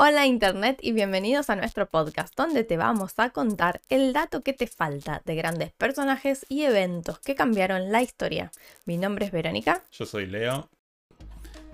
Hola 0.00 0.26
Internet 0.26 0.78
y 0.80 0.92
bienvenidos 0.92 1.50
a 1.50 1.56
nuestro 1.56 1.86
podcast 1.86 2.32
donde 2.36 2.62
te 2.62 2.76
vamos 2.76 3.14
a 3.16 3.30
contar 3.30 3.80
el 3.88 4.12
dato 4.12 4.42
que 4.42 4.52
te 4.52 4.68
falta 4.68 5.22
de 5.24 5.34
grandes 5.34 5.72
personajes 5.72 6.46
y 6.48 6.62
eventos 6.62 7.18
que 7.18 7.34
cambiaron 7.34 7.90
la 7.90 8.00
historia. 8.00 8.52
Mi 8.84 8.96
nombre 8.96 9.26
es 9.26 9.32
Verónica. 9.32 9.82
Yo 9.90 10.06
soy 10.06 10.26
Leo. 10.26 10.68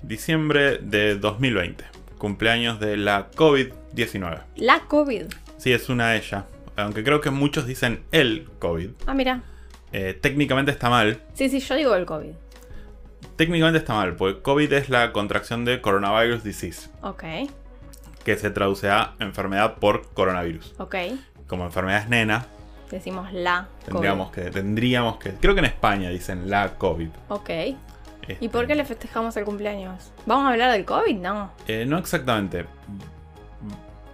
Diciembre 0.00 0.78
de 0.78 1.16
2020, 1.16 1.84
cumpleaños 2.16 2.80
de 2.80 2.96
la 2.96 3.30
COVID-19. 3.30 4.40
La 4.56 4.80
COVID. 4.86 5.26
Sí, 5.58 5.72
es 5.74 5.90
una 5.90 6.16
ella. 6.16 6.46
Aunque 6.76 7.04
creo 7.04 7.20
que 7.20 7.28
muchos 7.28 7.66
dicen 7.66 8.04
el 8.10 8.48
COVID. 8.58 8.88
Ah, 9.04 9.12
mira. 9.12 9.42
Eh, 9.92 10.18
técnicamente 10.18 10.72
está 10.72 10.88
mal. 10.88 11.20
Sí, 11.34 11.50
sí, 11.50 11.60
yo 11.60 11.74
digo 11.74 11.94
el 11.94 12.06
COVID. 12.06 12.32
Técnicamente 13.36 13.80
está 13.80 13.92
mal, 13.92 14.16
porque 14.16 14.40
COVID 14.40 14.72
es 14.72 14.88
la 14.88 15.12
contracción 15.12 15.66
de 15.66 15.82
Coronavirus 15.82 16.42
Disease, 16.42 16.88
Ok, 17.02 17.24
que 18.24 18.36
se 18.36 18.50
traduce 18.50 18.90
a 18.90 19.14
enfermedad 19.20 19.74
por 19.76 20.08
coronavirus. 20.14 20.74
ok. 20.78 20.94
Como 21.46 21.64
enfermedad 21.66 22.02
es 22.02 22.08
nena, 22.08 22.46
Decimos 22.90 23.32
la 23.32 23.66
tendríamos 23.84 24.30
que, 24.30 24.42
tendríamos 24.50 25.16
que. 25.16 25.32
Creo 25.34 25.54
que 25.54 25.60
en 25.60 25.66
España 25.66 26.10
dicen 26.10 26.48
la 26.48 26.74
COVID. 26.74 27.08
Ok. 27.28 27.50
Este, 27.50 28.38
¿Y 28.40 28.48
por 28.48 28.66
qué 28.66 28.74
le 28.74 28.84
festejamos 28.84 29.36
el 29.36 29.44
cumpleaños? 29.44 30.12
¿Vamos 30.26 30.46
a 30.46 30.52
hablar 30.52 30.70
del 30.72 30.84
COVID? 30.84 31.16
No. 31.16 31.50
Eh, 31.66 31.84
no 31.86 31.98
exactamente. 31.98 32.66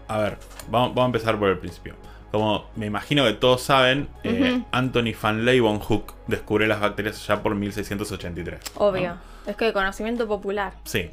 A 0.08 0.18
ver, 0.18 0.38
vamos, 0.70 0.88
vamos 0.94 1.02
a 1.02 1.06
empezar 1.06 1.38
por 1.38 1.50
el 1.50 1.58
principio. 1.58 1.94
Como 2.32 2.70
me 2.76 2.86
imagino 2.86 3.24
que 3.24 3.32
todos 3.34 3.62
saben, 3.62 4.08
eh, 4.22 4.54
Ujú. 4.56 4.64
Anthony 4.72 5.12
van 5.20 5.44
Leeuwenhoek 5.44 6.14
descubrió 6.26 6.66
las 6.68 6.80
bacterias 6.80 7.26
ya 7.26 7.42
por 7.42 7.54
1683. 7.54 8.60
¿no? 8.74 8.80
Obvio. 8.86 9.16
Es 9.46 9.56
que 9.56 9.66
de 9.66 9.72
conocimiento 9.72 10.26
popular. 10.26 10.74
Sí. 10.84 11.10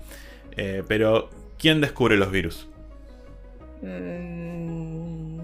Eh, 0.51 0.84
pero, 0.87 1.29
¿quién 1.59 1.81
descubre 1.81 2.17
los 2.17 2.31
virus? 2.31 2.67
Mm, 3.81 5.37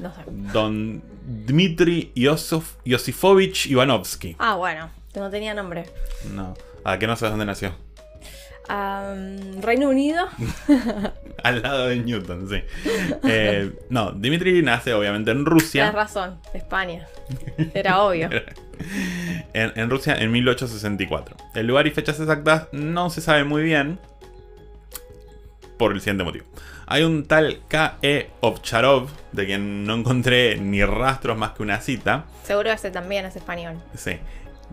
no 0.00 0.14
sé. 0.14 0.22
Don 0.52 1.02
Dmitry 1.46 2.12
Yosif, 2.14 2.76
Yosifovich 2.84 3.66
Ivanovsky. 3.66 4.36
Ah, 4.38 4.56
bueno. 4.56 4.90
No 5.14 5.30
tenía 5.30 5.54
nombre. 5.54 5.86
No. 6.32 6.54
¿A 6.84 6.98
qué 6.98 7.06
no 7.06 7.16
sabes 7.16 7.32
dónde 7.32 7.46
nació? 7.46 7.74
Reino 9.60 9.88
Unido. 9.88 10.28
Al 11.42 11.62
lado 11.62 11.88
de 11.88 11.96
Newton, 11.96 12.48
sí. 12.48 12.62
Eh, 13.24 13.72
no, 13.88 14.12
Dmitry 14.12 14.62
nace 14.62 14.94
obviamente 14.94 15.30
en 15.30 15.44
Rusia. 15.44 15.84
Tienes 15.84 15.94
razón. 15.94 16.38
España. 16.54 17.06
Era 17.74 18.02
obvio. 18.02 18.28
en, 19.52 19.72
en 19.74 19.90
Rusia 19.90 20.14
en 20.18 20.30
1864. 20.30 21.36
El 21.54 21.66
lugar 21.66 21.86
y 21.86 21.90
fechas 21.90 22.20
exactas 22.20 22.68
no 22.72 23.10
se 23.10 23.20
sabe 23.20 23.44
muy 23.44 23.62
bien 23.62 23.98
por 25.78 25.92
el 25.92 26.00
siguiente 26.00 26.24
motivo. 26.24 26.44
Hay 26.92 27.04
un 27.04 27.24
tal 27.24 27.60
K.E. 27.68 28.30
Ovcharov, 28.40 29.10
de 29.30 29.46
quien 29.46 29.84
no 29.84 29.94
encontré 29.94 30.56
ni 30.56 30.84
rastros 30.84 31.38
más 31.38 31.52
que 31.52 31.62
una 31.62 31.80
cita, 31.80 32.24
Seguro 32.42 32.72
ese 32.72 32.90
también 32.90 33.24
es 33.26 33.36
español. 33.36 33.76
sí, 33.94 34.16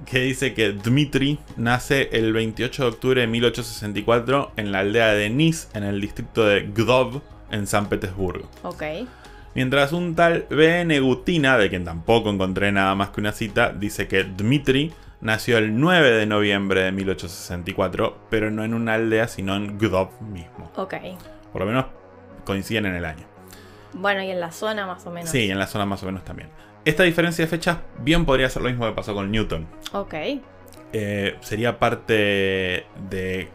que 0.04 0.22
dice 0.22 0.56
que 0.56 0.72
Dmitri 0.72 1.38
nace 1.58 2.10
el 2.14 2.34
28 2.34 2.82
de 2.82 2.90
octubre 2.90 3.22
de 3.22 3.28
1864 3.28 4.54
en 4.58 4.72
la 4.72 4.80
aldea 4.80 5.10
de 5.14 5.30
Nis, 5.30 5.70
en 5.76 5.84
el 5.84 6.02
distrito 6.02 6.44
de 6.44 6.62
Gdov, 6.62 7.22
en 7.52 7.68
San 7.68 7.88
Petersburgo. 7.88 8.50
Ok. 8.64 8.82
Mientras 9.54 9.94
un 9.94 10.16
tal 10.16 10.48
B.N. 10.50 11.00
Gutina, 11.00 11.60
de 11.60 11.70
quien 11.70 11.86
tampoco 11.86 12.32
encontré 12.32 12.72
nada 12.72 12.96
más 12.96 13.10
que 13.10 13.22
una 13.22 13.32
cita, 13.32 13.72
dice 13.74 14.08
que 14.08 14.24
Dmitri 14.24 14.92
nació 15.22 15.60
el 15.60 15.80
9 15.80 16.10
de 16.14 16.26
noviembre 16.26 16.82
de 16.82 16.92
1864, 16.94 18.18
pero 18.32 18.50
no 18.50 18.64
en 18.64 18.74
una 18.74 18.96
aldea, 18.96 19.28
sino 19.28 19.56
en 19.56 19.78
Gdov 19.78 20.20
mismo. 20.22 20.72
Ok. 20.78 20.96
Por 21.52 21.62
lo 21.62 21.68
menos 21.68 21.86
coinciden 22.48 22.88
en 22.88 22.96
el 22.96 23.06
año. 23.06 23.26
Bueno, 23.94 24.24
y 24.24 24.32
en 24.32 24.40
la 24.40 24.52
zona 24.52 24.86
más 24.88 25.06
o 25.06 25.12
menos. 25.12 25.30
Sí, 25.30 25.50
en 25.52 25.60
la 25.60 25.68
zona 25.68 25.86
más 25.86 26.02
o 26.04 26.08
menos 26.08 26.24
también. 26.24 26.50
Esta 26.86 27.04
diferencia 27.04 27.46
de 27.46 27.50
fechas 27.50 27.78
bien 28.00 28.26
podría 28.26 28.50
ser 28.50 28.62
lo 28.64 28.70
mismo 28.70 28.86
que 28.86 28.94
pasó 28.94 29.14
con 29.14 29.30
Newton. 29.32 29.68
Ok. 29.94 30.14
Eh, 30.94 31.36
sería 31.42 31.78
parte 31.80 32.86
de 33.10 33.50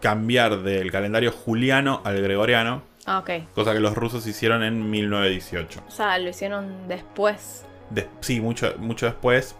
cambiar 0.00 0.62
del 0.62 0.90
calendario 0.92 1.32
juliano 1.32 2.00
al 2.04 2.20
gregoriano, 2.22 2.82
Ah, 3.04 3.18
ok. 3.18 3.30
cosa 3.54 3.72
que 3.72 3.80
los 3.80 3.94
rusos 3.96 4.26
hicieron 4.26 4.62
en 4.62 4.88
1918. 4.90 5.82
O 5.88 5.90
sea, 5.90 6.18
lo 6.18 6.28
hicieron 6.28 6.86
después. 6.86 7.64
De- 7.90 8.08
sí, 8.20 8.40
mucho, 8.40 8.74
mucho 8.78 9.06
después. 9.06 9.56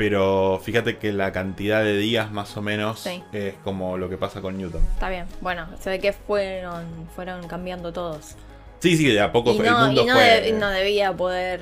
Pero 0.00 0.58
fíjate 0.64 0.96
que 0.96 1.12
la 1.12 1.30
cantidad 1.30 1.84
de 1.84 1.94
días 1.98 2.32
más 2.32 2.56
o 2.56 2.62
menos 2.62 3.00
Sí. 3.00 3.22
es 3.32 3.52
como 3.62 3.98
lo 3.98 4.08
que 4.08 4.16
pasa 4.16 4.40
con 4.40 4.56
Newton. 4.56 4.80
Está 4.94 5.10
bien. 5.10 5.26
Bueno, 5.42 5.66
se 5.78 5.90
ve 5.90 5.98
que 6.00 6.14
fueron, 6.14 6.86
fueron 7.14 7.46
cambiando 7.46 7.92
todos. 7.92 8.34
Sí, 8.78 8.96
sí, 8.96 9.12
de 9.12 9.20
a 9.20 9.30
poco 9.30 9.52
Y 9.52 9.56
fue- 9.58 9.66
el 9.66 9.72
no, 9.74 9.84
mundo 9.84 10.00
y 10.02 10.06
no, 10.06 10.14
fue. 10.14 10.40
de- 10.40 10.52
no 10.52 10.70
debía 10.70 11.12
poder. 11.14 11.60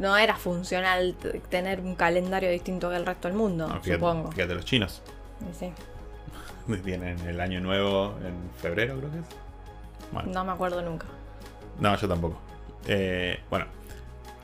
No 0.00 0.16
era 0.16 0.36
funcional 0.36 1.14
tener 1.50 1.80
un 1.80 1.96
calendario 1.96 2.48
distinto 2.50 2.88
que 2.88 2.96
el 2.96 3.04
resto 3.04 3.28
del 3.28 3.36
mundo, 3.36 3.66
No, 3.68 3.74
fíjate, 3.74 3.92
supongo. 3.92 4.32
fíjate, 4.32 4.54
los 4.54 4.64
chinos. 4.64 5.02
Sí. 5.58 5.70
Tienen 6.82 7.18
el 7.28 7.38
año 7.42 7.60
nuevo 7.60 8.14
en 8.26 8.34
febrero, 8.58 8.96
creo 8.96 9.10
que 9.12 9.18
es. 9.18 9.24
Bueno, 10.12 10.30
No 10.32 10.44
me 10.46 10.52
acuerdo 10.52 10.80
nunca. 10.80 11.04
no, 11.78 11.94
yo 11.94 12.08
tampoco. 12.08 12.38
Eh, 12.88 13.38
bueno, 13.50 13.66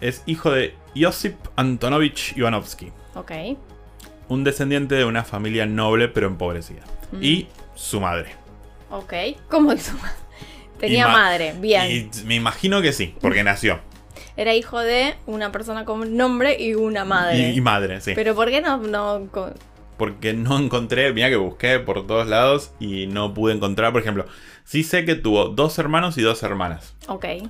es 0.03 0.23
hijo 0.27 0.51
de 0.51 0.75
Josip 0.95 1.37
Antonovich 1.57 2.37
Ivanovsky, 2.37 2.93
Ok. 3.15 3.33
un 4.29 4.45
descendiente 4.45 4.95
de 4.95 5.05
una 5.05 5.25
familia 5.25 5.67
noble 5.67 6.09
pero 6.09 6.27
empobrecida. 6.27 6.83
Mm. 7.13 7.23
Y 7.23 7.49
su 7.75 8.01
madre. 8.01 8.31
Ok. 8.91 9.13
¿Cómo 9.51 9.73
hizo? 9.73 9.93
Tenía 10.79 11.07
ma- 11.09 11.13
madre, 11.15 11.55
bien. 11.59 11.91
Y 11.91 12.25
me 12.25 12.35
imagino 12.37 12.81
que 12.83 12.93
sí, 12.93 13.15
porque 13.21 13.45
nació. 13.45 13.81
Era 14.37 14.55
hijo 14.55 14.81
de 14.81 15.15
una 15.27 15.53
persona 15.53 15.85
con 15.85 16.17
nombre 16.17 16.57
y 16.59 16.75
una 16.75 17.05
madre. 17.05 17.51
Y, 17.51 17.59
y 17.59 17.61
madre, 17.61 18.01
sí. 18.01 18.13
Pero 18.15 18.35
¿por 18.35 18.49
qué 18.51 18.61
no, 18.63 18.79
no 18.79 19.29
porque 20.03 20.33
no 20.33 20.59
encontré, 20.59 21.13
mira 21.13 21.29
que 21.29 21.37
busqué 21.37 21.79
por 21.79 22.07
todos 22.09 22.27
lados 22.27 22.73
y 22.81 23.07
no 23.07 23.35
pude 23.35 23.55
encontrar, 23.55 23.93
por 23.93 24.01
ejemplo, 24.01 24.27
sí 24.65 24.83
sé 24.83 25.05
que 25.05 25.15
tuvo 25.15 25.51
dos 25.51 25.79
hermanos 25.79 26.19
y 26.19 26.23
dos 26.23 26.43
hermanas. 26.43 26.97
Ok. 27.07 27.25
¿eh? 27.25 27.43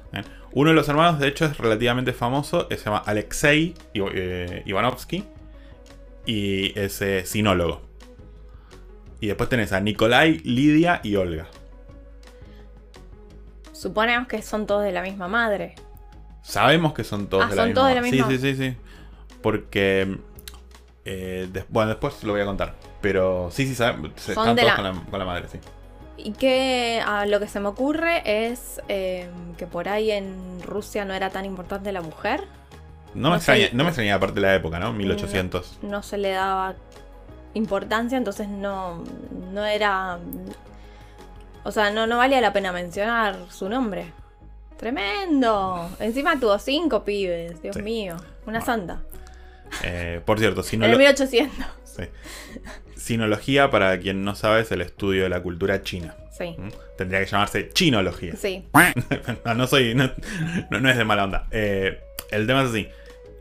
Uno 0.53 0.69
de 0.69 0.77
los 0.77 0.87
hermanos, 0.89 1.19
de 1.19 1.29
hecho, 1.29 1.47
es 1.47 1.57
relativamente 1.57 2.13
famoso, 2.13 2.67
se 2.69 2.77
llama 2.77 3.03
Alexei 3.07 3.73
eh, 3.95 4.63
Ivanovsky 4.67 5.25
y 6.27 6.79
es 6.79 7.01
eh, 7.03 7.25
sinólogo. 7.27 7.83
Y 9.21 9.29
después 9.29 9.49
tenés 9.49 9.73
a 9.73 9.81
Nikolai, 9.81 10.39
Lidia 10.41 11.01
y 11.05 11.17
Olga. 11.17 11.47
Suponemos 13.73 14.29
que 14.29 14.43
son 14.43 14.67
todos 14.67 14.85
de 14.85 14.93
la 14.93 15.03
misma 15.03 15.29
madre. 15.29 15.75
Sabemos 16.43 16.93
que 16.93 17.05
son 17.05 17.29
todos 17.29 17.45
Ah, 17.45 17.49
de 17.51 17.57
la 17.57 17.63
son 17.63 17.69
misma. 17.69 17.81
todos 17.81 17.95
de 17.95 17.95
la 18.19 18.29
Sí, 18.29 18.39
sí, 18.39 18.55
sí, 18.55 18.57
sí. 18.57 18.77
Porque 19.41 20.19
eh, 21.05 21.49
bueno, 21.69 21.91
después 21.91 22.23
lo 22.25 22.33
voy 22.33 22.43
a 22.43 22.45
contar. 22.45 22.75
Pero 23.01 23.49
sí, 23.51 23.67
sí, 23.67 23.75
saben, 23.75 24.13
se- 24.17 24.35
Son 24.35 24.43
están 24.49 24.57
de 24.57 24.63
todos 24.63 24.73
la- 24.79 24.83
con, 24.93 24.97
la, 25.05 25.11
con 25.11 25.19
la 25.19 25.25
madre, 25.25 25.49
sí. 25.49 25.59
Y 26.17 26.33
que 26.33 27.03
lo 27.27 27.41
que 27.41 27.49
se 27.49 27.59
me 27.59 27.69
ocurre 27.69 28.23
es 28.47 28.81
eh, 28.89 29.29
que 29.57 29.67
por 29.67 29.89
ahí 29.89 30.11
en 30.13 30.63
Rusia 30.63 31.05
no 31.05 31.15
era 31.15 31.31
tan 31.31 31.45
importante 31.45 31.91
la 31.91 32.03
mujer. 32.03 32.45
No, 33.15 33.29
me 33.29 33.31
No 33.31 33.37
extraña, 33.37 33.69
no 33.73 33.85
me 33.85 33.91
extraña 33.91 34.15
aparte 34.15 34.35
de 34.37 34.41
la 34.43 34.55
época, 34.55 34.79
¿no? 34.79 34.93
1800. 34.93 35.79
No 35.83 36.03
se 36.03 36.19
le 36.19 36.31
daba 36.31 36.75
importancia, 37.55 38.17
entonces 38.19 38.49
no, 38.49 39.05
no 39.53 39.65
era... 39.67 40.19
O 41.65 41.71
sea, 41.71 41.91
no, 41.91 42.07
no 42.07 42.17
valía 42.17 42.41
la 42.41 42.53
pena 42.53 42.73
mencionar 42.73 43.37
su 43.51 43.69
nombre. 43.69 44.07
Tremendo. 44.79 45.89
Encima 46.01 46.39
tuvo 46.41 46.59
cinco 46.59 47.05
pibes, 47.05 47.63
Dios 47.63 47.77
Sí. 47.77 47.83
mío. 47.83 48.17
Una 48.47 48.59
Bueno. 48.61 48.65
santa. 48.65 49.01
Eh, 49.85 50.21
por 50.25 50.39
cierto, 50.39 50.61
En 50.63 50.67
sinolo- 50.67 50.93
el 50.93 50.99
1800. 50.99 51.67
sí. 51.85 52.03
sinología, 52.97 53.71
para 53.71 53.99
quien 53.99 54.25
no 54.25 54.35
sabe, 54.35 54.61
es 54.61 54.71
el 54.73 54.81
estudio 54.81 55.25
de 55.25 55.29
la 55.29 55.43
cultura 55.43 55.83
china. 55.83 56.15
Sí. 56.37 56.55
¿Mm? 56.59 56.69
Tendría 56.97 57.21
que 57.21 57.27
llamarse 57.27 57.69
chinología. 57.71 58.35
Sí. 58.37 58.67
no, 59.45 59.55
no 59.55 59.67
soy. 59.67 59.95
No, 59.95 60.11
no- 60.71 60.81
no 60.81 60.89
es 60.89 60.97
de 60.97 61.05
mala 61.05 61.25
onda. 61.25 61.47
Eh, 61.51 62.01
el 62.31 62.47
tema 62.47 62.63
es 62.63 62.71
así. 62.71 62.89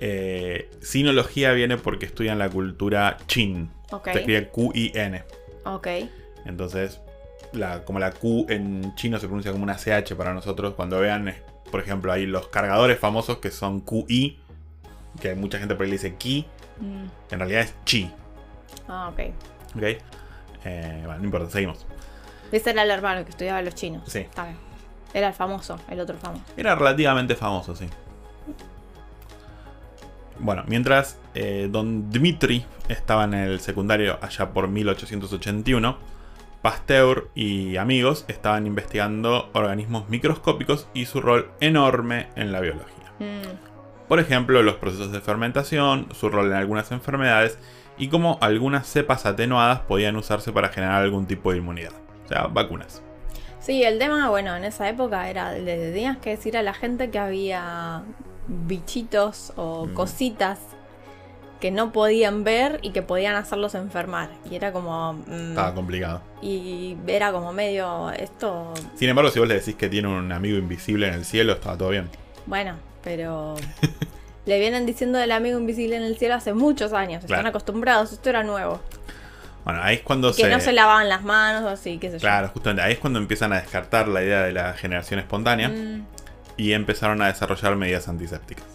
Eh, 0.04 0.70
sinología 0.82 1.52
viene 1.54 1.78
porque 1.78 2.08
estudian 2.08 2.40
la 2.40 2.50
cultura 2.50 3.18
chin. 3.28 3.70
Ok. 3.92 4.10
Se 4.12 4.20
escribe 4.20 4.48
Q-I-N. 4.50 5.24
Ok. 5.66 5.88
Entonces, 6.46 7.00
la, 7.54 7.84
como 7.86 8.00
la 8.00 8.12
Q 8.12 8.48
en 8.50 8.96
chino 8.96 9.20
se 9.20 9.28
pronuncia 9.28 9.52
como 9.52 9.64
una 9.64 9.76
CH 9.78 10.16
para 10.18 10.34
nosotros, 10.34 10.74
cuando 10.74 11.00
vean, 11.00 11.28
eh, 11.28 11.42
por 11.70 11.80
ejemplo, 11.82 12.12
ahí 12.12 12.26
los 12.26 12.48
cargadores 12.48 12.98
famosos 13.00 13.38
que 13.38 13.52
son 13.52 13.80
QI, 13.82 14.40
que 15.22 15.36
mucha 15.36 15.60
gente 15.60 15.76
por 15.76 15.84
ahí 15.86 15.92
le 15.92 15.96
dice 15.98 16.16
Ki, 16.16 16.46
Mm. 16.80 17.06
en 17.34 17.40
realidad 17.40 17.62
es 17.62 17.76
Chi. 17.86 18.10
Ah, 18.88 19.10
ok. 19.14 19.20
¿Ok? 19.76 19.84
Eh, 20.64 21.02
bueno, 21.06 21.20
no 21.20 21.26
importa, 21.26 21.48
seguimos. 21.52 21.86
Ese 22.52 22.72
era 22.72 22.82
el 22.82 22.90
hermano 22.90 23.24
que 23.24 23.30
estudiaba 23.30 23.62
los 23.62 23.76
chinos. 23.76 24.02
Sí. 24.08 24.20
Está 24.20 24.46
bien. 24.46 24.58
Era 25.14 25.28
el 25.28 25.34
famoso, 25.34 25.78
el 25.90 26.00
otro 26.00 26.18
famoso. 26.18 26.44
Era 26.58 26.74
relativamente 26.74 27.36
famoso, 27.36 27.76
sí. 27.76 27.86
Bueno, 30.42 30.64
mientras 30.68 31.20
eh, 31.36 31.68
don 31.72 32.10
Dmitri 32.10 32.66
estaba 32.90 33.26
en 33.26 33.36
el 33.36 33.60
secundario 33.60 34.18
allá 34.22 34.50
por 34.52 34.68
1881, 34.68 35.98
Pasteur 36.62 37.30
y 37.34 37.78
amigos 37.78 38.26
estaban 38.28 38.68
investigando 38.68 39.50
organismos 39.54 40.10
microscópicos 40.10 40.88
y 40.94 41.06
su 41.06 41.22
rol 41.22 41.52
enorme 41.60 42.28
en 42.36 42.52
la 42.52 42.60
biología. 42.60 43.14
Mm, 43.20 44.08
Por 44.08 44.20
ejemplo, 44.20 44.62
los 44.62 44.76
procesos 44.76 45.12
de 45.12 45.22
fermentación, 45.22 46.08
su 46.14 46.30
rol 46.30 46.48
en 46.48 46.54
algunas 46.54 46.92
enfermedades 46.92 47.58
y 47.98 48.10
cómo 48.10 48.38
algunas 48.42 48.88
cepas 48.88 49.26
atenuadas 49.26 49.80
podían 49.82 50.16
usarse 50.16 50.52
para 50.52 50.70
generar 50.70 51.02
algún 51.02 51.26
tipo 51.26 51.52
de 51.52 51.60
inmunidad. 51.60 51.94
O 52.26 52.28
sea, 52.28 52.48
vacunas. 52.48 53.02
Sí, 53.60 53.84
el 53.84 54.00
tema, 54.00 54.30
bueno, 54.30 54.56
en 54.56 54.64
esa 54.64 54.90
época 54.90 55.30
era, 55.30 55.54
le 55.54 55.92
tenías 55.92 56.18
que 56.18 56.32
decir 56.32 56.58
a 56.58 56.64
la 56.64 56.74
gente 56.74 57.12
que 57.12 57.20
había 57.20 58.04
bichitos 58.48 59.54
o 59.56 59.86
Mm. 59.88 59.94
cositas 59.94 60.60
que 61.60 61.70
no 61.70 61.92
podían 61.92 62.44
ver 62.44 62.80
y 62.82 62.90
que 62.92 63.04
podían 63.04 63.36
hacerlos 63.36 63.76
enfermar. 63.76 64.30
Y 64.50 64.56
era 64.56 64.72
como... 64.74 65.14
mm, 65.14 65.50
Estaba 65.50 65.74
complicado. 65.76 66.22
y 66.42 66.98
era 67.06 67.32
como 67.32 67.54
medio 67.54 68.10
esto... 68.12 68.74
Sin 68.96 69.10
embargo, 69.10 69.30
si 69.30 69.38
vos 69.40 69.48
le 69.48 69.56
decís 69.56 69.76
que 69.76 69.88
tiene 69.88 70.08
un 70.08 70.32
amigo 70.32 70.58
invisible 70.58 71.08
en 71.08 71.14
el 71.14 71.24
cielo, 71.26 71.54
estaba 71.54 71.78
todo 71.78 71.90
bien. 71.90 72.10
Bueno, 72.48 72.76
pero... 73.04 73.56
le 74.48 74.60
vienen 74.60 74.88
diciendo 74.88 75.20
del 75.20 75.32
amigo 75.32 75.60
invisible 75.60 75.96
en 75.98 76.02
el 76.04 76.18
cielo 76.18 76.34
hace 76.34 76.54
muchos 76.56 76.94
años. 76.94 77.24
Están 77.24 77.46
acostumbrados, 77.46 78.12
esto 78.12 78.30
era 78.32 78.42
nuevo. 78.42 78.82
Bueno, 79.64 79.84
ahí 79.84 79.98
es 79.98 80.02
cuando 80.02 80.30
Que 80.34 80.42
se... 80.46 80.50
no 80.50 80.60
se 80.60 80.74
lavaban 80.74 81.08
las 81.10 81.22
manos 81.24 81.62
o 81.62 81.68
así, 81.70 82.00
qué 82.00 82.08
sé 82.10 82.18
yo. 82.18 82.22
Claro, 82.22 82.50
justamente 82.52 82.82
ahí 82.82 82.94
es 82.94 82.98
cuando 83.00 83.20
empiezan 83.20 83.54
a 83.54 83.58
descartar 83.62 84.08
la 84.08 84.24
idea 84.24 84.42
de 84.42 84.52
la 84.52 84.74
generación 84.74 85.20
espontánea 85.20 85.70
Mm, 85.70 86.06
y 86.58 86.74
empezaron 86.74 87.22
a 87.22 87.28
desarrollar 87.28 87.76
medidas 87.76 88.08
antisépticas. 88.08 88.66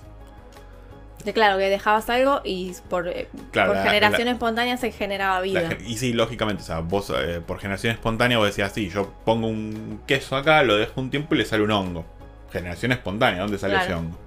claro, 1.35 1.59
que 1.59 1.69
dejabas 1.69 2.09
algo 2.09 2.41
y 2.45 2.73
por, 2.89 3.09
eh, 3.09 3.29
Claro, 3.51 3.73
por 3.73 3.77
la- 3.79 3.91
generación 3.91 4.29
espontánea 4.29 4.77
se 4.77 4.93
generaba 4.93 5.41
vida. 5.41 5.71
y 5.85 5.97
sí, 5.99 6.13
lógicamente, 6.13 6.63
o 6.63 6.67
sea, 6.67 6.79
vos 6.81 7.11
eh, 7.17 7.41
por 7.45 7.59
generación 7.59 7.93
espontánea 7.93 8.39
vos 8.39 8.47
decías, 8.47 8.71
sí, 8.73 8.89
yo 8.91 9.13
pongo 9.25 9.49
un 9.49 10.01
queso 10.07 10.37
acá, 10.37 10.63
lo 10.63 10.77
dejo 10.77 11.01
un 11.01 11.11
tiempo 11.11 11.35
y 11.35 11.39
le 11.39 11.45
sale 11.45 11.65
un 11.65 11.73
hongo. 11.73 12.05
Generación 12.53 12.93
espontánea, 12.93 13.41
¿dónde 13.43 13.59
sale 13.59 13.73
Claro. 13.75 13.87
ese 13.87 13.95
hongo? 13.95 14.19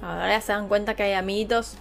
Ahora 0.00 0.40
se 0.40 0.52
dan 0.52 0.68
cuenta 0.68 0.94
que 0.94 1.02
hay 1.02 1.14
amiguitos 1.14 1.74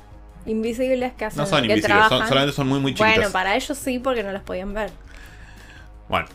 invisibles 0.47 1.13
que 1.13 1.25
hacen 1.25 1.37
No 1.39 1.45
son 1.45 1.61
que 1.61 1.67
invisibles, 1.67 2.07
son- 2.09 2.27
solamente 2.27 2.55
son 2.55 2.67
muy, 2.67 2.79
muy 2.79 2.93
chiquitos. 2.95 3.15
bueno, 3.15 3.31
para 3.31 3.55
ellos 3.55 3.77
sí, 3.77 3.99
porque 3.99 4.23
no 4.23 4.31
los 4.31 4.41
podían 4.41 4.73
ver. 4.73 4.89
Bueno, 6.09 6.25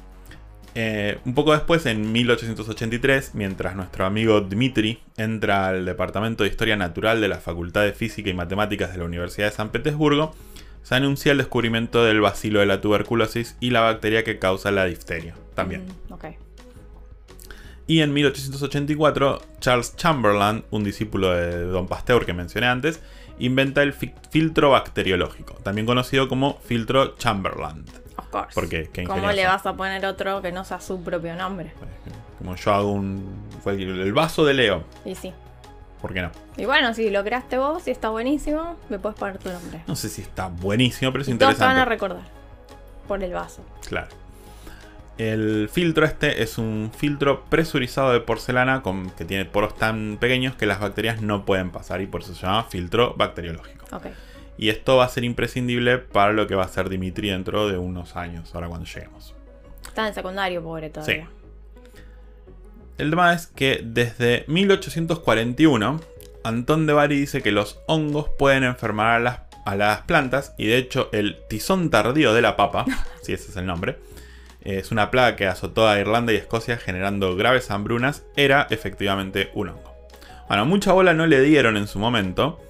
eh, 0.79 1.19
un 1.25 1.35
poco 1.35 1.53
después, 1.53 1.87
en 1.87 2.13
1883, 2.13 3.35
mientras 3.35 3.75
nuestro 3.75 4.05
amigo 4.05 4.43
Dmitri 4.43 5.01
entra 5.17 5.69
al 5.69 5.87
Departamento 5.87 6.45
de 6.45 6.51
Historia 6.51 6.77
Natural 6.77 7.21
de 7.21 7.29
la 7.29 7.39
Facultad 7.39 7.83
de 7.83 7.93
Física 7.95 8.29
y 8.29 8.35
Matemáticas 8.35 8.93
de 8.93 8.99
la 8.99 9.05
Universidad 9.05 9.47
de 9.47 9.53
San 9.53 9.71
Petersburgo, 9.71 10.35
se 10.83 10.95
anuncia 10.95 11.33
el 11.33 11.39
descubrimiento 11.39 12.05
del 12.05 12.21
bacilo 12.21 12.61
de 12.61 12.67
la 12.67 12.81
tuberculosis 12.81 13.57
y 13.59 13.71
la 13.71 13.81
bacteria 13.81 14.23
que 14.23 14.39
causa 14.39 14.71
la 14.71 14.85
difteria. 14.85 15.35
También. 15.55 15.87
Mm. 16.11 16.15
Y 17.89 18.01
en 18.01 18.13
1884, 18.13 19.41
Charles 19.61 19.97
Chamberlain, 19.97 20.65
un 20.71 20.85
discípulo 20.85 21.33
de 21.33 21.63
Don 21.63 21.87
Pasteur 21.89 22.27
que 22.27 22.35
mencioné 22.35 22.67
antes, 22.67 23.01
inventa 23.39 23.83
el 23.83 23.93
fi- 23.93 24.13
filtro 24.31 24.71
bacteriológico, 24.71 25.55
también 25.63 25.87
conocido 25.87 26.29
como 26.29 26.59
filtro 26.61 27.17
Chamberlain. 27.17 27.85
Course. 28.43 28.55
¿Por 28.55 28.69
qué? 28.69 28.91
Qué 28.93 29.05
¿Cómo 29.05 29.31
le 29.33 29.47
vas 29.47 29.67
a 29.67 29.75
poner 29.77 30.05
otro 30.07 30.43
que 30.43 30.53
no 30.53 30.65
sea 30.65 30.81
su 30.81 31.03
propio 31.03 31.35
nombre? 31.37 31.73
Como 32.39 32.55
yo 32.57 32.73
hago 32.73 32.93
un. 32.93 33.49
el 33.67 34.13
vaso 34.13 34.45
de 34.45 34.55
Leo. 34.55 34.85
Y 35.05 35.15
sí. 35.15 35.33
¿Por 36.01 36.13
qué 36.13 36.23
no? 36.23 36.31
Y 36.57 36.67
bueno, 36.67 36.95
si 36.95 37.11
lo 37.11 37.25
creaste 37.25 37.59
vos 37.59 37.87
y 37.89 37.91
está 37.91 38.11
buenísimo, 38.11 38.77
me 38.89 38.99
puedes 38.99 39.19
poner 39.19 39.39
tu 39.39 39.51
nombre. 39.51 39.83
No 39.87 39.97
sé 39.97 40.09
si 40.09 40.23
está 40.23 40.49
buenísimo, 40.49 41.11
pero 41.11 41.23
es 41.23 41.29
Y 41.29 41.35
todos 41.35 41.57
te 41.57 41.65
van 41.65 41.77
a 41.77 41.83
interesante. 41.83 41.91
recordar. 41.91 42.31
Por 43.09 43.23
el 43.23 43.33
vaso. 43.33 43.63
Claro. 43.89 44.09
El 45.19 45.71
filtro 45.73 46.05
este 46.05 46.43
es 46.43 46.59
un 46.59 46.93
filtro 46.95 47.45
presurizado 47.45 48.13
de 48.13 48.21
porcelana 48.21 48.83
con, 48.83 49.11
que 49.11 49.25
tiene 49.25 49.47
poros 49.47 49.75
tan 49.75 50.19
pequeños 50.21 50.55
que 50.57 50.67
las 50.67 50.79
bacterias 50.79 51.23
no 51.23 51.47
pueden 51.47 51.71
pasar 51.71 52.03
y 52.03 52.07
por 52.07 52.21
eso 52.21 52.35
se 52.35 52.43
llama 52.43 52.65
filtro 52.65 53.15
bacteriológico. 53.17 53.87
Ok. 53.97 54.07
Y 54.59 54.71
esto 54.71 54.97
va 54.97 55.05
a 55.05 55.09
ser 55.09 55.25
imprescindible 55.25 55.99
para 55.99 56.33
lo 56.33 56.47
que 56.47 56.55
va 56.55 56.65
a 56.65 56.69
ser 56.69 56.89
Dimitri 56.89 57.31
dentro 57.31 57.69
de 57.69 57.79
unos 57.79 58.17
años, 58.17 58.55
ahora 58.55 58.69
cuando 58.69 58.87
lleguemos. 58.87 59.35
Está 59.87 60.09
en 60.09 60.15
secundario, 60.15 60.63
pobre 60.63 60.91
todavía. 60.91 61.29
El 62.99 63.11
tema 63.11 63.35
es 63.35 63.47
que 63.47 63.83
desde 63.85 64.45
1841, 64.49 66.01
Antón 66.45 66.87
de 66.87 66.93
Bari 66.95 67.19
dice 67.19 67.43
que 67.43 67.53
los 67.53 67.81
hongos 67.87 68.31
pueden 68.39 68.65
enfermar 68.65 69.17
a 69.17 69.19
las, 69.19 69.41
a 69.67 69.77
las 69.77 70.03
plantas 70.03 70.55
y 70.57 70.67
de 70.67 70.79
hecho 70.79 71.11
el 71.13 71.39
tizón 71.49 71.91
tardío 71.91 72.33
de 72.33 72.41
la 72.41 72.57
papa, 72.57 72.87
si 73.23 73.35
ese 73.35 73.51
es 73.51 73.57
el 73.57 73.67
nombre, 73.67 73.99
es 74.63 74.91
una 74.91 75.11
plaga 75.11 75.37
que 75.37 75.47
azotó 75.47 75.87
a 75.87 76.01
Irlanda 76.01 76.33
y 76.33 76.37
Escocia 76.37 76.77
generando 76.77 77.37
graves 77.37 77.71
hambrunas, 77.71 78.25
era 78.37 78.67
efectivamente 78.71 79.51
un 79.55 79.69
hongo. 79.69 79.95
Bueno, 80.49 80.65
mucha 80.65 80.93
bola 80.93 81.13
no 81.13 81.27
le 81.27 81.41
dieron 81.41 81.77
en 81.77 81.87
su 81.87 81.99
momento, 81.99 82.61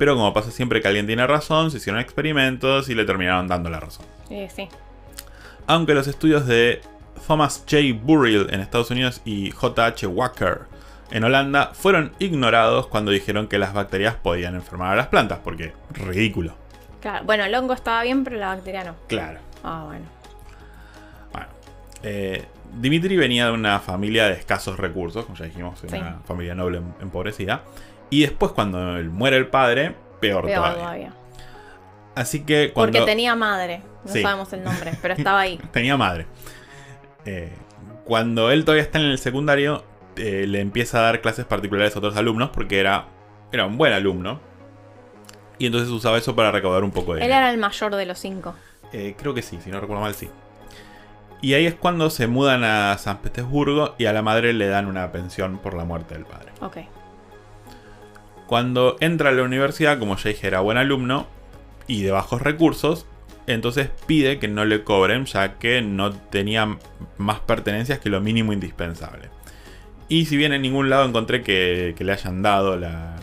pero 0.00 0.14
como 0.14 0.32
pasa 0.32 0.50
siempre 0.50 0.80
que 0.80 0.88
alguien 0.88 1.06
tiene 1.06 1.26
razón, 1.26 1.70
se 1.70 1.76
hicieron 1.76 2.00
experimentos 2.00 2.88
y 2.88 2.94
le 2.94 3.04
terminaron 3.04 3.46
dando 3.48 3.68
la 3.68 3.80
razón. 3.80 4.06
Sí, 4.28 4.46
sí. 4.48 4.66
Aunque 5.66 5.92
los 5.92 6.06
estudios 6.06 6.46
de 6.46 6.80
Thomas 7.26 7.58
J. 7.70 7.76
Burrill 8.02 8.46
en 8.50 8.60
Estados 8.60 8.90
Unidos 8.90 9.20
y 9.26 9.50
J.H. 9.50 10.06
Wacker 10.06 10.60
en 11.10 11.22
Holanda 11.24 11.72
fueron 11.74 12.12
ignorados 12.18 12.86
cuando 12.86 13.10
dijeron 13.10 13.46
que 13.46 13.58
las 13.58 13.74
bacterias 13.74 14.14
podían 14.14 14.54
enfermar 14.54 14.94
a 14.94 14.96
las 14.96 15.08
plantas, 15.08 15.40
porque 15.44 15.74
ridículo. 15.90 16.54
Claro. 17.02 17.24
Bueno, 17.26 17.44
el 17.44 17.54
hongo 17.54 17.74
estaba 17.74 18.02
bien, 18.02 18.24
pero 18.24 18.36
la 18.38 18.48
bacteria 18.54 18.84
no. 18.84 18.94
Claro. 19.06 19.38
Ah, 19.62 19.84
bueno. 19.86 20.06
Bueno, 21.30 21.46
eh, 22.04 22.46
Dimitri 22.72 23.16
venía 23.18 23.46
de 23.46 23.52
una 23.52 23.80
familia 23.80 24.26
de 24.28 24.32
escasos 24.32 24.78
recursos, 24.78 25.26
como 25.26 25.36
ya 25.36 25.44
dijimos, 25.44 25.82
una 25.82 25.90
Sí. 25.90 26.18
familia 26.26 26.54
noble 26.54 26.78
em- 26.78 26.92
empobrecida. 27.02 27.62
Y 28.10 28.22
después, 28.22 28.52
cuando 28.52 28.78
muere 29.10 29.36
el 29.36 29.46
padre, 29.48 29.94
peor, 30.20 30.44
Peor 30.44 30.56
todavía. 30.62 30.78
todavía. 30.82 31.12
Así 32.16 32.40
que 32.44 32.72
cuando 32.72 32.98
Porque 32.98 33.10
tenía 33.10 33.34
madre. 33.36 33.82
No 34.04 34.12
Sí. 34.12 34.22
sabemos 34.22 34.52
el 34.52 34.64
nombre, 34.64 34.92
pero 35.00 35.14
estaba 35.14 35.40
ahí. 35.40 35.58
tenía 35.72 35.96
madre. 35.96 36.26
Eh, 37.24 37.52
cuando 38.04 38.50
él 38.50 38.64
todavía 38.64 38.82
está 38.82 38.98
en 38.98 39.06
el 39.06 39.18
secundario, 39.18 39.84
eh, 40.16 40.46
le 40.48 40.60
empieza 40.60 40.98
a 40.98 41.02
dar 41.02 41.20
clases 41.20 41.44
particulares 41.44 41.94
a 41.94 41.98
otros 41.98 42.16
alumnos 42.16 42.50
porque 42.50 42.80
era, 42.80 43.06
era 43.52 43.66
un 43.66 43.78
buen 43.78 43.92
alumno. 43.92 44.40
Y 45.58 45.66
entonces 45.66 45.90
usaba 45.90 46.18
eso 46.18 46.34
para 46.34 46.50
recaudar 46.50 46.82
un 46.82 46.90
poco 46.90 47.14
de 47.14 47.20
Él 47.20 47.26
dinero. 47.26 47.40
era 47.42 47.50
el 47.52 47.58
mayor 47.58 47.94
de 47.94 48.06
los 48.06 48.18
cinco. 48.18 48.54
Eh, 48.92 49.14
creo 49.16 49.34
que 49.34 49.42
sí, 49.42 49.58
si 49.62 49.70
no 49.70 49.78
recuerdo 49.80 50.02
mal, 50.02 50.14
sí. 50.14 50.28
Y 51.42 51.54
ahí 51.54 51.66
es 51.66 51.74
cuando 51.74 52.10
se 52.10 52.26
mudan 52.26 52.64
a 52.64 52.96
San 52.98 53.18
Petersburgo 53.18 53.94
y 53.98 54.06
a 54.06 54.12
la 54.12 54.20
madre 54.22 54.52
le 54.52 54.66
dan 54.68 54.86
una 54.86 55.12
pensión 55.12 55.58
por 55.58 55.74
la 55.74 55.84
muerte 55.84 56.14
del 56.14 56.24
padre. 56.24 56.52
Ok. 56.60 56.78
Cuando 58.50 58.96
entra 58.98 59.28
a 59.28 59.32
la 59.32 59.44
universidad, 59.44 60.00
como 60.00 60.16
ya 60.16 60.28
dije, 60.30 60.48
era 60.48 60.58
buen 60.58 60.76
alumno 60.76 61.28
y 61.86 62.02
de 62.02 62.10
bajos 62.10 62.42
recursos, 62.42 63.06
entonces 63.46 63.90
pide 64.06 64.40
que 64.40 64.48
no 64.48 64.64
le 64.64 64.82
cobren 64.82 65.24
ya 65.26 65.52
que 65.60 65.82
no 65.82 66.10
tenía 66.12 66.76
más 67.16 67.38
pertenencias 67.38 68.00
que 68.00 68.08
lo 68.08 68.20
mínimo 68.20 68.52
indispensable. 68.52 69.28
Y 70.08 70.26
si 70.26 70.36
bien 70.36 70.52
en 70.52 70.62
ningún 70.62 70.90
lado 70.90 71.04
encontré 71.06 71.44
que, 71.44 71.94
que 71.96 72.02
le 72.02 72.10
hayan 72.10 72.42
dado 72.42 72.76
la 72.76 73.14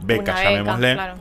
beca, 0.00 0.32
Una 0.32 0.42
llamémosle, 0.42 0.94
claro. 0.94 1.14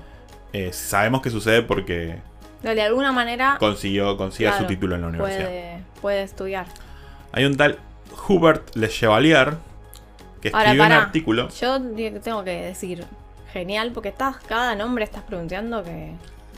eh, 0.53 0.71
sabemos 0.71 1.21
que 1.21 1.29
sucede 1.29 1.61
porque 1.61 2.19
De 2.63 2.81
alguna 2.81 3.11
manera 3.11 3.57
consiguió, 3.59 4.15
consiguió 4.15 4.51
claro, 4.51 4.63
su 4.63 4.67
título 4.69 4.95
en 4.95 5.01
la 5.01 5.07
universidad. 5.07 5.43
puede, 5.43 5.83
puede 6.01 6.21
estudiar. 6.23 6.67
Hay 7.33 7.43
un 7.43 7.57
tal 7.57 7.79
Hubert 8.29 8.73
Le 8.77 8.87
Chevalier 8.87 9.55
que 10.41 10.51
Ahora, 10.53 10.61
escribió 10.71 10.85
un 10.85 10.91
artículo. 10.93 11.49
Yo 11.49 11.81
tengo 12.21 12.45
que 12.45 12.51
decir 12.61 13.05
genial 13.51 13.91
porque 13.93 14.09
estás 14.09 14.37
cada 14.37 14.75
nombre 14.75 15.03
estás 15.03 15.23
pronunciando 15.23 15.83
que 15.83 16.13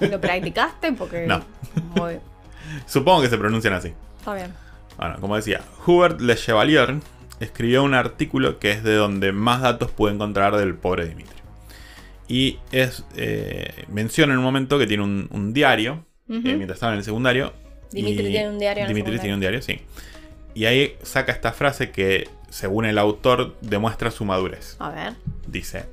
lo 0.07 0.19
practicaste 0.21 0.93
porque 0.93 1.25
No. 1.27 1.41
muy- 1.95 2.19
Supongo 2.85 3.21
que 3.21 3.29
se 3.29 3.37
pronuncian 3.37 3.73
así. 3.73 3.93
está 4.19 4.33
bien. 4.35 4.53
Bueno, 4.97 5.17
como 5.19 5.35
decía, 5.35 5.61
Hubert 5.85 6.21
Le 6.21 6.35
Chevalier 6.35 6.95
escribió 7.39 7.83
un 7.83 7.93
artículo 7.93 8.59
que 8.59 8.71
es 8.71 8.83
de 8.83 8.95
donde 8.95 9.31
más 9.31 9.61
datos 9.61 9.91
pude 9.91 10.13
encontrar 10.13 10.55
del 10.55 10.75
pobre 10.75 11.07
Dimitri. 11.07 11.35
Y 12.27 12.59
es 12.71 13.03
eh, 13.15 13.85
menciona 13.89 14.33
en 14.33 14.39
un 14.39 14.45
momento 14.45 14.79
que 14.79 14.87
tiene 14.87 15.03
un, 15.03 15.27
un 15.31 15.53
diario 15.53 16.05
eh, 16.29 16.39
mientras 16.41 16.77
estaba 16.77 16.93
en 16.93 16.99
el 16.99 17.03
secundario. 17.03 17.53
Dimitri 17.91 18.27
tiene 18.29 18.49
un 18.49 18.59
diario 18.59 18.83
en 18.83 18.87
Dimitri 18.87 19.19
tiene 19.19 19.33
un 19.35 19.39
diario, 19.39 19.61
sí. 19.61 19.81
Y 20.55 20.65
ahí 20.65 20.95
saca 21.03 21.31
esta 21.31 21.51
frase 21.51 21.91
que, 21.91 22.29
según 22.49 22.85
el 22.85 22.97
autor, 22.97 23.55
demuestra 23.61 24.09
su 24.11 24.23
madurez. 24.25 24.75
A 24.79 24.89
ver. 24.89 25.13
Dice, 25.47 25.85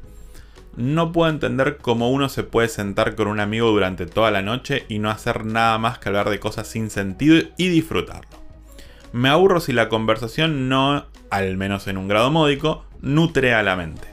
no 0.77 1.13
puedo 1.13 1.31
entender 1.31 1.79
cómo 1.79 2.11
uno 2.11 2.29
se 2.29 2.43
puede 2.45 2.69
sentar 2.69 3.15
con 3.17 3.29
un 3.29 3.41
amigo 3.41 3.69
durante 3.71 4.07
toda 4.07 4.31
la 4.31 4.43
noche 4.43 4.85
y 4.89 4.99
no 4.99 5.11
hacer 5.11 5.45
nada 5.45 5.79
más 5.79 5.99
que 5.99 6.09
hablar 6.09 6.31
de 6.31 6.41
cosas 6.41 6.67
sin 6.69 6.91
sentido 6.91 7.43
y 7.57 7.69
disfrutarlo. 7.69 8.39
Me 9.13 9.29
aburro 9.29 9.61
si 9.61 9.73
la 9.73 9.89
conversación 9.89 10.69
no, 10.69 11.07
al 11.31 11.57
menos 11.57 11.89
en 11.89 11.99
un 11.99 12.07
grado 12.09 12.31
módico, 12.31 12.85
nutre 13.01 13.55
a 13.55 13.63
la 13.63 13.77
mente. 13.77 14.07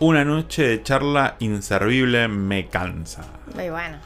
Una 0.00 0.24
noche 0.24 0.66
de 0.66 0.82
charla 0.82 1.36
inservible 1.38 2.26
me 2.26 2.66
cansa. 2.66 3.22
Muy 3.54 3.70
bueno. 3.70 3.98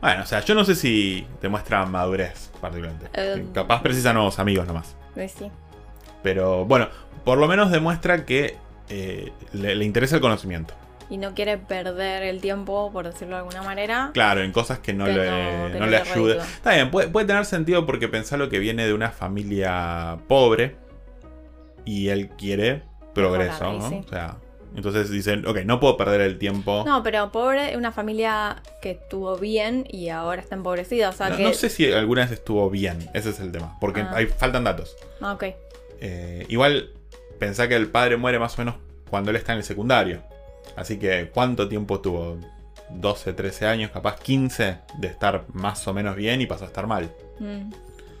Bueno, 0.00 0.22
o 0.22 0.26
sea, 0.26 0.40
yo 0.40 0.54
no 0.54 0.64
sé 0.64 0.76
si 0.76 1.26
demuestra 1.42 1.84
madurez, 1.86 2.50
particularmente. 2.60 3.10
Eh, 3.14 3.44
Capaz 3.52 3.82
precisa 3.82 4.12
nuevos 4.12 4.38
amigos 4.38 4.66
nomás. 4.66 4.96
Eh, 5.16 5.28
Sí. 5.28 5.50
Pero 6.22 6.64
bueno, 6.66 6.88
por 7.24 7.38
lo 7.38 7.48
menos 7.48 7.70
demuestra 7.70 8.24
que 8.24 8.56
eh, 8.88 9.32
le, 9.52 9.74
le 9.74 9.84
interesa 9.84 10.14
el 10.16 10.22
conocimiento. 10.22 10.74
Y 11.10 11.18
no 11.18 11.34
quiere 11.34 11.58
perder 11.58 12.22
el 12.22 12.40
tiempo, 12.40 12.90
por 12.92 13.04
decirlo 13.04 13.34
de 13.34 13.40
alguna 13.40 13.62
manera. 13.62 14.10
Claro, 14.14 14.42
en 14.42 14.52
cosas 14.52 14.78
que 14.78 14.92
no 14.94 15.04
Que 15.06 15.12
le, 15.12 15.30
no- 15.30 15.66
que 15.66 15.72
no 15.74 15.78
no 15.80 15.84
le 15.86 15.90
le 15.90 15.96
ayude. 15.98 16.34
reditúa. 16.34 16.44
Está 16.54 16.74
bien, 16.74 16.90
puede, 16.92 17.08
puede 17.08 17.26
tener 17.26 17.44
sentido 17.44 17.84
porque 17.84 18.06
pensarlo 18.08 18.48
que 18.48 18.60
viene 18.60 18.86
de 18.86 18.94
una 18.94 19.10
familia 19.10 20.18
pobre 20.28 20.76
y 21.84 22.08
él 22.10 22.28
quiere 22.38 22.82
progreso, 23.14 23.72
¿no? 23.72 23.88
sí. 23.88 24.00
O 24.06 24.08
sea, 24.08 24.36
entonces 24.76 25.10
dicen, 25.10 25.44
ok, 25.48 25.58
no 25.64 25.80
puedo 25.80 25.96
perder 25.96 26.20
el 26.20 26.38
tiempo. 26.38 26.84
No, 26.86 27.02
pero 27.02 27.32
pobre, 27.32 27.76
una 27.76 27.90
familia 27.90 28.62
que 28.80 28.92
estuvo 28.92 29.36
bien 29.36 29.84
y 29.90 30.10
ahora 30.10 30.40
está 30.40 30.54
empobrecida. 30.54 31.08
O 31.08 31.12
sea 31.12 31.30
No- 31.30 31.36
que. 31.38 31.42
no 31.42 31.52
sé 31.54 31.70
si 31.70 31.92
alguna 31.92 32.22
vez 32.22 32.30
estuvo 32.32 32.70
bien, 32.70 33.10
ese 33.14 33.30
es 33.30 33.40
el 33.40 33.50
tema, 33.50 33.76
porque 33.80 34.02
Ah. 34.02 34.12
hay, 34.14 34.26
faltan 34.26 34.62
datos. 34.62 34.96
Ah, 35.20 35.32
ok. 35.32 35.44
Eh, 36.00 36.46
igual, 36.48 36.90
pensá 37.40 37.66
que 37.68 37.74
el 37.74 37.88
padre 37.88 38.16
muere 38.16 38.38
más 38.38 38.56
o 38.58 38.62
menos 38.62 38.76
cuando 39.10 39.30
él 39.30 39.36
está 39.36 39.52
en 39.52 39.58
el 39.58 39.64
secundario. 39.64 40.22
Así 40.76 40.98
que, 40.98 41.30
¿cuánto 41.32 41.68
tiempo 41.68 42.00
tuvo? 42.00 42.38
12, 42.90 43.32
13 43.34 43.66
años, 43.66 43.90
capaz 43.92 44.18
15 44.18 44.78
de 44.98 45.06
estar 45.06 45.44
más 45.52 45.86
o 45.86 45.94
menos 45.94 46.16
bien 46.16 46.40
y 46.40 46.46
pasó 46.46 46.64
a 46.64 46.66
estar 46.66 46.86
mal. 46.88 47.08
Mm, 47.38 47.70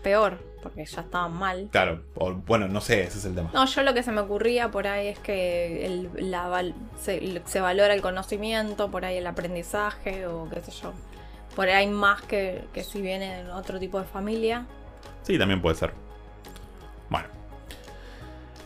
Peor, 0.02 0.38
porque 0.62 0.84
ya 0.86 1.00
estaban 1.00 1.32
mal. 1.32 1.68
Claro, 1.72 2.04
o, 2.14 2.32
bueno, 2.32 2.68
no 2.68 2.80
sé, 2.80 3.02
ese 3.02 3.18
es 3.18 3.24
el 3.24 3.34
tema. 3.34 3.50
No, 3.52 3.66
yo 3.66 3.82
lo 3.82 3.92
que 3.94 4.02
se 4.04 4.12
me 4.12 4.20
ocurría 4.20 4.70
por 4.70 4.86
ahí 4.86 5.08
es 5.08 5.18
que 5.18 5.84
el- 5.86 6.30
la 6.30 6.72
se, 7.00 7.42
se 7.44 7.60
valora 7.60 7.92
el 7.94 8.00
conocimiento, 8.00 8.90
por 8.90 9.04
ahí 9.04 9.16
el 9.16 9.26
aprendizaje 9.26 10.26
o 10.26 10.48
qué 10.48 10.60
sé 10.60 10.70
yo. 10.70 10.92
Por 11.56 11.68
ahí 11.68 11.86
más 11.88 12.22
que, 12.22 12.62
que 12.72 12.84
si 12.84 13.02
viene 13.02 13.42
de 13.42 13.50
otro 13.50 13.78
tipo 13.80 13.98
de 13.98 14.06
familia. 14.06 14.66
Sí, 15.22 15.36
también 15.36 15.60
puede 15.60 15.74
ser. 15.76 15.92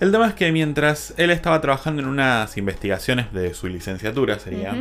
El 0.00 0.10
tema 0.12 0.26
es 0.28 0.34
que 0.34 0.50
mientras 0.52 1.14
él 1.16 1.30
estaba 1.30 1.60
trabajando 1.60 2.02
en 2.02 2.08
unas 2.08 2.56
investigaciones 2.56 3.32
de 3.32 3.54
su 3.54 3.68
licenciatura, 3.68 4.38
sería, 4.38 4.74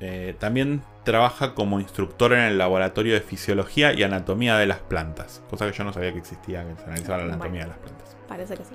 eh, 0.00 0.34
también 0.38 0.82
trabaja 1.04 1.54
como 1.54 1.80
instructor 1.80 2.32
en 2.32 2.40
el 2.40 2.58
laboratorio 2.58 3.14
de 3.14 3.20
fisiología 3.20 3.92
y 3.92 4.02
anatomía 4.02 4.56
de 4.58 4.66
las 4.66 4.78
plantas. 4.78 5.42
Cosa 5.48 5.70
que 5.70 5.76
yo 5.76 5.84
no 5.84 5.92
sabía 5.92 6.12
que 6.12 6.18
existía, 6.18 6.64
que 6.66 6.76
se 6.76 6.84
analizaba 6.84 7.18
la 7.18 7.24
anatomía 7.34 7.50
Bueno. 7.50 7.64
de 7.64 7.68
las 7.68 7.78
plantas. 7.78 8.16
Parece 8.28 8.54
que 8.56 8.64
sí. 8.64 8.74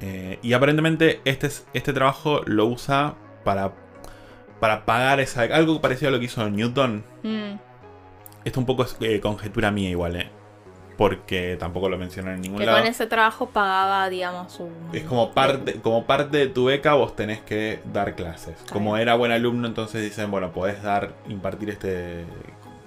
Eh, 0.00 0.38
y 0.42 0.52
aparentemente 0.52 1.20
este, 1.24 1.46
es- 1.46 1.66
este 1.72 1.92
trabajo 1.92 2.40
lo 2.46 2.66
usa 2.66 3.14
para, 3.44 3.72
para 4.60 4.84
pagar 4.84 5.20
esa, 5.20 5.42
algo 5.42 5.80
parecido 5.80 6.08
a 6.08 6.12
lo 6.12 6.18
que 6.18 6.24
hizo 6.26 6.48
Newton. 6.50 7.04
Mm, 7.22 7.54
Esto 8.44 8.60
un 8.60 8.66
poco 8.66 8.84
es 8.84 8.96
eh, 9.00 9.20
conjetura 9.20 9.70
mía 9.70 9.90
igual, 9.90 10.16
¿eh? 10.16 10.30
Porque 10.96 11.56
tampoco 11.60 11.88
lo 11.90 11.98
mencionan 11.98 12.36
en 12.36 12.40
ningún 12.40 12.58
que 12.60 12.66
lado. 12.66 12.78
con 12.78 12.86
ese 12.86 13.06
trabajo 13.06 13.46
pagaba, 13.50 14.08
digamos, 14.08 14.58
un... 14.60 14.70
Es 14.94 15.02
como 15.04 15.32
parte, 15.32 15.74
como 15.80 16.04
parte 16.06 16.38
de 16.38 16.46
tu 16.46 16.64
beca 16.66 16.94
vos 16.94 17.14
tenés 17.14 17.40
que 17.40 17.80
dar 17.92 18.14
clases. 18.14 18.54
Como 18.72 18.96
era 18.96 19.14
buen 19.14 19.30
alumno, 19.30 19.68
entonces 19.68 20.02
dicen, 20.02 20.30
bueno, 20.30 20.52
podés 20.52 20.82
dar, 20.82 21.12
impartir 21.28 21.68
este... 21.70 22.24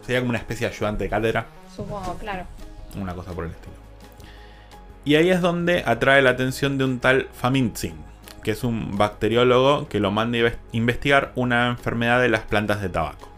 Sería 0.02 0.22
como 0.22 0.30
una 0.32 0.40
especie 0.40 0.68
de 0.68 0.74
ayudante 0.74 1.04
de 1.04 1.10
cátedra, 1.12 1.46
Supongo, 1.76 2.18
claro. 2.18 2.46
una 3.00 3.14
cosa 3.14 3.32
por 3.34 3.46
el 3.46 3.52
estilo. 3.52 3.76
Y 5.06 5.16
ahí 5.16 5.30
es 5.30 5.40
donde 5.42 5.84
atrae 5.86 6.22
la 6.24 6.32
atención 6.32 6.78
de 6.80 6.86
un 6.86 7.00
tal 7.00 7.28
Famintzin, 7.34 7.94
que 8.44 8.52
es 8.52 8.64
un 8.64 8.98
bacteriólogo 8.98 9.88
que 9.88 10.00
lo 10.00 10.10
manda 10.10 10.38
a 10.38 10.42
inves- 10.42 10.58
investigar 10.72 11.32
una 11.36 11.68
enfermedad 11.68 12.20
de 12.22 12.30
las 12.30 12.42
plantas 12.42 12.82
de 12.82 12.90
tabaco. 12.90 13.30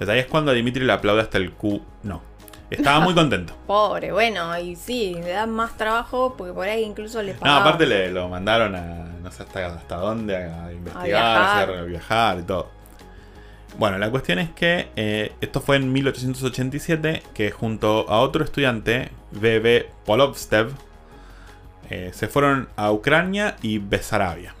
Desde 0.00 0.12
ahí 0.12 0.18
es 0.18 0.26
cuando 0.26 0.52
Dimitri 0.52 0.84
le 0.84 0.92
aplaude 0.92 1.22
hasta 1.22 1.38
el 1.38 1.52
Q. 1.52 1.80
No. 2.02 2.22
Estaba 2.70 3.00
muy 3.00 3.14
contento. 3.14 3.54
Pobre, 3.66 4.12
bueno, 4.12 4.56
y 4.58 4.76
sí, 4.76 5.14
le 5.14 5.30
dan 5.30 5.50
más 5.50 5.76
trabajo 5.76 6.34
porque 6.36 6.52
por 6.52 6.68
ahí 6.68 6.82
incluso 6.84 7.22
le 7.22 7.34
No, 7.34 7.40
pagaban. 7.40 7.62
aparte 7.62 7.86
le 7.86 8.10
lo 8.10 8.28
mandaron 8.28 8.74
a 8.74 9.04
no 9.22 9.30
sé 9.32 9.42
hasta, 9.42 9.66
hasta 9.66 9.96
dónde, 9.96 10.36
a 10.36 10.72
investigar, 10.72 11.02
a, 11.02 11.04
viajar. 11.06 11.62
hacer- 11.70 11.78
a 11.78 11.82
viajar 11.82 12.38
y 12.40 12.42
todo. 12.42 12.68
Bueno, 13.78 13.98
la 13.98 14.10
cuestión 14.10 14.38
es 14.38 14.50
que 14.50 14.88
eh, 14.96 15.32
esto 15.40 15.60
fue 15.60 15.76
en 15.76 15.92
1887 15.92 17.22
que 17.34 17.50
junto 17.50 18.06
a 18.08 18.20
otro 18.20 18.42
estudiante, 18.44 19.10
B.B. 19.30 19.88
Polovstev, 20.06 20.70
eh, 21.90 22.10
se 22.12 22.28
fueron 22.28 22.68
a 22.76 22.90
Ucrania 22.92 23.56
y 23.62 23.78
Besarabia, 23.78 24.54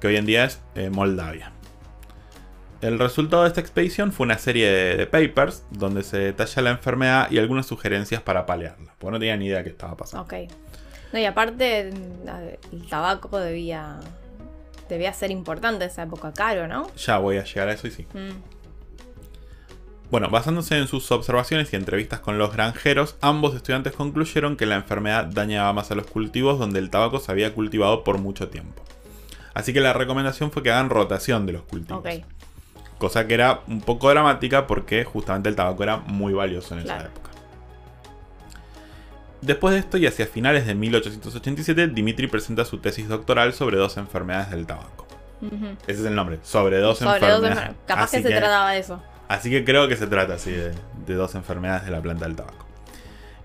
que 0.00 0.06
hoy 0.08 0.16
en 0.16 0.26
día 0.26 0.44
es 0.44 0.60
eh, 0.74 0.90
Moldavia. 0.90 1.52
El 2.80 2.98
resultado 2.98 3.42
de 3.42 3.48
esta 3.48 3.60
expedición 3.60 4.10
fue 4.12 4.24
una 4.24 4.38
serie 4.38 4.70
de, 4.70 4.96
de 4.96 5.06
papers 5.06 5.64
donde 5.70 6.02
se 6.02 6.18
detalla 6.18 6.62
la 6.62 6.70
enfermedad 6.70 7.30
y 7.30 7.38
algunas 7.38 7.66
sugerencias 7.66 8.22
para 8.22 8.46
paliarla, 8.46 8.94
porque 8.98 9.12
no 9.12 9.18
tenía 9.18 9.36
ni 9.36 9.46
idea 9.46 9.58
de 9.58 9.64
qué 9.64 9.70
estaba 9.70 9.96
pasando. 9.96 10.24
Ok. 10.24 10.34
No, 11.12 11.18
y 11.18 11.24
aparte, 11.24 11.88
el 11.90 12.86
tabaco 12.88 13.38
debía 13.38 13.98
debía 14.88 15.12
ser 15.12 15.30
importante 15.30 15.84
en 15.84 15.90
esa 15.90 16.02
época, 16.02 16.32
caro, 16.32 16.66
¿no? 16.66 16.92
Ya 16.96 17.18
voy 17.18 17.36
a 17.36 17.44
llegar 17.44 17.68
a 17.68 17.72
eso 17.72 17.86
y 17.86 17.90
sí. 17.92 18.06
Mm, 18.12 18.30
Bueno, 20.10 20.28
basándose 20.30 20.76
en 20.76 20.88
sus 20.88 21.12
observaciones 21.12 21.72
y 21.72 21.76
entrevistas 21.76 22.18
con 22.18 22.38
los 22.38 22.52
granjeros, 22.52 23.16
ambos 23.20 23.54
estudiantes 23.54 23.92
concluyeron 23.92 24.56
que 24.56 24.66
la 24.66 24.74
enfermedad 24.74 25.26
dañaba 25.26 25.72
más 25.72 25.92
a 25.92 25.94
los 25.94 26.06
cultivos 26.06 26.58
donde 26.58 26.80
el 26.80 26.90
tabaco 26.90 27.20
se 27.20 27.30
había 27.30 27.54
cultivado 27.54 28.02
por 28.02 28.18
mucho 28.18 28.48
tiempo. 28.48 28.82
Así 29.54 29.72
que 29.72 29.80
la 29.80 29.92
recomendación 29.92 30.50
fue 30.50 30.64
que 30.64 30.72
hagan 30.72 30.90
rotación 30.90 31.46
de 31.46 31.52
los 31.52 31.62
cultivos. 31.62 32.00
ok. 32.00 32.24
Cosa 33.00 33.26
que 33.26 33.34
era 33.34 33.62
un 33.66 33.80
poco 33.80 34.08
dramática 34.10 34.66
porque 34.68 35.02
justamente 35.04 35.48
el 35.48 35.56
tabaco 35.56 35.82
era 35.82 35.96
muy 35.96 36.32
valioso 36.34 36.74
en 36.74 36.80
esa 36.80 37.00
época. 37.00 37.30
Después 39.40 39.72
de 39.74 39.80
esto 39.80 39.96
y 39.96 40.06
hacia 40.06 40.26
finales 40.26 40.66
de 40.66 40.74
1887, 40.74 41.88
Dimitri 41.88 42.26
presenta 42.26 42.64
su 42.66 42.78
tesis 42.78 43.08
doctoral 43.08 43.54
sobre 43.54 43.78
dos 43.78 43.96
enfermedades 43.96 44.50
del 44.50 44.66
tabaco. 44.66 45.06
Ese 45.86 46.00
es 46.00 46.04
el 46.06 46.14
nombre, 46.14 46.38
sobre 46.42 46.78
dos 46.78 46.98
Sobre 46.98 47.18
dos 47.20 47.42
enfermedades. 47.42 47.70
enfer- 47.70 47.74
Capaz 47.86 48.10
que 48.10 48.22
se 48.22 48.28
trataba 48.28 48.72
de 48.72 48.78
eso. 48.80 49.02
Así 49.28 49.48
que 49.50 49.64
creo 49.64 49.88
que 49.88 49.96
se 49.96 50.06
trata 50.06 50.34
así 50.34 50.50
de, 50.50 50.72
de 51.06 51.14
dos 51.14 51.34
enfermedades 51.34 51.86
de 51.86 51.90
la 51.92 52.02
planta 52.02 52.26
del 52.26 52.36
tabaco. 52.36 52.66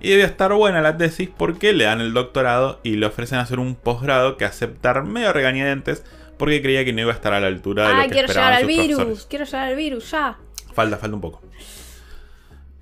Y 0.02 0.10
debe 0.10 0.24
estar 0.24 0.54
buena 0.54 0.82
la 0.82 0.98
tesis 0.98 1.30
porque 1.36 1.72
le 1.72 1.86
dan 1.86 2.02
el 2.02 2.12
doctorado 2.14 2.82
y 2.84 2.98
le 2.98 3.06
ofrecen 3.06 3.40
hacer 3.40 3.60
un 3.60 3.76
posgrado 3.76 4.36
que 4.36 4.44
aceptar 4.44 5.04
medio 5.06 5.32
regañadientes 5.32 6.04
porque 6.38 6.62
creía 6.62 6.84
que 6.86 6.94
no 6.94 7.02
iba 7.02 7.12
a 7.12 7.16
estar 7.16 7.34
a 7.34 7.40
la 7.40 7.48
altura 7.48 7.88
de 7.88 7.94
lo 7.94 8.02
Ay, 8.02 8.08
que 8.08 8.14
quiero 8.14 8.28
llegar 8.30 8.54
al 8.54 8.60
sus 8.60 8.68
virus. 8.68 8.96
profesores. 8.98 9.26
Quiero 9.30 9.46
llegar 9.46 9.68
al 9.68 9.76
virus, 9.76 10.12
ya. 10.12 10.38
Falta, 10.74 10.98
falta 10.98 11.16
un 11.16 11.22
poco. 11.22 11.42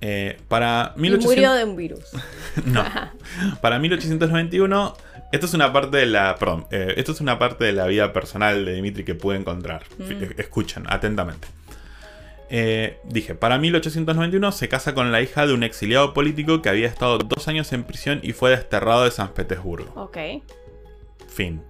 Eh, 0.00 0.38
para 0.48 0.92
Y 0.96 1.00
1800 1.00 1.24
murió 1.34 1.52
de 1.54 1.64
un 1.64 1.76
virus. 1.76 2.04
No. 2.66 2.84
Para 3.60 3.78
1891, 3.78 4.96
esto 5.32 5.46
es 5.46 5.54
una 5.54 5.72
parte 5.72 5.96
de 5.96 6.06
la. 6.06 6.36
Perdón, 6.36 6.66
eh, 6.70 6.94
esto 6.96 7.12
es 7.12 7.20
una 7.20 7.38
parte 7.38 7.64
de 7.64 7.72
la 7.72 7.86
vida 7.86 8.12
personal 8.12 8.64
de 8.64 8.74
Dimitri 8.74 9.04
que 9.04 9.14
pude 9.14 9.36
encontrar. 9.36 9.84
Mm. 9.98 10.02
F- 10.22 10.34
Escuchen 10.40 10.84
atentamente. 10.88 11.48
Eh, 12.50 12.98
dije, 13.04 13.34
para 13.34 13.58
1891 13.58 14.52
se 14.52 14.68
casa 14.68 14.94
con 14.94 15.10
la 15.10 15.22
hija 15.22 15.46
de 15.46 15.54
un 15.54 15.62
exiliado 15.64 16.12
político 16.12 16.60
que 16.62 16.68
había 16.68 16.86
estado 16.86 17.18
dos 17.18 17.48
años 17.48 17.72
en 17.72 17.84
prisión 17.84 18.20
y 18.22 18.32
fue 18.34 18.50
desterrado 18.50 19.04
de 19.04 19.10
San 19.10 19.28
Petersburgo. 19.32 19.90
Ok. 20.00 20.18
Fin. 21.28 21.62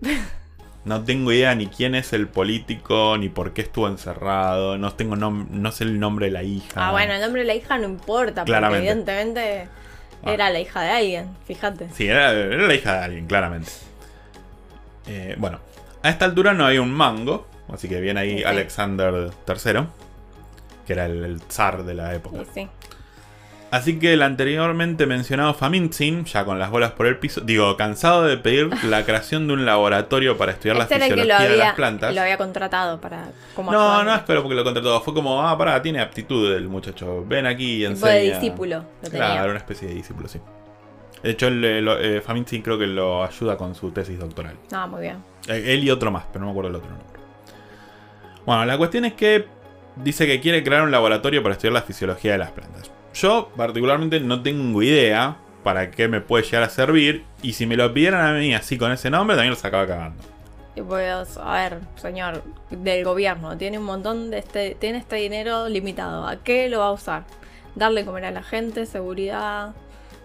No 0.86 1.02
tengo 1.04 1.32
idea 1.32 1.54
ni 1.54 1.66
quién 1.66 1.94
es 1.94 2.12
el 2.12 2.28
político, 2.28 3.16
ni 3.18 3.28
por 3.28 3.52
qué 3.52 3.62
estuvo 3.62 3.88
encerrado. 3.88 4.78
No, 4.78 4.92
tengo 4.94 5.16
no 5.16 5.72
sé 5.72 5.84
el 5.84 5.98
nombre 6.00 6.26
de 6.26 6.32
la 6.32 6.42
hija. 6.44 6.88
Ah, 6.88 6.92
bueno, 6.92 7.12
el 7.12 7.20
nombre 7.20 7.42
de 7.42 7.46
la 7.48 7.54
hija 7.54 7.76
no 7.76 7.84
importa, 7.84 8.44
Claramente. 8.44 8.78
porque 8.78 8.90
evidentemente 9.20 9.68
Ah. 10.24 10.32
era 10.32 10.48
la 10.50 10.60
hija 10.60 10.80
de 10.82 10.90
alguien, 10.90 11.28
fíjate. 11.46 11.88
Sí, 11.92 12.06
era, 12.06 12.30
era 12.32 12.66
la 12.68 12.74
hija 12.74 12.98
de 12.98 13.04
alguien, 13.04 13.26
claramente. 13.26 13.70
Eh, 15.08 15.34
bueno, 15.38 15.58
a 16.02 16.08
esta 16.08 16.24
altura 16.24 16.52
no 16.54 16.64
hay 16.66 16.78
un 16.78 16.92
mango, 16.92 17.46
así 17.72 17.88
que 17.88 18.00
viene 18.00 18.20
ahí 18.20 18.38
Sí. 18.38 18.44
Alexander 18.44 19.30
III, 19.46 19.86
que 20.86 20.92
era 20.92 21.06
el, 21.06 21.24
el 21.24 21.40
zar 21.50 21.84
de 21.84 21.94
la 21.94 22.14
época. 22.14 22.38
Sí, 22.54 22.62
sí. 22.62 22.68
Así 23.72 23.98
que 23.98 24.12
el 24.12 24.22
anteriormente 24.22 25.06
mencionado 25.06 25.52
Famintzin, 25.52 26.24
ya 26.24 26.44
con 26.44 26.58
las 26.60 26.70
bolas 26.70 26.92
por 26.92 27.06
el 27.06 27.18
piso, 27.18 27.40
digo, 27.40 27.76
cansado 27.76 28.22
de 28.24 28.36
pedir 28.38 28.70
la 28.84 29.04
creación 29.04 29.48
de 29.48 29.54
un 29.54 29.66
laboratorio 29.66 30.38
para 30.38 30.52
estudiar 30.52 30.76
Este 30.78 30.98
la 30.98 31.06
el 31.06 31.12
fisiología 31.12 31.48
de 31.50 31.56
las 31.56 31.74
plantas. 31.74 32.14
lo 32.14 32.20
había 32.20 32.38
contratado 32.38 33.00
para 33.00 33.24
como 33.56 33.72
No, 33.72 33.80
ayudante. 33.80 34.04
no 34.04 34.14
es 34.16 34.22
pero 34.24 34.42
porque 34.42 34.54
lo 34.54 34.62
contrató. 34.64 35.00
Fue 35.00 35.12
como, 35.12 35.42
ah, 35.42 35.58
pará, 35.58 35.82
tiene 35.82 36.00
aptitud 36.00 36.52
el 36.54 36.68
muchacho. 36.68 37.24
Ven 37.26 37.44
aquí 37.46 37.84
y 37.84 37.88
tipo 37.88 38.06
de 38.06 38.16
enseña. 38.18 38.38
discípulo 38.38 38.84
lo 39.02 39.10
tenía. 39.10 39.26
Claro, 39.32 39.50
una 39.50 39.58
especie 39.58 39.88
de 39.88 39.94
discípulo, 39.94 40.28
sí. 40.28 40.40
De 41.24 41.30
hecho, 41.32 41.48
el, 41.48 41.84
lo- 41.84 41.98
eh, 41.98 42.20
Famintzin 42.20 42.62
creo 42.62 42.78
que 42.78 42.86
lo 42.86 43.24
ayuda 43.24 43.56
con 43.56 43.74
su 43.74 43.90
tesis 43.90 44.16
doctoral. 44.18 44.54
Ah, 44.70 44.86
muy 44.86 45.00
bien. 45.00 45.16
Eh, 45.48 45.74
Él 45.74 45.82
y 45.82 45.90
otro 45.90 46.12
más, 46.12 46.22
pero 46.32 46.40
no 46.40 46.46
me 46.46 46.50
acuerdo 46.52 46.70
el 46.70 46.76
otro 46.76 46.88
nombre. 46.90 47.06
Bueno, 48.46 48.64
la 48.64 48.78
cuestión 48.78 49.04
es 49.06 49.14
que 49.14 49.46
dice 49.96 50.24
que 50.26 50.40
quiere 50.40 50.62
crear 50.62 50.82
un 50.82 50.92
laboratorio 50.92 51.42
para 51.42 51.54
estudiar 51.54 51.72
la 51.72 51.82
fisiología 51.82 52.32
de 52.32 52.38
las 52.38 52.52
plantas. 52.52 52.92
Yo, 53.16 53.48
particularmente, 53.56 54.20
no 54.20 54.42
tengo 54.42 54.82
idea 54.82 55.38
para 55.62 55.90
qué 55.90 56.06
me 56.06 56.20
puede 56.20 56.44
llegar 56.44 56.64
a 56.64 56.68
servir. 56.68 57.24
Y 57.42 57.54
si 57.54 57.66
me 57.66 57.74
lo 57.74 57.92
pidieran 57.94 58.26
a 58.26 58.38
mí 58.38 58.54
así 58.54 58.76
con 58.76 58.92
ese 58.92 59.08
nombre, 59.08 59.36
también 59.36 59.50
lo 59.50 59.56
sacaba 59.56 59.86
cagando. 59.86 60.22
Y 60.74 60.82
pues, 60.82 61.38
a 61.38 61.54
ver, 61.54 61.80
señor 61.96 62.42
del 62.68 63.04
gobierno, 63.04 63.56
tiene 63.56 63.78
un 63.78 63.84
montón 63.84 64.30
de 64.30 64.38
este, 64.38 64.74
tiene 64.74 64.98
este 64.98 65.16
dinero 65.16 65.70
limitado. 65.70 66.26
¿A 66.26 66.36
qué 66.36 66.68
lo 66.68 66.80
va 66.80 66.88
a 66.88 66.92
usar? 66.92 67.24
¿Darle 67.74 68.04
comer 68.04 68.26
a 68.26 68.30
la 68.32 68.42
gente, 68.42 68.84
seguridad, 68.84 69.74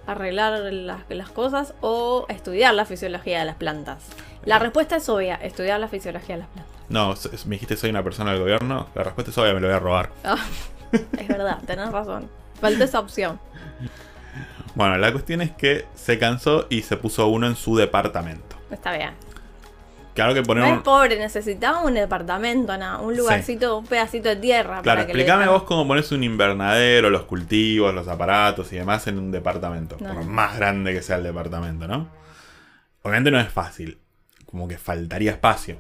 arreglar 0.06 0.60
las, 0.60 1.00
las 1.08 1.30
cosas 1.30 1.74
o 1.80 2.26
estudiar 2.28 2.74
la 2.74 2.84
fisiología 2.84 3.40
de 3.40 3.46
las 3.46 3.56
plantas? 3.56 4.04
La 4.44 4.60
respuesta 4.60 4.98
es 4.98 5.08
obvia, 5.08 5.36
estudiar 5.36 5.80
la 5.80 5.88
fisiología 5.88 6.36
de 6.36 6.42
las 6.42 6.50
plantas. 6.50 6.76
No, 6.90 7.16
me 7.46 7.56
dijiste 7.56 7.78
soy 7.78 7.90
una 7.90 8.04
persona 8.04 8.32
del 8.32 8.42
gobierno. 8.42 8.88
La 8.96 9.04
respuesta 9.04 9.32
es 9.32 9.38
obvia, 9.38 9.54
me 9.54 9.62
lo 9.62 9.68
voy 9.68 9.78
a 9.78 9.80
robar. 9.80 10.10
Ah, 10.26 10.46
es 10.92 11.28
verdad, 11.30 11.60
tenés 11.66 11.90
razón. 11.90 12.41
Falta 12.62 12.84
esa 12.86 13.00
opción. 13.00 13.40
Bueno, 14.76 14.98
la 14.98 15.12
cuestión 15.12 15.42
es 15.42 15.52
que 15.52 15.86
se 15.96 16.18
cansó 16.18 16.68
y 16.70 16.84
se 16.84 16.96
puso 16.96 17.28
uno 17.28 17.48
en 17.48 17.56
su 17.56 17.76
departamento. 17.76 18.56
Está 18.70 18.94
bien. 18.96 19.12
Claro 20.14 20.34
que 20.34 20.44
poner 20.44 20.64
No 20.64 20.70
un... 20.70 20.78
es 20.78 20.84
pobre, 20.84 21.18
necesitaba 21.18 21.82
un 21.84 21.94
departamento, 21.94 22.78
nada, 22.78 23.00
un 23.00 23.16
lugarcito, 23.16 23.78
un 23.78 23.86
pedacito 23.86 24.30
de 24.30 24.36
tierra. 24.36 24.82
Claro, 24.82 24.84
para 24.84 25.06
que 25.06 25.12
explícame 25.14 25.48
vos 25.48 25.64
cómo 25.64 25.88
pones 25.88 26.12
un 26.12 26.24
invernadero, 26.24 27.10
los 27.10 27.24
cultivos, 27.24 27.94
los 27.94 28.08
aparatos 28.08 28.72
y 28.74 28.78
demás 28.78 29.08
en 29.08 29.18
un 29.18 29.32
departamento. 29.32 29.98
No. 30.00 30.14
Por 30.14 30.26
más 30.26 30.58
grande 30.58 30.94
que 30.94 31.02
sea 31.02 31.18
el 31.18 31.24
departamento, 31.24 31.88
¿no? 31.88 32.10
Obviamente 33.04 33.32
no 33.32 33.40
es 33.40 33.50
fácil. 33.50 34.00
Como 34.46 34.68
que 34.68 34.78
faltaría 34.78 35.32
espacio. 35.32 35.78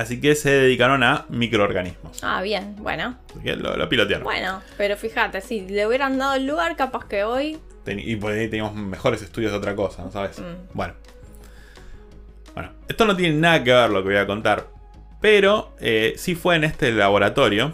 Así 0.00 0.18
que 0.20 0.34
se 0.34 0.50
dedicaron 0.50 1.02
a 1.02 1.26
microorganismos. 1.28 2.22
Ah, 2.24 2.40
bien, 2.40 2.74
bueno. 2.78 3.18
Así 3.30 3.40
que 3.40 3.54
lo, 3.56 3.76
lo 3.76 3.88
pilotearon. 3.88 4.24
Bueno, 4.24 4.62
pero 4.78 4.96
fíjate, 4.96 5.40
si 5.42 5.60
le 5.68 5.86
hubieran 5.86 6.16
dado 6.16 6.34
el 6.34 6.46
lugar, 6.46 6.74
capaz 6.76 7.04
que 7.06 7.22
hoy. 7.24 7.58
Ten- 7.84 7.98
y 8.00 8.16
por 8.16 8.32
ahí 8.32 8.48
teníamos 8.48 8.74
mejores 8.74 9.20
estudios 9.20 9.52
de 9.52 9.58
otra 9.58 9.76
cosa, 9.76 10.02
¿no 10.02 10.10
sabes? 10.10 10.38
Mm. 10.38 10.74
Bueno. 10.74 10.94
Bueno, 12.54 12.70
esto 12.88 13.04
no 13.04 13.14
tiene 13.14 13.36
nada 13.36 13.62
que 13.62 13.72
ver 13.72 13.90
lo 13.90 14.02
que 14.02 14.08
voy 14.08 14.16
a 14.18 14.26
contar. 14.26 14.68
Pero 15.20 15.74
eh, 15.80 16.14
sí 16.16 16.34
fue 16.34 16.56
en 16.56 16.64
este 16.64 16.90
laboratorio 16.92 17.72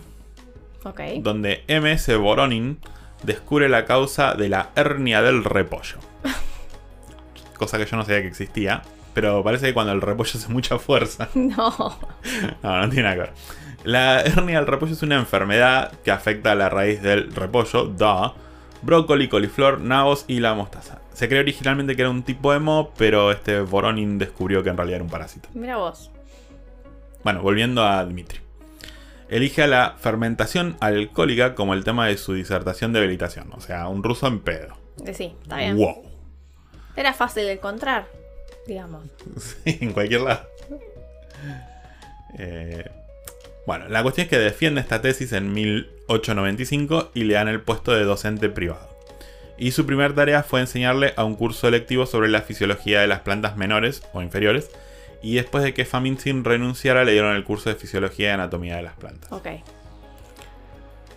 donde 1.23 1.63
MS 1.69 2.17
Voronin 2.19 2.79
descubre 3.23 3.69
la 3.69 3.85
causa 3.85 4.35
de 4.35 4.49
la 4.49 4.71
hernia 4.75 5.23
del 5.23 5.45
repollo. 5.45 5.99
Cosa 7.57 7.79
que 7.79 7.87
yo 7.87 7.97
no 7.97 8.05
sabía 8.05 8.23
que 8.23 8.29
existía. 8.29 8.83
Pero 9.17 9.43
parece 9.43 9.69
que 9.69 9.73
cuando 9.73 9.95
el 9.95 10.03
repollo 10.03 10.31
hace 10.35 10.49
mucha 10.53 10.79
fuerza. 10.79 11.31
No. 11.35 11.75
No, 12.63 12.81
no 12.83 12.89
tiene 12.91 13.05
nada 13.05 13.15
que 13.15 13.21
ver. 13.23 13.33
La 13.83 14.21
hernia 14.21 14.59
del 14.59 14.67
repollo 14.67 14.93
es 14.93 15.03
una 15.03 15.17
enfermedad 15.17 15.91
que 16.05 16.11
afecta 16.11 16.53
a 16.53 16.55
la 16.55 16.69
raíz 16.69 17.01
del 17.01 17.35
repollo, 17.35 17.87
da, 17.87 18.35
brócoli, 18.83 19.29
coliflor, 19.29 19.81
nabos 19.81 20.27
y 20.29 20.41
la 20.41 20.53
mostaza. 20.53 21.01
Se 21.15 21.29
cree 21.29 21.41
originalmente 21.41 21.97
que 21.97 22.03
era 22.03 22.11
un 22.11 22.25
tipo 22.25 22.53
de 22.53 22.59
moho, 22.59 22.93
pero 22.99 23.33
este 23.33 23.61
Voronin 23.61 24.19
descubrió 24.19 24.63
que 24.63 24.69
en 24.69 24.77
realidad 24.77 24.97
era 24.97 25.05
un 25.05 25.11
parásito. 25.11 25.49
Mira 25.55 25.79
vos. 25.79 26.11
Bueno, 27.25 27.41
volviendo 27.41 27.87
a 27.87 28.05
Dmitri. 28.05 28.41
Elige 29.31 29.63
a 29.63 29.67
la 29.67 29.95
fermentación 29.99 30.77
alcohólica 30.81 31.55
como 31.55 31.73
el 31.73 31.85
tema 31.85 32.07
de 32.07 32.19
su 32.19 32.35
disertación 32.35 32.93
de 32.93 32.99
habilitación. 32.99 33.51
O 33.55 33.63
sea, 33.63 33.89
un 33.89 34.03
ruso 34.03 34.27
en 34.27 34.41
pedo. 34.41 34.77
Eh, 35.07 35.15
Sí, 35.15 35.35
está 35.41 35.57
bien. 35.57 35.79
¡Wow! 35.79 36.03
Era 36.97 37.13
fácil 37.13 37.45
de 37.45 37.53
encontrar, 37.53 38.07
digamos. 38.67 39.05
Sí, 39.65 39.79
en 39.81 39.93
cualquier 39.93 40.23
lado. 40.23 40.47
Eh, 42.39 42.85
bueno, 43.67 43.89
la 43.89 44.03
cuestión 44.03 44.25
es 44.27 44.31
que 44.31 44.39
defiende 44.39 44.81
esta 44.81 45.03
tesis 45.03 45.33
en 45.33 45.53
1895 45.53 47.11
y 47.15 47.25
le 47.25 47.35
dan 47.35 47.49
el 47.49 47.61
puesto 47.61 47.93
de 47.93 48.05
docente 48.05 48.49
privado. 48.49 48.97
Y 49.59 49.73
su 49.73 49.87
primera 49.87 50.15
tarea 50.15 50.43
fue 50.43 50.61
enseñarle 50.61 51.15
a 51.17 51.25
un 51.25 51.35
curso 51.35 51.67
electivo 51.69 52.07
sobre 52.07 52.29
la 52.29 52.43
fisiología 52.43 53.01
de 53.01 53.07
las 53.07 53.21
plantas 53.21 53.57
menores 53.57 54.03
o 54.13 54.23
inferiores. 54.23 54.71
Y 55.23 55.37
después 55.37 55.65
de 55.65 55.75
que 55.75 55.85
Faminsin 55.85 56.45
renunciara, 56.45 57.05
le 57.05 57.13
dieron 57.13 57.35
el 57.35 57.43
curso 57.43 57.71
de 57.71 57.77
fisiología 57.77 58.29
y 58.29 58.33
anatomía 58.33 58.77
de 58.77 58.83
las 58.83 58.95
plantas. 58.95 59.33
Ok. 59.33 59.47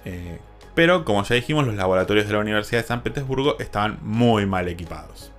Eh, 0.05 0.39
pero, 0.73 1.03
como 1.03 1.23
ya 1.23 1.35
dijimos, 1.35 1.67
los 1.67 1.75
laboratorios 1.75 2.25
de 2.27 2.33
la 2.33 2.39
Universidad 2.39 2.81
de 2.81 2.87
San 2.87 3.03
Petersburgo 3.03 3.59
estaban 3.59 3.99
muy 4.01 4.45
mal 4.45 4.67
equipados. 4.69 5.31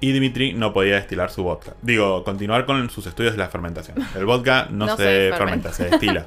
Y 0.00 0.12
Dimitri 0.12 0.52
no 0.52 0.72
podía 0.72 0.96
destilar 0.96 1.30
su 1.30 1.42
vodka. 1.42 1.72
Digo, 1.82 2.22
continuar 2.24 2.66
con 2.66 2.90
sus 2.90 3.06
estudios 3.06 3.32
de 3.32 3.38
la 3.38 3.48
fermentación. 3.48 3.96
El 4.14 4.26
vodka 4.26 4.68
no, 4.70 4.86
No 4.86 4.96
se, 4.96 5.30
se 5.30 5.36
fermenta, 5.36 5.72
se 5.72 5.84
destila. 5.90 6.26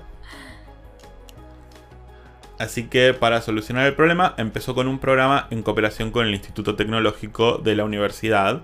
Así 2.57 2.87
que 2.87 3.13
para 3.13 3.41
solucionar 3.41 3.87
el 3.87 3.93
problema 3.93 4.33
empezó 4.37 4.75
con 4.75 4.87
un 4.87 4.99
programa 4.99 5.47
en 5.49 5.63
cooperación 5.63 6.11
con 6.11 6.25
el 6.27 6.33
Instituto 6.33 6.75
Tecnológico 6.75 7.57
de 7.57 7.75
la 7.75 7.85
Universidad 7.85 8.61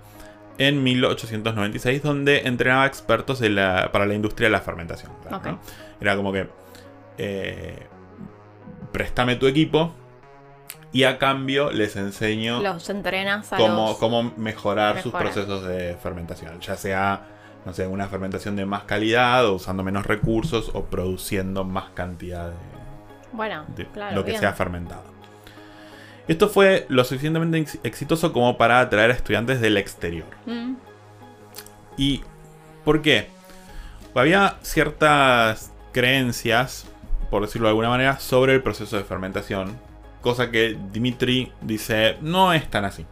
en 0.58 0.84
1896 0.84 2.02
donde 2.04 2.42
entrenaba 2.48 2.86
expertos 2.88 3.42
en 3.42 3.56
la- 3.56 3.92
para 3.94 4.06
la 4.06 4.14
industria 4.14 4.48
de 4.48 4.52
la 4.52 4.62
fermentación. 4.62 5.12
Era 6.02 6.16
como 6.18 6.34
que 6.34 6.50
eh, 7.18 7.88
préstame 8.92 9.38
tu 9.38 9.48
equipo 9.48 9.94
y 10.96 11.04
a 11.04 11.18
cambio 11.18 11.72
les 11.72 11.96
enseño 11.98 12.62
Los 12.62 12.90
entrenas 12.90 13.52
a 13.52 13.58
cómo, 13.58 13.90
los... 13.90 13.98
cómo 13.98 14.32
mejorar 14.38 15.02
sus 15.02 15.12
procesos 15.12 15.66
de 15.66 15.96
fermentación. 16.02 16.60
Ya 16.62 16.78
sea, 16.78 17.28
no 17.66 17.74
sé, 17.74 17.86
una 17.86 18.08
fermentación 18.08 18.56
de 18.56 18.66
más 18.66 18.84
calidad 18.84 19.46
o 19.46 19.56
usando 19.56 19.84
menos 19.84 20.06
recursos 20.06 20.72
o 20.74 20.86
produciendo 20.86 21.66
más 21.66 21.90
cantidad 21.94 22.48
de, 22.50 22.56
Bueno, 23.34 23.66
de 23.76 23.86
claro, 23.88 24.16
lo 24.16 24.24
que 24.24 24.32
bien. 24.32 24.40
sea 24.42 24.54
fermentado. 24.54 25.04
Esto 26.30 26.48
fue 26.48 26.86
lo 26.90 27.04
suficientemente 27.04 27.58
ex- 27.58 27.80
exitoso 27.84 28.32
como 28.32 28.58
para 28.58 28.80
atraer 28.80 29.12
a 29.12 29.14
estudiantes 29.16 29.60
del 29.60 29.76
exterior. 29.78 30.28
Mm, 30.46 30.76
¿Y 31.98 32.24
por 32.86 33.02
qué? 33.02 33.28
Había 34.16 34.56
ciertas 34.62 35.72
creencias, 35.92 36.88
por 37.30 37.42
decirlo 37.42 37.68
de 37.68 37.72
alguna 37.72 37.90
manera, 37.90 38.18
sobre 38.20 38.54
el 38.54 38.64
proceso 38.64 38.96
de 38.98 39.04
fermentación, 39.04 39.78
cosa 40.22 40.52
que 40.52 40.78
Dimitri 40.92 41.52
dice 41.62 42.18
no 42.22 42.54
es 42.54 42.70
tan 42.70 42.86
así. 42.86 43.06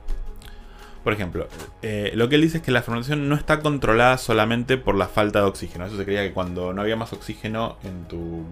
Por 1.03 1.11
ejemplo, 1.11 1.49
eh, 1.81 2.13
lo 2.15 2.29
que 2.29 2.35
él 2.35 2.41
dice 2.41 2.57
es 2.59 2.63
que 2.63 2.71
la 2.71 2.81
fermentación 2.81 3.27
no 3.27 3.35
está 3.35 3.59
controlada 3.59 4.17
solamente 4.17 4.77
por 4.77 4.95
la 4.95 5.07
falta 5.07 5.39
de 5.39 5.45
oxígeno. 5.45 5.85
Eso 5.85 5.97
se 5.97 6.05
creía 6.05 6.21
que 6.23 6.31
cuando 6.31 6.71
no 6.71 6.81
había 6.81 6.95
más 6.95 7.11
oxígeno 7.11 7.75
en 7.83 8.05
tu 8.07 8.45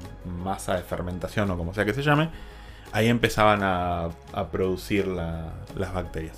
masa 0.43 0.75
de 0.75 0.81
fermentación 0.81 1.49
o 1.49 1.57
como 1.57 1.73
sea 1.73 1.85
que 1.85 1.93
se 1.93 2.03
llame, 2.03 2.27
ahí 2.91 3.07
empezaban 3.07 3.63
a, 3.63 4.09
a 4.33 4.47
producir 4.51 5.07
la- 5.07 5.53
las 5.77 5.93
bacterias. 5.93 6.35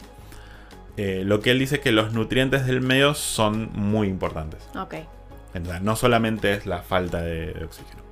Eh, 0.97 1.23
lo 1.25 1.39
que 1.39 1.49
él 1.49 1.57
dice 1.57 1.77
es 1.77 1.81
que 1.81 1.91
los 1.91 2.13
nutrientes 2.13 2.67
del 2.67 2.81
medio 2.81 3.15
son 3.15 3.71
muy 3.73 4.07
importantes. 4.07 4.69
ok. 4.79 4.93
Entonces, 5.55 5.81
no 5.81 5.95
solamente 5.95 6.53
es 6.53 6.67
la 6.67 6.83
falta 6.83 7.21
de, 7.23 7.53
de 7.53 7.65
oxígeno. 7.65 8.02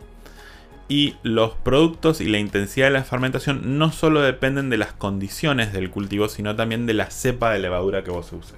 Y 0.92 1.16
los 1.24 1.52
productos 1.56 2.20
y 2.20 2.26
la 2.28 2.38
intensidad 2.38 2.88
de 2.88 2.92
la 2.92 3.06
fermentación 3.06 3.78
no 3.80 3.94
solo 3.94 4.22
dependen 4.22 4.70
de 4.70 4.76
las 4.76 4.92
condiciones 4.92 5.72
del 5.72 5.90
cultivo, 5.90 6.28
sino 6.28 6.58
también 6.58 6.86
de 6.86 6.94
la 6.94 7.10
cepa 7.10 7.50
de 7.54 7.60
levadura 7.60 8.04
que 8.04 8.12
vos 8.12 8.34
uses. 8.34 8.58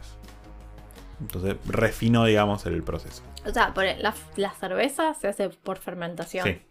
Entonces, 1.21 1.57
refinó, 1.67 2.25
digamos, 2.25 2.65
el 2.65 2.81
proceso. 2.81 3.21
O 3.45 3.51
sea, 3.53 3.75
por- 3.75 3.83
la, 3.85 4.15
la 4.35 4.51
cerveza 4.55 5.13
se 5.13 5.27
hace 5.27 5.49
por 5.49 5.77
fermentación. 5.77 6.43
Sí. 6.47 6.61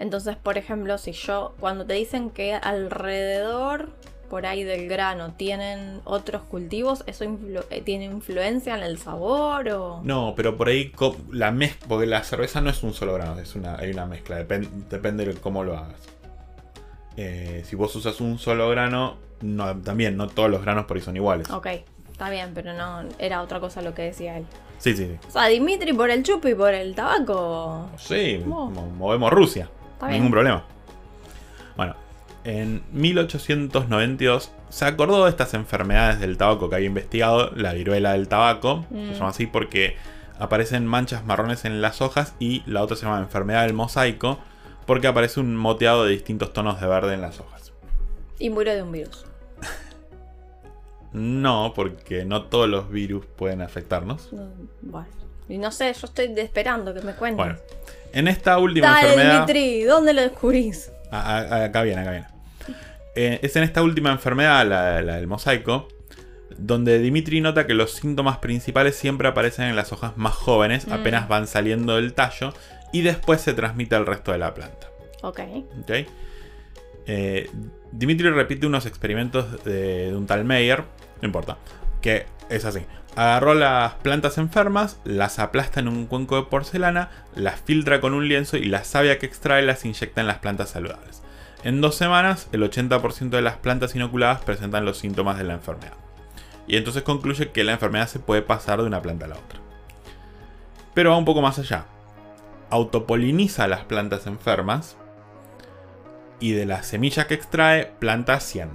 Entonces, 0.00 0.34
por 0.34 0.58
ejemplo, 0.58 0.98
si 0.98 1.12
yo, 1.12 1.54
cuando 1.60 1.86
te 1.86 1.94
dicen 1.94 2.30
que 2.30 2.54
alrededor 2.54 3.90
por 4.24 4.46
ahí 4.46 4.64
del 4.64 4.88
grano 4.88 5.32
tienen 5.34 6.00
otros 6.04 6.42
cultivos, 6.42 7.04
¿eso 7.06 7.24
influ- 7.24 7.64
eh, 7.70 7.80
tiene 7.82 8.04
influencia 8.06 8.76
en 8.76 8.82
el 8.82 8.98
sabor 8.98 9.68
o...? 9.70 10.00
No, 10.04 10.34
pero 10.36 10.56
por 10.56 10.68
ahí 10.68 10.92
la 11.30 11.50
mezcla, 11.50 11.86
porque 11.88 12.06
la 12.06 12.22
cerveza 12.24 12.60
no 12.60 12.70
es 12.70 12.82
un 12.82 12.92
solo 12.94 13.14
grano, 13.14 13.38
es 13.38 13.54
una, 13.54 13.76
hay 13.76 13.90
una 13.90 14.06
mezcla, 14.06 14.38
depen- 14.40 14.68
depende 14.88 15.24
de 15.26 15.34
cómo 15.34 15.62
lo 15.64 15.76
hagas. 15.76 16.00
Eh, 17.16 17.62
si 17.66 17.76
vos 17.76 17.94
usas 17.94 18.20
un 18.20 18.38
solo 18.38 18.68
grano, 18.70 19.16
no, 19.40 19.76
también 19.82 20.16
no 20.16 20.26
todos 20.28 20.50
los 20.50 20.62
granos 20.62 20.86
por 20.86 20.96
ahí 20.96 21.02
son 21.02 21.16
iguales. 21.16 21.48
Ok, 21.50 21.66
está 22.10 22.28
bien, 22.30 22.50
pero 22.54 22.72
no 22.72 23.04
era 23.18 23.42
otra 23.42 23.60
cosa 23.60 23.82
lo 23.82 23.94
que 23.94 24.02
decía 24.02 24.38
él. 24.38 24.46
Sí, 24.78 24.96
sí, 24.96 25.06
sí. 25.06 25.16
O 25.28 25.30
sea, 25.30 25.46
Dimitri 25.46 25.92
por 25.92 26.10
el 26.10 26.22
chupi 26.24 26.50
y 26.50 26.54
por 26.54 26.74
el 26.74 26.94
tabaco. 26.94 27.88
Sí, 27.96 28.42
Oh. 28.46 28.66
mo- 28.68 28.90
movemos 28.98 29.32
Rusia. 29.32 29.68
Está 29.94 30.08
Ningún 30.08 30.22
bien. 30.26 30.32
problema. 30.32 30.64
Bueno, 31.76 31.94
en 32.44 32.82
1892 32.92 34.50
se 34.68 34.84
acordó 34.84 35.24
de 35.24 35.30
estas 35.30 35.54
enfermedades 35.54 36.20
del 36.20 36.36
tabaco 36.36 36.68
que 36.68 36.76
había 36.76 36.88
investigado, 36.88 37.50
la 37.54 37.72
viruela 37.72 38.12
del 38.12 38.28
tabaco, 38.28 38.84
Mm. 38.90 39.08
se 39.08 39.14
llama 39.14 39.28
así 39.28 39.46
porque 39.46 39.96
aparecen 40.38 40.86
manchas 40.86 41.24
marrones 41.24 41.64
en 41.64 41.80
las 41.80 42.00
hojas 42.02 42.34
y 42.38 42.62
la 42.66 42.82
otra 42.82 42.96
se 42.96 43.06
llama 43.06 43.20
enfermedad 43.20 43.62
del 43.62 43.72
mosaico 43.74 44.38
porque 44.86 45.06
aparece 45.06 45.40
un 45.40 45.56
moteado 45.56 46.04
de 46.04 46.10
distintos 46.12 46.52
tonos 46.52 46.80
de 46.80 46.86
verde 46.86 47.14
en 47.14 47.20
las 47.22 47.40
hojas. 47.40 47.72
Y 48.38 48.50
murió 48.50 48.74
de 48.74 48.82
un 48.82 48.92
virus. 48.92 49.24
No, 51.12 51.72
porque 51.76 52.24
no 52.24 52.42
todos 52.44 52.68
los 52.68 52.90
virus 52.90 53.24
pueden 53.36 53.62
afectarnos. 53.62 54.32
No, 54.32 54.48
bueno. 54.82 55.06
Y 55.48 55.58
no 55.58 55.70
sé, 55.70 55.92
yo 55.92 56.06
estoy 56.06 56.32
esperando 56.38 56.92
que 56.92 57.00
me 57.02 57.14
cuentes. 57.14 57.36
Bueno, 57.36 57.56
en 58.12 58.26
esta 58.28 58.58
última 58.58 58.88
Dale, 58.88 59.08
enfermedad... 59.10 59.46
Dimitri, 59.46 59.84
¿dónde 59.84 60.12
lo 60.14 60.22
descubrís? 60.22 60.90
A- 61.12 61.38
a- 61.38 61.64
acá 61.66 61.82
viene, 61.82 62.00
acá 62.00 62.10
viene. 62.10 62.26
Eh, 63.16 63.38
es 63.42 63.54
en 63.56 63.62
esta 63.62 63.82
última 63.82 64.10
enfermedad, 64.10 64.66
la, 64.66 65.00
la 65.02 65.16
del 65.16 65.26
mosaico, 65.26 65.88
donde 66.58 66.98
Dimitri 66.98 67.40
nota 67.40 67.66
que 67.66 67.74
los 67.74 67.92
síntomas 67.92 68.38
principales 68.38 68.96
siempre 68.96 69.28
aparecen 69.28 69.66
en 69.66 69.76
las 69.76 69.92
hojas 69.92 70.16
más 70.16 70.34
jóvenes, 70.34 70.86
Mm. 70.86 70.92
apenas 70.92 71.28
van 71.28 71.46
saliendo 71.46 71.96
del 71.96 72.14
tallo, 72.14 72.52
y 72.92 73.02
después 73.02 73.40
se 73.40 73.54
transmite 73.54 73.94
al 73.96 74.06
resto 74.06 74.32
de 74.32 74.38
la 74.38 74.54
planta. 74.54 74.88
Ok. 75.22 75.40
¿ok? 75.82 75.90
Eh, 77.06 77.50
Dimitri 77.92 78.30
repite 78.30 78.66
unos 78.66 78.86
experimentos 78.86 79.64
de, 79.64 80.08
de 80.10 80.16
un 80.16 80.26
tal 80.26 80.44
Meyer, 80.44 80.84
no 81.20 81.26
importa, 81.26 81.58
que 82.00 82.26
es 82.48 82.64
así. 82.64 82.80
Agarró 83.16 83.54
las 83.54 83.94
plantas 83.94 84.38
enfermas, 84.38 84.98
las 85.04 85.38
aplasta 85.38 85.78
en 85.80 85.86
un 85.88 86.06
cuenco 86.06 86.36
de 86.36 86.42
porcelana, 86.44 87.10
las 87.36 87.60
filtra 87.60 88.00
con 88.00 88.12
un 88.14 88.26
lienzo 88.28 88.56
y 88.56 88.64
la 88.64 88.82
savia 88.84 89.18
que 89.18 89.26
extrae 89.26 89.62
las 89.62 89.84
inyecta 89.84 90.20
en 90.20 90.26
las 90.26 90.38
plantas 90.38 90.70
saludables. 90.70 91.22
En 91.64 91.80
dos 91.80 91.94
semanas, 91.94 92.46
el 92.52 92.62
80% 92.62 93.30
de 93.30 93.40
las 93.40 93.56
plantas 93.56 93.96
inoculadas 93.96 94.42
presentan 94.42 94.84
los 94.84 94.98
síntomas 94.98 95.38
de 95.38 95.44
la 95.44 95.54
enfermedad. 95.54 95.94
Y 96.66 96.76
entonces 96.76 97.02
concluye 97.02 97.52
que 97.52 97.64
la 97.64 97.72
enfermedad 97.72 98.06
se 98.06 98.18
puede 98.18 98.42
pasar 98.42 98.80
de 98.80 98.86
una 98.86 99.00
planta 99.00 99.24
a 99.24 99.28
la 99.28 99.36
otra. 99.36 99.60
Pero 100.92 101.10
va 101.10 101.16
un 101.16 101.24
poco 101.24 101.40
más 101.40 101.58
allá. 101.58 101.86
Autopoliniza 102.68 103.66
las 103.66 103.84
plantas 103.84 104.26
enfermas 104.26 104.98
y 106.38 106.52
de 106.52 106.66
la 106.66 106.82
semilla 106.82 107.26
que 107.26 107.32
extrae 107.32 107.86
planta 107.98 108.40
100. 108.40 108.68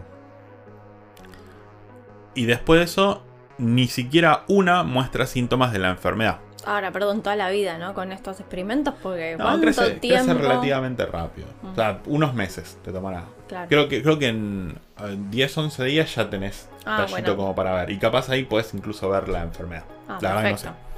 Y 2.34 2.45
después 2.45 2.80
de 2.80 2.86
eso, 2.86 3.23
ni 3.60 3.88
siquiera 3.88 4.45
una 4.47 4.82
muestra 4.82 5.28
síntomas 5.28 5.71
de 5.71 5.80
la 5.80 5.89
enfermedad. 5.89 6.39
Ahora, 6.65 6.91
perdón, 6.91 7.22
toda 7.24 7.36
la 7.36 7.50
vida, 7.50 7.78
¿no? 7.78 7.93
Con 7.93 8.12
estos 8.12 8.39
experimentos, 8.39 8.93
porque 9.02 9.36
No, 9.38 9.45
¿cuánto 9.45 9.62
crece, 9.62 9.82
crece 9.82 10.00
tiempo? 10.00 10.34
relativamente 10.34 11.06
rápido. 11.06 11.48
O 11.72 11.74
sea, 11.76 12.00
unos 12.06 12.34
meses 12.34 12.78
te 12.84 12.91
tomará. 12.91 13.24
Claro. 13.48 13.67
Creo 13.69 13.88
que, 13.88 14.04
creo 14.04 14.19
que 14.19 14.28
en 14.28 14.78
eh, 15.00 15.17
10, 15.30 15.58
11 15.58 15.84
días 15.86 16.13
ya 16.15 16.30
tenés 16.30 16.67
Ah, 16.86 16.98
tallito 16.98 17.12
bueno. 17.12 17.36
como 17.38 17.56
para 17.56 17.74
ver. 17.74 17.89
Y 17.91 17.98
capaz 17.98 18.30
ahí 18.30 18.43
puedes 18.43 18.74
incluso 18.74 19.10
ver 19.10 19.30
la 19.30 19.41
enfermedad. 19.43 19.84
Ah, 20.08 20.17
la 20.22 20.30
verdad 20.36 20.43
que 20.43 20.52
no 20.52 20.58
sé. 20.58 20.63
perfecto. 20.65 20.89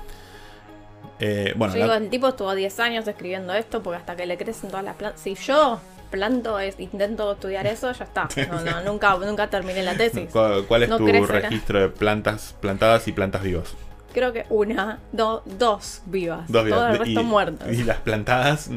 Eh, 1.19 1.53
bueno, 1.55 1.73
yo 1.75 1.79
la- 1.79 1.85
digo, 1.85 1.95
el 2.05 2.09
tipo 2.09 2.27
estuvo 2.29 2.53
10 2.55 2.79
años 2.79 3.07
escribiendo 3.07 3.53
esto 3.53 3.83
porque 3.83 3.97
hasta 3.97 4.15
que 4.15 4.25
le 4.25 4.37
crecen 4.37 4.69
todas 4.69 4.83
las 4.85 4.95
plantas. 4.95 5.21
Si 5.21 5.35
yo 5.35 5.79
planto, 6.09 6.59
es, 6.59 6.79
intento 6.79 7.31
estudiar 7.33 7.67
eso, 7.67 7.91
ya 7.91 8.03
está. 8.05 8.27
No, 8.51 8.61
no, 8.61 8.81
nunca, 8.81 9.15
nunca 9.17 9.47
terminé 9.47 9.83
la 9.83 9.95
tesis. 9.95 10.29
¿cuál, 10.31 10.65
cuál 10.65 10.83
es 10.83 10.89
no 10.89 10.97
tu 10.97 11.05
crece 11.05 11.25
registro 11.31 11.79
de 11.79 11.89
plantas 11.89 12.55
plantadas 12.59 13.07
y 13.07 13.11
plantas 13.11 13.43
vivas? 13.43 13.75
Creo 14.13 14.33
que 14.33 14.45
una, 14.49 14.99
do- 15.11 15.41
dos 15.45 16.01
vivas. 16.05 16.41
Dos 16.51 16.63
Todo 16.63 16.63
vivas. 16.65 16.91
el 16.93 16.97
resto 16.99 17.21
y, 17.21 17.23
muertas. 17.23 17.71
y 17.73 17.83
las 17.83 17.97
plantadas. 17.97 18.69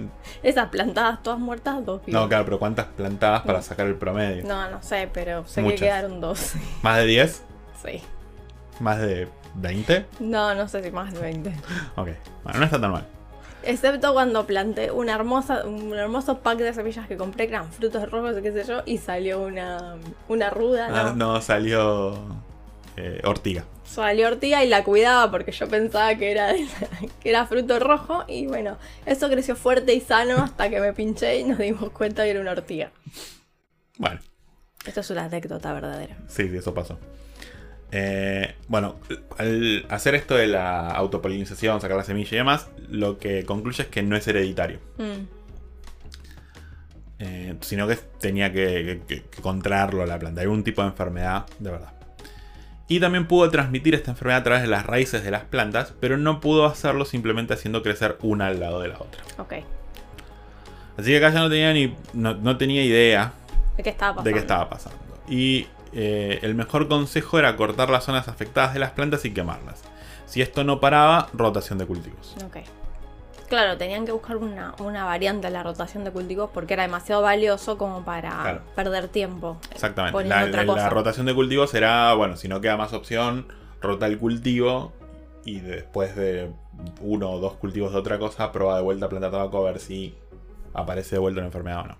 Esas 0.42 0.68
plantadas 0.68 1.22
todas 1.22 1.38
muertas, 1.38 1.84
dos 1.84 2.04
vivas. 2.04 2.22
No, 2.22 2.28
claro, 2.28 2.44
pero 2.44 2.58
¿cuántas 2.58 2.86
plantadas 2.86 3.42
para 3.42 3.60
sacar 3.62 3.86
el 3.86 3.96
promedio? 3.96 4.44
No, 4.44 4.70
no 4.70 4.82
sé, 4.82 5.08
pero 5.12 5.44
sé 5.46 5.60
Muchas. 5.62 5.80
que 5.80 5.86
quedaron 5.86 6.20
dos. 6.20 6.54
¿Más 6.82 6.96
de 6.98 7.04
10? 7.06 7.42
sí. 7.84 8.02
¿Más 8.80 8.98
de 8.98 9.28
20? 9.54 10.04
No, 10.18 10.52
no 10.54 10.66
sé 10.66 10.82
si 10.82 10.90
más 10.90 11.12
de 11.12 11.20
20. 11.20 11.50
Ok, 11.96 12.08
bueno, 12.42 12.58
no 12.58 12.64
está 12.64 12.80
tan 12.80 12.90
mal. 12.90 13.06
Excepto 13.62 14.12
cuando 14.12 14.44
planté 14.46 14.90
una 14.90 15.14
hermosa, 15.14 15.64
un 15.64 15.94
hermoso 15.94 16.38
pack 16.40 16.58
de 16.58 16.74
semillas 16.74 17.06
que 17.08 17.16
compré, 17.16 17.46
que 17.46 17.54
eran 17.54 17.70
frutos 17.72 18.10
rojos 18.10 18.34
qué 18.42 18.52
sé 18.52 18.64
yo, 18.64 18.82
y 18.84 18.98
salió 18.98 19.40
una, 19.42 19.94
una 20.28 20.50
ruda, 20.50 20.88
¿no? 20.88 20.96
Ah, 20.96 21.12
no, 21.16 21.40
salió 21.40 22.18
eh, 22.96 23.20
ortiga. 23.24 23.64
Salió 23.84 24.28
ortiga 24.28 24.64
y 24.64 24.68
la 24.68 24.82
cuidaba 24.84 25.30
porque 25.30 25.52
yo 25.52 25.68
pensaba 25.68 26.14
que 26.16 26.30
era, 26.30 26.52
de 26.52 26.60
la- 26.64 27.08
que 27.20 27.28
era 27.30 27.46
fruto 27.46 27.78
rojo 27.78 28.24
y 28.28 28.46
bueno, 28.46 28.76
eso 29.06 29.28
creció 29.28 29.56
fuerte 29.56 29.94
y 29.94 30.00
sano 30.00 30.38
hasta 30.44 30.68
que 30.70 30.80
me 30.80 30.92
pinché 30.92 31.38
y 31.40 31.44
nos 31.44 31.58
dimos 31.58 31.90
cuenta 31.90 32.24
que 32.24 32.30
era 32.30 32.40
una 32.40 32.52
ortiga. 32.52 32.90
Bueno, 33.98 34.20
Esto 34.86 35.00
es 35.00 35.10
una 35.10 35.24
anécdota 35.24 35.72
verdadera. 35.72 36.16
sí, 36.28 36.48
sí, 36.48 36.56
eso 36.56 36.72
pasó. 36.74 36.98
Eh, 37.96 38.54
bueno, 38.66 38.96
al 39.38 39.86
hacer 39.88 40.14
esto 40.16 40.34
de 40.34 40.48
la 40.48 40.88
autopolinización, 40.90 41.80
sacar 41.80 41.96
la 41.96 42.02
semilla 42.04 42.30
y 42.34 42.38
demás, 42.38 42.68
lo 42.88 43.18
que 43.18 43.44
concluye 43.44 43.82
es 43.84 43.88
que 43.88 44.02
no 44.02 44.16
es 44.16 44.26
hereditario. 44.26 44.80
Mm, 44.98 45.26
eh, 47.20 47.54
sino 47.60 47.86
que 47.86 47.96
tenía 48.20 48.52
que, 48.52 49.02
que- 49.06 49.22
que 49.22 49.42
contraerlo 49.42 50.04
la 50.06 50.18
planta, 50.18 50.40
algún 50.40 50.64
tipo 50.64 50.82
de 50.82 50.88
enfermedad 50.88 51.46
de 51.58 51.70
verdad. 51.70 51.92
Y 52.86 53.00
también 53.00 53.26
pudo 53.26 53.50
transmitir 53.50 53.94
esta 53.94 54.10
enfermedad 54.10 54.40
a 54.40 54.44
través 54.44 54.62
de 54.62 54.68
las 54.68 54.84
raíces 54.84 55.24
de 55.24 55.30
las 55.30 55.44
plantas, 55.44 55.94
pero 56.00 56.18
no 56.18 56.40
pudo 56.40 56.66
hacerlo 56.66 57.04
simplemente 57.06 57.54
haciendo 57.54 57.82
crecer 57.82 58.18
una 58.20 58.48
al 58.48 58.60
lado 58.60 58.80
de 58.80 58.88
la 58.88 58.96
otra. 58.96 59.22
ok. 59.38 59.54
Así 60.96 61.10
que 61.10 61.16
acá 61.16 61.30
ya 61.30 61.40
no 61.40 61.48
tenía 61.50 61.72
ni 61.72 61.96
no, 62.12 62.34
no 62.34 62.56
tenía 62.56 62.84
idea 62.84 63.32
¿De 63.76 63.82
qué 63.82 63.90
estaba 63.90 64.12
pasando? 64.14 64.28
de 64.28 64.32
qué 64.34 64.38
estaba 64.38 64.68
pasando. 64.70 64.98
Y 65.28 65.66
eh, 65.92 66.38
el 66.42 66.54
mejor 66.54 66.86
consejo 66.86 67.38
era 67.38 67.56
cortar 67.56 67.90
las 67.90 68.04
zonas 68.04 68.28
afectadas 68.28 68.74
de 68.74 68.80
las 68.80 68.90
plantas 68.92 69.24
y 69.24 69.32
quemarlas. 69.32 69.82
Si 70.26 70.40
esto 70.42 70.62
no 70.62 70.78
paraba, 70.80 71.28
rotación 71.32 71.78
de 71.78 71.86
cultivos. 71.86 72.36
Ok. 72.44 72.58
Claro, 73.54 73.78
tenían 73.78 74.04
que 74.04 74.10
buscar 74.10 74.36
una, 74.36 74.74
una 74.80 75.04
variante 75.04 75.46
a 75.46 75.50
la 75.50 75.62
rotación 75.62 76.02
de 76.02 76.10
cultivos 76.10 76.50
porque 76.52 76.74
era 76.74 76.82
demasiado 76.82 77.22
valioso 77.22 77.78
como 77.78 78.04
para 78.04 78.30
Claro. 78.30 78.60
perder 78.74 79.06
tiempo. 79.06 79.58
eh, 79.62 79.68
Exactamente. 79.74 80.24
La, 80.24 80.44
otra 80.44 80.62
la- 80.62 80.66
cosa. 80.66 80.82
la 80.82 80.90
rotación 80.90 81.26
de 81.26 81.34
cultivos 81.34 81.70
será, 81.70 82.12
bueno, 82.14 82.36
si 82.36 82.48
no 82.48 82.60
queda 82.60 82.76
más 82.76 82.92
opción, 82.92 83.46
rota 83.80 84.06
el 84.06 84.18
cultivo 84.18 84.92
y 85.44 85.60
después 85.60 86.16
de 86.16 86.50
uno 87.00 87.30
o 87.30 87.38
dos 87.38 87.52
cultivos 87.52 87.92
de 87.92 87.98
otra 88.00 88.18
cosa, 88.18 88.50
prueba 88.50 88.76
de 88.76 88.82
vuelta 88.82 89.08
planta 89.08 89.30
tabaco 89.30 89.58
a 89.64 89.70
ver 89.70 89.78
si 89.78 90.16
aparece 90.72 91.14
de 91.14 91.20
vuelta 91.20 91.38
una 91.38 91.46
enfermedad 91.46 91.80
o 91.82 91.86
no. 91.86 91.98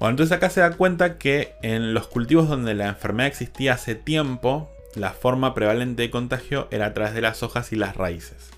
Bueno, 0.00 0.10
entonces 0.10 0.36
acá 0.36 0.50
se 0.50 0.60
da 0.60 0.72
cuenta 0.72 1.16
que 1.16 1.54
en 1.62 1.94
los 1.94 2.08
cultivos 2.08 2.46
donde 2.48 2.74
la 2.74 2.88
enfermedad 2.88 3.28
existía 3.28 3.72
hace 3.72 3.94
tiempo, 3.94 4.68
la 4.96 5.12
forma 5.12 5.54
prevalente 5.54 6.02
de 6.02 6.10
contagio 6.10 6.68
era 6.70 6.86
a 6.86 6.92
través 6.92 7.14
de 7.14 7.22
las 7.22 7.42
hojas 7.42 7.72
y 7.72 7.76
las 7.76 7.96
raíces. 7.96 8.50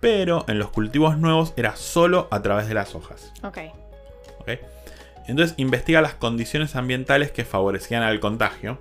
Pero 0.00 0.44
en 0.48 0.58
los 0.58 0.70
cultivos 0.70 1.18
nuevos 1.18 1.52
era 1.56 1.74
solo 1.76 2.28
a 2.30 2.42
través 2.42 2.68
de 2.68 2.74
las 2.74 2.94
hojas. 2.94 3.32
Ok. 3.42 3.58
¿ok? 4.40 4.48
Entonces 5.26 5.54
investiga 5.58 6.00
las 6.02 6.14
condiciones 6.14 6.76
ambientales 6.76 7.30
que 7.32 7.44
favorecían 7.44 8.02
al 8.02 8.20
contagio 8.20 8.78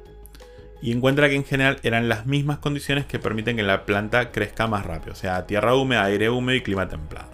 y 0.81 0.91
encuentra 0.91 1.27
que 1.29 1.35
en 1.35 1.45
general 1.45 1.79
eran 1.83 2.07
las 2.09 2.25
mismas 2.27 2.59
condiciones 2.59 3.05
que 3.05 3.17
permiten 3.17 3.55
que 3.55 3.63
la 3.63 3.85
planta 3.85 4.31
crezca 4.31 4.67
más 4.67 4.85
rápido, 4.85 5.13
o 5.13 5.15
sea, 5.15 5.47
tierra 5.47 5.73
húmeda, 5.75 6.03
aire 6.03 6.29
húmedo 6.29 6.55
y 6.55 6.61
clima 6.61 6.87
templado. 6.87 7.29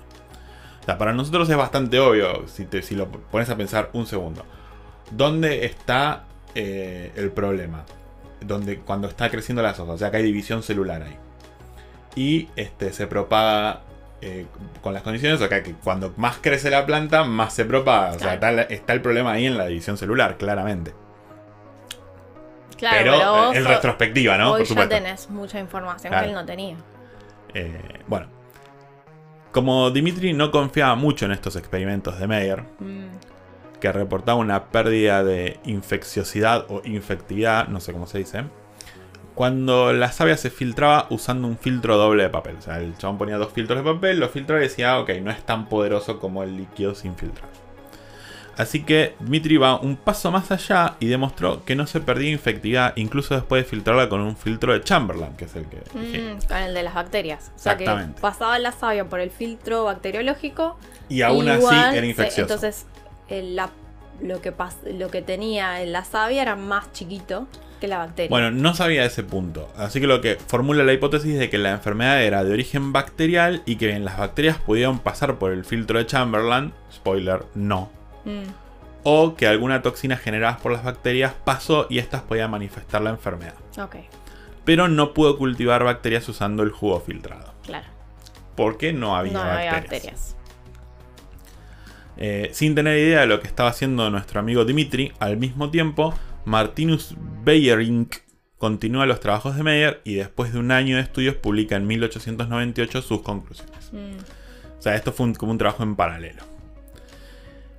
O 0.82 0.86
sea, 0.86 0.98
para 0.98 1.12
nosotros 1.12 1.50
es 1.50 1.58
bastante 1.58 2.00
obvio 2.00 2.48
si, 2.48 2.66
te- 2.66 2.82
si 2.82 2.96
lo 2.96 3.08
pones 3.10 3.50
a 3.50 3.58
pensar 3.58 3.90
un 3.94 4.06
segundo. 4.08 4.46
¿Dónde 5.12 5.66
está 5.66 6.24
eh, 6.56 7.12
el 7.18 7.32
problema? 7.32 7.84
Donde, 8.40 8.78
cuando 8.80 9.08
está 9.10 9.30
creciendo 9.30 9.62
las 9.62 9.78
hojas, 9.80 9.96
o 9.96 9.98
sea, 9.98 10.10
que 10.10 10.18
hay 10.18 10.24
división 10.24 10.64
celular 10.64 11.04
ahí. 11.04 11.18
Y 12.16 12.50
este, 12.56 12.92
se 12.94 13.08
propaga 13.08 13.82
eh, 14.22 14.46
con 14.82 14.94
las 14.94 15.02
condiciones, 15.04 15.40
o 15.42 15.48
sea, 15.48 15.64
que 15.64 15.74
cuando 15.74 16.14
más 16.18 16.38
crece 16.42 16.70
la 16.70 16.86
planta, 16.86 17.24
más 17.24 17.54
se 17.54 17.66
propaga. 17.66 18.12
O 18.16 18.20
sea, 18.20 18.34
está, 18.70 18.94
el 18.94 19.02
problema 19.02 19.32
ahí 19.34 19.46
en 19.46 19.58
la 19.58 19.66
división 19.68 19.98
celular, 19.98 20.38
claramente. 20.38 20.94
Claro, 22.78 22.98
pero 22.98 23.54
eh, 23.54 23.58
en 23.58 23.66
ho- 23.66 23.70
retrospectiva, 23.70 24.38
¿no? 24.38 24.48
hoy 24.54 24.60
Por 24.60 24.62
ya 24.62 24.68
supuesto. 24.70 24.96
tenés 24.96 25.30
mucha 25.30 25.60
información 25.60 26.12
Claro. 26.12 26.24
que 26.26 26.30
él 26.30 26.36
no 26.36 26.46
tenía. 26.46 26.76
Eh, 27.54 28.00
bueno. 28.08 28.28
Como 29.52 29.92
Dimitri 29.92 30.34
no 30.34 30.50
confiaba 30.50 30.96
mucho 30.96 31.26
en 31.26 31.34
estos 31.34 31.56
experimentos 31.58 32.18
de 32.20 32.26
Meyer, 32.28 32.64
Mm, 32.80 33.08
que 33.82 33.92
reportaba 33.92 34.38
una 34.40 34.66
pérdida 34.66 35.24
de 35.24 35.60
infecciosidad 35.66 36.66
o 36.70 36.82
infectividad, 36.86 37.68
no 37.68 37.80
sé 37.82 37.92
cómo 37.92 38.08
se 38.08 38.20
dice, 38.20 38.44
cuando 39.42 39.92
la 39.92 40.12
savia 40.12 40.38
se 40.38 40.52
filtraba 40.52 41.08
usando 41.10 41.48
un 41.48 41.58
filtro 41.58 41.98
doble 41.98 42.22
de 42.22 42.30
papel. 42.30 42.58
O 42.60 42.62
sea, 42.62 42.78
el 42.78 42.96
chabón 42.96 43.18
ponía 43.18 43.38
dos 43.40 43.52
filtros 43.52 43.84
de 43.84 43.92
papel, 43.92 44.20
lo 44.20 44.30
filtraba 44.30 44.62
y 44.62 44.66
decía, 44.66 44.92
"Ah, 44.94 45.00
ok, 45.00 45.10
no 45.20 45.32
es 45.32 45.44
tan 45.44 45.68
poderoso 45.68 46.20
como 46.20 46.44
el 46.44 46.56
líquido 46.58 46.94
sin 46.94 47.16
filtrar. 47.16 47.50
Así 48.56 48.84
que 48.84 49.16
Dmitri 49.20 49.58
va 49.58 49.80
un 49.80 49.96
paso 49.96 50.30
más 50.30 50.52
allá 50.52 50.94
y 51.00 51.08
demostró 51.08 51.66
que 51.66 51.76
no 51.76 51.88
se 51.88 52.02
perdía 52.02 52.30
infectividad 52.30 52.94
incluso 52.98 53.34
después 53.34 53.64
de 53.64 53.68
filtrarla 53.68 54.10
con 54.10 54.22
un 54.22 54.38
filtro 54.38 54.74
de 54.74 54.84
Chamberlain, 54.84 55.36
que 55.36 55.46
es 55.46 55.56
el 55.56 55.66
que... 55.66 55.78
mm, 55.78 56.48
con 56.48 56.58
el 56.58 56.76
de 56.76 56.84
las 56.84 56.94
bacterias. 56.94 57.52
O 57.56 57.58
sea 57.58 57.78
que 57.78 57.86
pasaba 58.22 58.60
la 58.60 58.72
savia 58.72 59.10
por 59.10 59.22
el 59.22 59.32
filtro 59.32 59.86
bacteriológico. 59.86 60.78
Y 61.10 61.24
aún 61.24 61.48
igual 61.48 61.76
así 61.88 61.98
era 61.98 62.06
infeccioso. 62.06 62.42
entonces, 62.54 62.86
el- 63.28 63.56
la- 63.56 63.72
lo, 64.22 64.40
que 64.40 64.54
lo 64.94 65.10
que 65.10 65.24
tenía 65.24 65.82
en 65.82 65.94
la 65.94 66.04
savia 66.06 66.44
era 66.44 66.56
más 66.56 66.92
chiquito 66.94 67.48
que 67.82 67.88
la 67.90 67.98
bacteria. 67.98 68.30
Bueno, 68.30 68.52
no 68.52 68.74
sabía 68.74 69.04
ese 69.04 69.24
punto. 69.24 69.70
Así 69.76 70.00
que 70.00 70.08
lo 70.08 70.22
que 70.22 70.36
formula 70.48 70.84
la 70.86 70.94
hipótesis 70.94 71.38
de 71.38 71.50
que 71.50 71.58
la 71.58 71.72
enfermedad 71.72 72.24
era 72.24 72.44
de 72.46 72.54
origen 72.54 72.94
bacterial 72.94 73.62
y 73.66 73.76
que 73.76 73.88
bien, 73.88 74.06
las 74.06 74.18
bacterias 74.18 74.58
pudieron 74.58 75.00
pasar 75.00 75.38
por 75.40 75.52
el 75.52 75.66
filtro 75.66 75.98
de 76.00 76.06
Chamberlain. 76.06 76.72
Spoiler, 76.94 77.44
no. 77.56 77.92
Mm, 78.24 78.44
O 79.04 79.36
que 79.36 79.48
alguna 79.48 79.82
toxina 79.82 80.16
generada 80.16 80.58
por 80.60 80.72
las 80.72 80.84
bacterias 80.84 81.34
pasó 81.44 81.88
y 81.90 81.98
estas 81.98 82.22
podían 82.22 82.52
manifestar 82.52 83.02
la 83.02 83.10
enfermedad. 83.10 83.56
ok, 83.78 83.96
Pero 84.64 84.88
no 84.88 85.14
pudo 85.14 85.38
cultivar 85.40 85.84
bacterias 85.84 86.30
usando 86.30 86.64
el 86.64 86.70
jugo 86.72 87.00
filtrado. 87.02 87.54
claro. 87.66 87.88
Porque 88.56 88.94
no 88.94 89.16
había 89.16 89.34
no 89.34 89.40
bacterias. 89.40 89.58
había 89.68 89.72
bacterias. 89.82 90.36
Eh, 92.18 92.50
sin 92.54 92.76
tener 92.76 92.98
idea 92.98 93.22
de 93.22 93.26
lo 93.28 93.40
que 93.40 93.48
estaba 93.48 93.70
haciendo 93.70 94.10
nuestro 94.10 94.40
amigo 94.40 94.66
Dimitri, 94.66 95.14
al 95.20 95.38
mismo 95.38 95.72
tiempo, 95.72 96.14
Martinus 96.46 97.16
Beyerink 97.44 98.16
continúa 98.58 99.06
los 99.06 99.20
trabajos 99.20 99.56
de 99.56 99.64
Meyer 99.64 100.02
y 100.04 100.16
después 100.16 100.54
de 100.54 100.60
un 100.60 100.72
año 100.72 100.96
de 100.98 101.02
estudios 101.02 101.36
publica 101.36 101.76
en 101.76 101.88
1898 101.88 103.02
sus 103.02 103.22
conclusiones. 103.22 103.92
Mm. 103.92 104.18
O 104.78 104.82
sea, 104.82 104.96
esto 104.96 105.12
fue 105.12 105.26
un- 105.28 105.36
como 105.36 105.52
un 105.52 105.58
trabajo 105.58 105.84
en 105.84 105.96
paralelo. 105.96 106.44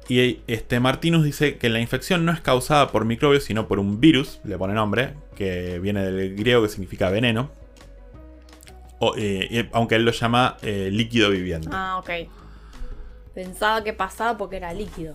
Y 0.08 0.40
este 0.48 0.80
Martinus 0.80 1.24
dice 1.24 1.56
que 1.58 1.68
la 1.68 1.78
infección 1.80 2.24
no 2.24 2.32
es 2.32 2.40
causada 2.40 2.88
por 2.90 3.04
microbios, 3.04 3.44
sino 3.44 3.68
por 3.68 3.78
un 3.78 4.00
virus, 4.00 4.40
le 4.44 4.58
pone 4.58 4.74
nombre, 4.74 5.14
que 5.36 5.78
viene 5.78 6.04
del 6.10 6.34
griego 6.36 6.62
que 6.62 6.68
significa 6.68 7.08
veneno. 7.10 7.50
O, 8.98 9.14
eh, 9.16 9.68
aunque 9.72 9.94
él 9.96 10.04
lo 10.04 10.12
llama 10.12 10.56
eh, 10.62 10.88
líquido 10.92 11.30
viviente. 11.30 11.68
Ah, 11.72 11.98
ok. 11.98 12.10
Pensaba 13.34 13.82
que 13.82 13.92
pasaba 13.92 14.36
porque 14.36 14.56
era 14.56 14.72
líquido. 14.74 15.14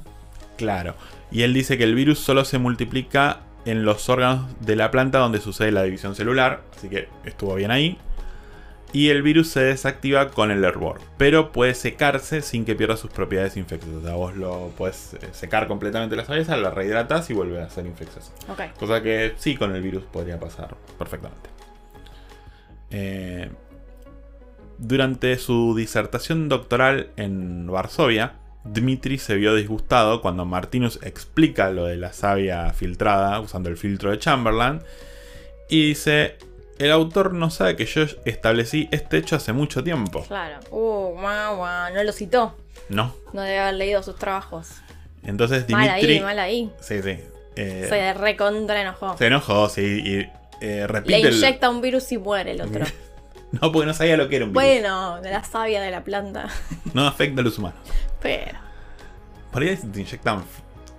Claro. 0.58 0.96
Y 1.32 1.44
él 1.44 1.54
dice 1.54 1.78
que 1.78 1.84
el 1.84 1.96
virus 1.96 2.20
solo 2.20 2.46
se 2.46 2.58
multiplica 2.58 3.42
en 3.66 3.84
los 3.84 4.10
órganos 4.10 4.46
de 4.60 4.76
la 4.76 4.92
planta 4.92 5.20
donde 5.20 5.40
sucede 5.40 5.72
la 5.72 5.84
división 5.84 6.16
celular. 6.16 6.62
Así 6.76 6.90
que 6.90 7.10
estuvo 7.26 7.56
bien 7.56 7.72
ahí. 7.72 7.98
Y 8.94 9.10
el 9.10 9.22
virus 9.22 9.50
se 9.50 9.60
desactiva 9.60 10.30
con 10.30 10.50
el 10.50 10.64
hervor. 10.64 11.02
Pero 11.18 11.52
puede 11.52 11.74
secarse 11.74 12.42
sin 12.42 12.64
que 12.64 12.76
pierda 12.76 12.96
sus 12.96 13.12
propiedades 13.12 13.58
infecciosas. 13.58 14.02
O 14.02 14.06
sea, 14.06 14.16
vos 14.16 14.36
lo 14.36 14.72
podés 14.78 15.16
eh, 15.16 15.28
secar 15.34 15.68
completamente 15.68 16.16
la 16.16 16.24
cerveza, 16.24 16.56
la 16.56 16.72
rehidratas 16.72 17.30
y 17.30 17.34
vuelve 17.34 17.62
a 17.62 17.70
ser 17.70 17.86
infecciosa. 17.86 18.32
Ok. 18.50 18.78
Cosa 18.80 19.02
que 19.04 19.34
sí 19.38 19.56
con 19.56 19.76
el 19.76 19.82
virus 19.82 20.04
podría 20.04 20.40
pasar 20.40 20.76
perfectamente. 20.98 21.50
Eh, 22.90 23.50
durante 24.78 25.38
su 25.38 25.76
disertación 25.76 26.48
doctoral 26.48 27.10
en 27.18 27.68
Varsovia, 27.68 28.36
Dmitri 28.74 29.18
se 29.18 29.36
vio 29.36 29.56
disgustado 29.56 30.22
cuando 30.22 30.46
Martinus 30.46 31.00
explica 31.04 31.70
lo 31.70 31.86
de 31.86 31.98
la 31.98 32.14
savia 32.14 32.72
filtrada 32.74 33.40
usando 33.40 33.70
el 33.70 33.78
filtro 33.78 34.12
de 34.12 34.20
Chamberlain 34.20 34.82
y 35.70 35.90
dice, 35.90 36.38
el 36.80 36.92
autor 36.92 37.34
no 37.34 37.50
sabe 37.50 37.76
que 37.76 37.86
yo 37.86 38.04
establecí 38.26 38.88
este 38.92 39.18
hecho 39.18 39.36
hace 39.36 39.54
mucho 39.54 39.84
tiempo. 39.84 40.24
Claro. 40.28 40.60
Uh, 40.72 41.12
guau. 41.20 41.94
No 41.94 42.04
lo 42.04 42.12
citó. 42.12 42.56
No. 42.90 43.14
No 43.34 43.42
debe 43.42 43.60
haber 43.60 43.76
leído 43.76 44.04
sus 44.04 44.16
trabajos. 44.16 44.70
Entonces 45.24 45.68
Mal 45.70 45.90
Dmitri... 45.90 46.14
ahí, 46.18 46.22
mal 46.22 46.40
ahí. 46.40 46.72
Sí, 46.80 47.02
sí. 47.02 47.18
Eh, 47.56 47.86
Se 47.90 48.14
recontra 48.14 48.80
enojó. 48.82 49.18
se 49.18 49.26
enojó, 49.26 49.68
sí, 49.68 49.82
y 50.06 50.14
eh, 50.20 50.30
Le 50.62 50.88
repite 50.88 51.22
el- 51.28 51.36
inyecta 51.36 51.70
un 51.70 51.82
virus 51.82 52.12
y 52.12 52.18
muere 52.18 52.52
el 52.52 52.62
otro. 52.62 52.86
No, 53.62 53.72
porque 53.72 53.86
no 53.88 53.94
sabía 53.94 54.18
lo 54.18 54.28
que 54.28 54.36
era 54.36 54.46
un 54.46 54.52
virus. 54.52 54.64
bueno, 54.64 55.22
de 55.22 55.32
la 55.32 55.44
savia 55.44 55.82
de 55.82 55.92
la 55.92 56.04
planta. 56.04 56.50
No 56.94 57.08
afecta 57.08 57.42
a 57.42 57.44
los 57.44 57.58
humanos. 57.58 57.80
Pero. 58.22 58.58
Por 59.52 59.62
ahí 59.62 59.76
si 59.78 59.88
te 59.88 60.02
inyectan 60.02 60.44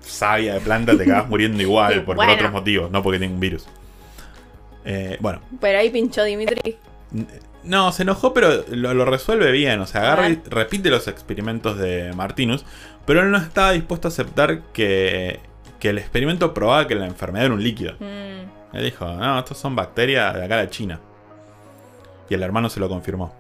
savia 0.01 0.55
de 0.55 0.61
planta 0.61 0.97
te 0.97 1.03
acabas 1.03 1.29
muriendo 1.29 1.63
igual, 1.63 2.03
por, 2.07 2.19
otros 2.19 2.53
motivos, 2.53 2.91
no 2.91 3.03
porque 3.03 3.19
tenga 3.19 3.35
un 3.35 3.41
virus. 3.41 3.67
Eh, 4.85 5.19
bueno, 5.21 5.41
Pero 5.61 5.79
ahí 5.79 5.91
pinchó 5.91 6.25
Dimitri. 6.25 6.79
no, 7.65 7.93
se 7.93 8.03
enojó, 8.03 8.33
pero 8.33 8.65
lo, 8.71 8.95
lo 8.95 9.05
resuelve 9.05 9.53
bien. 9.53 9.81
O 9.81 9.87
sea, 9.87 10.01
agarra 10.01 10.31
y 10.31 10.41
repite 10.49 10.89
los 10.89 11.09
experimentos 11.09 11.77
de 11.77 12.13
Martinus, 12.15 12.65
pero 13.05 13.21
él 13.21 13.31
no 13.31 13.37
estaba 13.39 13.73
dispuesto 13.73 14.09
a 14.09 14.11
aceptar 14.11 14.63
que, 14.73 15.41
que 15.79 15.91
el 15.91 15.99
experimento 15.99 16.55
probaba 16.55 16.87
que 16.87 16.95
la 16.95 17.07
enfermedad 17.07 17.47
era 17.47 17.55
un 17.55 17.63
líquido. 17.63 17.95
Mm, 17.99 18.77
Él 18.77 18.85
dijo, 18.85 19.07
no, 19.07 19.39
estos 19.39 19.59
son 19.59 19.77
bacterias 19.77 20.35
de 20.35 20.45
acá 20.45 20.59
de 20.59 20.71
China. 20.71 21.01
Y 22.29 22.35
el 22.35 22.43
hermano 22.43 22.69
se 22.69 22.81
lo 22.81 22.89
confirmó. 22.89 23.35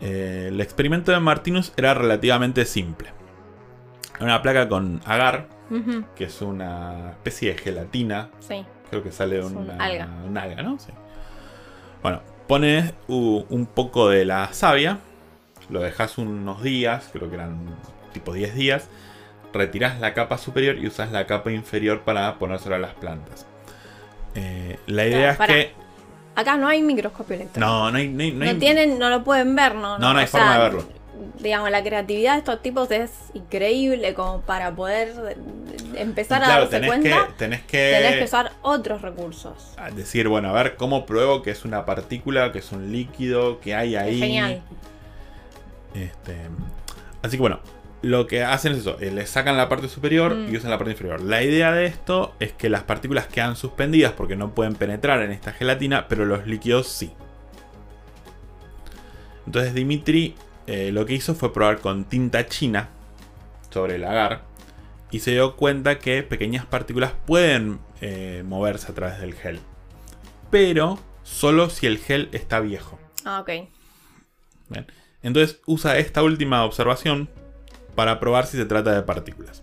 Eh, 0.00 0.46
el 0.48 0.60
experimento 0.60 1.12
de 1.12 1.20
Martinus 1.20 1.72
era 1.76 1.94
relativamente 1.94 2.64
simple. 2.64 3.10
Una 4.20 4.42
placa 4.42 4.68
con 4.68 5.00
agar, 5.04 5.48
que 6.14 6.24
es 6.24 6.42
una 6.42 7.10
especie 7.10 7.54
de 7.54 7.58
gelatina. 7.58 8.30
Sí. 8.40 8.64
Creo 8.90 9.02
que 9.02 9.10
sale 9.10 9.36
de 9.36 9.40
Es 9.40 9.46
un 9.46 9.56
una 9.56 9.76
alga. 9.82 10.08
un 10.26 10.36
alga, 10.36 10.62
¿no? 10.62 10.78
Sí. 10.78 10.92
Bueno, 12.02 12.20
pones 12.46 12.92
un 13.08 13.66
poco 13.72 14.08
de 14.08 14.24
la 14.24 14.52
savia, 14.52 14.98
lo 15.70 15.80
dejas 15.80 16.18
unos 16.18 16.62
días, 16.62 17.08
creo 17.12 17.28
que 17.28 17.36
eran 17.36 17.74
tipo 18.12 18.32
10 18.34 18.54
días, 18.54 18.88
retiras 19.52 20.00
la 20.00 20.12
capa 20.14 20.36
superior 20.36 20.76
y 20.78 20.86
usas 20.86 21.10
la 21.12 21.26
capa 21.26 21.50
inferior 21.52 22.02
para 22.02 22.38
ponérselo 22.38 22.74
a 22.74 22.78
las 22.78 22.94
plantas. 22.94 23.46
Eh, 24.34 24.78
la 24.86 25.06
idea 25.06 25.30
es 25.32 25.38
que. 25.38 25.72
Acá 26.34 26.56
no 26.56 26.66
hay 26.68 26.82
microscopio 26.82 27.36
electrónico. 27.36 27.70
No, 27.72 27.90
no 27.90 27.98
hay. 27.98 28.08
No, 28.08 28.22
hay- 28.22 28.32
no 28.32 28.44
No, 28.44 28.50
hay- 28.50 28.58
tienen, 28.58 28.98
no 28.98 29.10
lo 29.10 29.22
pueden 29.24 29.54
ver, 29.54 29.74
¿no? 29.74 29.98
No, 29.98 30.12
no 30.12 30.18
hay 30.18 30.24
o 30.24 30.28
forma 30.28 30.54
de 30.54 30.58
verlo. 30.62 30.84
Digamos, 31.38 31.70
la 31.70 31.82
creatividad 31.82 32.32
de 32.32 32.38
estos 32.38 32.62
tipos 32.62 32.90
es 32.90 33.10
increíble 33.34 34.14
como 34.14 34.40
para 34.40 34.70
poder 34.74 35.36
empezar 35.94 36.42
a 36.42 36.48
darse 36.48 36.70
tenés 36.70 36.88
cuenta. 36.88 37.26
que, 37.26 37.32
tenés 37.34 37.62
que. 37.62 37.92
Tenés 38.00 38.16
que 38.18 38.24
usar 38.24 38.52
otros 38.62 39.02
recursos. 39.02 39.74
a 39.76 39.90
decir, 39.90 40.28
bueno, 40.28 40.48
a 40.48 40.52
ver 40.52 40.76
cómo 40.76 41.04
pruebo 41.06 41.42
que 41.42 41.50
es 41.50 41.64
una 41.64 41.84
partícula, 41.84 42.50
que 42.52 42.60
es 42.60 42.72
un 42.72 42.90
líquido, 42.92 43.60
que 43.60 43.74
hay 43.74 43.96
ahí. 43.96 44.18
Genial. 44.18 44.62
Este, 45.94 46.36
así 47.22 47.36
que 47.36 47.40
bueno, 47.40 47.60
lo 48.02 48.26
que 48.26 48.42
hacen 48.42 48.72
es 48.72 48.78
eso, 48.80 48.98
eh, 49.00 49.10
le 49.12 49.26
sacan 49.26 49.56
la 49.56 49.68
parte 49.68 49.88
superior 49.88 50.34
Mm. 50.34 50.52
y 50.52 50.56
usan 50.56 50.70
la 50.70 50.78
parte 50.78 50.90
inferior. 50.92 51.20
La 51.20 51.42
idea 51.42 51.72
de 51.72 51.86
esto 51.86 52.34
es 52.40 52.52
que 52.52 52.68
las 52.68 52.82
partículas 52.82 53.26
quedan 53.28 53.54
suspendidas 53.56 54.12
porque 54.12 54.34
no 54.36 54.54
pueden 54.54 54.74
penetrar 54.74 55.22
en 55.22 55.30
esta 55.30 55.52
gelatina, 55.52 56.08
pero 56.08 56.24
los 56.24 56.46
líquidos 56.46 56.88
sí. 56.88 57.12
Entonces 59.46 59.74
Dimitri 59.74 60.34
eh, 60.66 60.92
lo 60.92 61.04
que 61.06 61.14
hizo 61.14 61.34
fue 61.34 61.52
probar 61.52 61.80
con 61.80 62.04
tinta 62.04 62.46
china 62.46 62.88
sobre 63.70 63.96
el 63.96 64.04
agar 64.04 64.42
y 65.10 65.18
se 65.20 65.32
dio 65.32 65.56
cuenta 65.56 65.98
que 65.98 66.22
pequeñas 66.22 66.64
partículas 66.66 67.12
pueden 67.26 67.80
eh, 68.00 68.42
moverse 68.46 68.90
a 68.90 68.94
través 68.94 69.20
del 69.20 69.34
gel. 69.34 69.60
Pero 70.50 70.98
solo 71.22 71.68
si 71.70 71.86
el 71.86 71.98
gel 71.98 72.28
está 72.32 72.60
viejo. 72.60 72.98
Ah, 73.24 73.40
ok. 73.40 73.50
Bien. 74.68 74.86
Entonces 75.22 75.60
usa 75.66 75.98
esta 75.98 76.22
última 76.22 76.64
observación 76.64 77.28
para 77.94 78.20
probar 78.20 78.46
si 78.46 78.56
se 78.56 78.64
trata 78.64 78.92
de 78.92 79.02
partículas. 79.02 79.62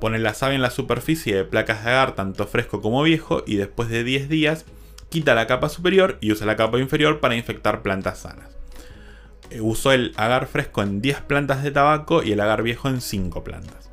Pone 0.00 0.18
la 0.18 0.34
savia 0.34 0.56
en 0.56 0.62
la 0.62 0.70
superficie 0.70 1.34
de 1.34 1.44
placas 1.44 1.84
de 1.84 1.90
agar 1.90 2.14
tanto 2.14 2.46
fresco 2.46 2.80
como 2.80 3.02
viejo 3.02 3.42
y 3.46 3.56
después 3.56 3.88
de 3.88 4.04
10 4.04 4.28
días 4.28 4.64
quita 5.08 5.34
la 5.34 5.46
capa 5.46 5.68
superior 5.68 6.18
y 6.20 6.32
usa 6.32 6.46
la 6.46 6.56
capa 6.56 6.78
inferior 6.78 7.20
para 7.20 7.36
infectar 7.36 7.82
plantas 7.82 8.18
sanas. 8.18 8.56
Eh, 9.50 9.60
Usó 9.60 9.92
el 9.92 10.12
agar 10.16 10.46
fresco 10.46 10.82
en 10.82 11.00
10 11.00 11.20
plantas 11.22 11.62
de 11.62 11.70
tabaco 11.70 12.22
y 12.22 12.32
el 12.32 12.40
agar 12.40 12.62
viejo 12.62 12.88
en 12.88 13.00
5 13.00 13.44
plantas. 13.44 13.90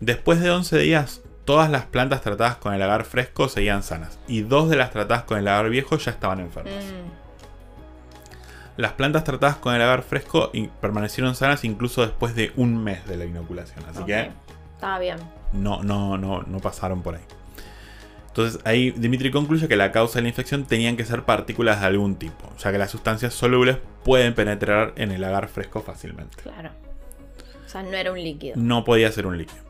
Después 0.00 0.40
de 0.40 0.50
11 0.50 0.78
días, 0.78 1.22
todas 1.44 1.70
las 1.70 1.84
plantas 1.86 2.22
tratadas 2.22 2.56
con 2.56 2.74
el 2.74 2.82
agar 2.82 3.04
fresco 3.04 3.48
seguían 3.48 3.82
sanas 3.82 4.18
y 4.26 4.42
dos 4.42 4.68
de 4.68 4.76
las 4.76 4.90
tratadas 4.90 5.24
con 5.24 5.38
el 5.38 5.48
agar 5.48 5.70
viejo 5.70 5.96
ya 5.96 6.10
estaban 6.10 6.40
enfermas. 6.40 6.74
Mm, 6.74 7.11
Las 8.82 8.94
plantas 8.94 9.22
tratadas 9.22 9.58
con 9.58 9.76
el 9.76 9.80
agar 9.80 10.02
fresco 10.02 10.50
permanecieron 10.80 11.36
sanas 11.36 11.62
incluso 11.62 12.02
después 12.02 12.34
de 12.34 12.50
un 12.56 12.82
mes 12.82 13.06
de 13.06 13.16
la 13.16 13.24
inoculación. 13.24 13.84
Así 13.88 14.02
que 14.02 14.32
Estaba 14.74 14.98
bien. 14.98 15.18
no, 15.52 15.84
no, 15.84 16.18
no, 16.18 16.42
no 16.42 16.58
pasaron 16.58 17.00
por 17.00 17.14
ahí. 17.14 17.22
Entonces 18.26 18.60
ahí 18.64 18.90
Dimitri 18.90 19.30
concluye 19.30 19.68
que 19.68 19.76
la 19.76 19.92
causa 19.92 20.18
de 20.18 20.22
la 20.22 20.30
infección 20.30 20.64
tenían 20.64 20.96
que 20.96 21.04
ser 21.04 21.22
partículas 21.22 21.78
de 21.78 21.86
algún 21.86 22.16
tipo, 22.16 22.52
ya 22.58 22.72
que 22.72 22.78
las 22.78 22.90
sustancias 22.90 23.32
solubles 23.34 23.78
pueden 24.02 24.34
penetrar 24.34 24.94
en 24.96 25.12
el 25.12 25.22
agar 25.22 25.46
fresco 25.46 25.80
fácilmente. 25.82 26.38
Claro. 26.42 26.70
O 27.64 27.68
sea, 27.68 27.84
no 27.84 27.92
era 27.92 28.10
un 28.10 28.20
líquido. 28.20 28.54
No 28.56 28.82
podía 28.82 29.12
ser 29.12 29.28
un 29.28 29.38
líquido. 29.38 29.62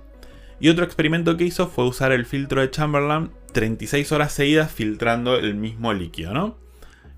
Y 0.58 0.70
otro 0.70 0.86
experimento 0.86 1.36
que 1.36 1.44
hizo 1.44 1.66
fue 1.68 1.84
usar 1.84 2.12
el 2.12 2.24
filtro 2.24 2.62
de 2.62 2.70
Chamberlain 2.70 3.30
36 3.52 4.10
horas 4.12 4.32
seguidas 4.32 4.72
filtrando 4.72 5.36
el 5.36 5.54
mismo 5.54 5.92
líquido, 5.92 6.32
¿no? 6.32 6.56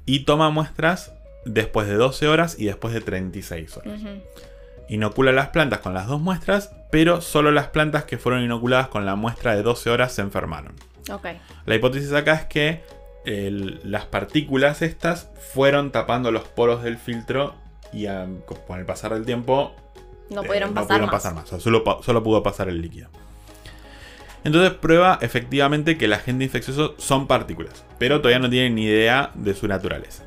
Y 0.07 0.25
toma 0.25 0.51
muestras 0.51 1.14
después 1.45 1.87
de 1.87 1.95
12 1.95 2.29
horas 2.29 2.57
y 2.59 2.67
después 2.67 2.95
de 2.95 3.01
36 3.01 3.77
horas. 3.77 4.01
Ujú. 4.01 4.09
Inocula 4.89 5.33
las 5.33 5.49
plantas 5.49 5.81
con 5.81 5.95
las 5.95 6.07
dos 6.07 6.21
muestras, 6.21 6.71
pero 6.91 7.21
solo 7.21 7.51
las 7.51 7.69
plantas 7.69 8.05
que 8.05 8.19
fueron 8.19 8.43
inoculadas 8.43 8.89
con 8.89 9.07
la 9.07 9.15
muestra 9.17 9.55
de 9.57 9.63
12 9.63 9.91
horas 9.91 10.13
se 10.13 10.23
enfermaron. 10.23 10.75
La 11.67 11.75
hipótesis 11.75 12.13
acá 12.13 12.35
es 12.35 12.45
que 12.47 12.83
el- 13.27 13.81
las 13.85 14.05
partículas 14.07 14.83
estas 14.83 15.31
fueron 15.55 15.91
tapando 15.93 16.31
los 16.31 16.45
poros 16.45 16.83
del 16.83 16.99
filtro 16.99 17.55
y 17.93 18.07
ah, 18.07 18.27
con 18.67 18.79
el 18.79 18.85
pasar 18.87 19.15
del 19.15 19.25
tiempo 19.25 19.75
No 20.31 20.43
eh, 20.43 20.47
pudieron 20.47 20.71
no 20.71 20.75
pasar 20.75 20.87
pudieron 20.89 21.07
más. 21.07 21.13
pasar 21.15 21.35
más. 21.35 21.45
O 21.45 21.49
sea, 21.49 21.61
solo, 21.61 21.83
solo 22.03 22.23
pudo 22.23 22.43
pasar 22.43 22.69
el 22.69 22.81
líquido. 22.83 23.09
Entonces 24.45 24.73
prueba 24.75 25.19
efectivamente 25.23 25.97
que 25.97 26.05
el 26.05 26.13
agente 26.13 26.45
infeccioso 26.45 26.95
son 26.99 27.27
partículas, 27.27 27.85
pero 27.99 28.19
todavía 28.21 28.39
no 28.41 28.51
tienen 28.51 28.75
ni 28.75 28.85
idea 28.85 29.31
de 29.35 29.55
su 29.55 29.67
naturaleza. 29.69 30.25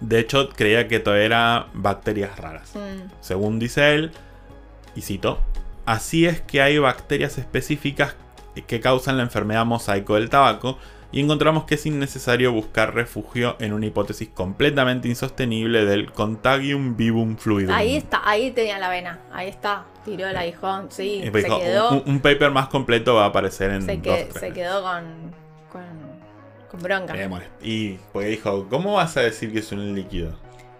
De 0.00 0.18
hecho, 0.18 0.48
creía 0.50 0.88
que 0.88 0.98
todavía 1.00 1.26
eran 1.26 1.66
bacterias 1.74 2.38
raras. 2.38 2.72
Mm, 2.74 3.10
Según 3.20 3.58
dice 3.58 3.94
él, 3.94 4.12
y 4.96 5.02
cito, 5.02 5.38
así 5.86 6.26
es 6.26 6.40
que 6.40 6.62
hay 6.62 6.78
bacterias 6.78 7.38
específicas 7.38 8.14
que 8.66 8.80
causan 8.80 9.16
la 9.16 9.22
enfermedad 9.22 9.64
mosaico 9.64 10.16
del 10.16 10.28
tabaco 10.28 10.76
y 11.12 11.20
encontramos 11.20 11.64
que 11.64 11.74
es 11.74 11.86
innecesario 11.86 12.52
buscar 12.52 12.94
refugio 12.94 13.56
en 13.58 13.72
una 13.72 13.86
hipótesis 13.86 14.28
completamente 14.28 15.08
insostenible 15.08 15.84
del 15.84 16.12
contagium 16.12 16.96
vivum 16.96 17.36
fluidum. 17.36 17.74
Ahí 17.74 17.96
está, 17.96 18.20
ahí 18.28 18.50
tenía 18.52 18.78
la 18.78 18.88
vena. 18.88 19.18
Ahí 19.32 19.48
está. 19.48 19.84
Tiró 20.04 20.26
el 20.28 20.36
aguijón. 20.36 20.86
Sí, 20.90 21.20
se 21.22 21.30
dijo, 21.30 21.58
quedó. 21.60 21.90
un, 21.90 22.02
un 22.06 22.20
paper 22.20 22.50
más 22.52 22.68
completo 22.68 23.14
va 23.16 23.24
a 23.24 23.28
aparecer 23.28 23.70
en 23.70 23.82
se, 23.82 24.00
que- 24.00 24.28
se 24.32 24.52
quedó 24.52 24.82
con, 24.82 25.04
con, 25.72 25.82
Con 26.70 26.82
bronca. 26.82 27.14
Eh, 27.16 27.28
y 27.62 27.98
porque 28.12 28.28
dijo, 28.28 28.66
¿cómo 28.70 28.94
vas 28.94 29.16
a 29.16 29.20
decir 29.22 29.52
que 29.52 29.58
es 29.60 29.72
un 29.72 29.94
líquido? 29.94 30.32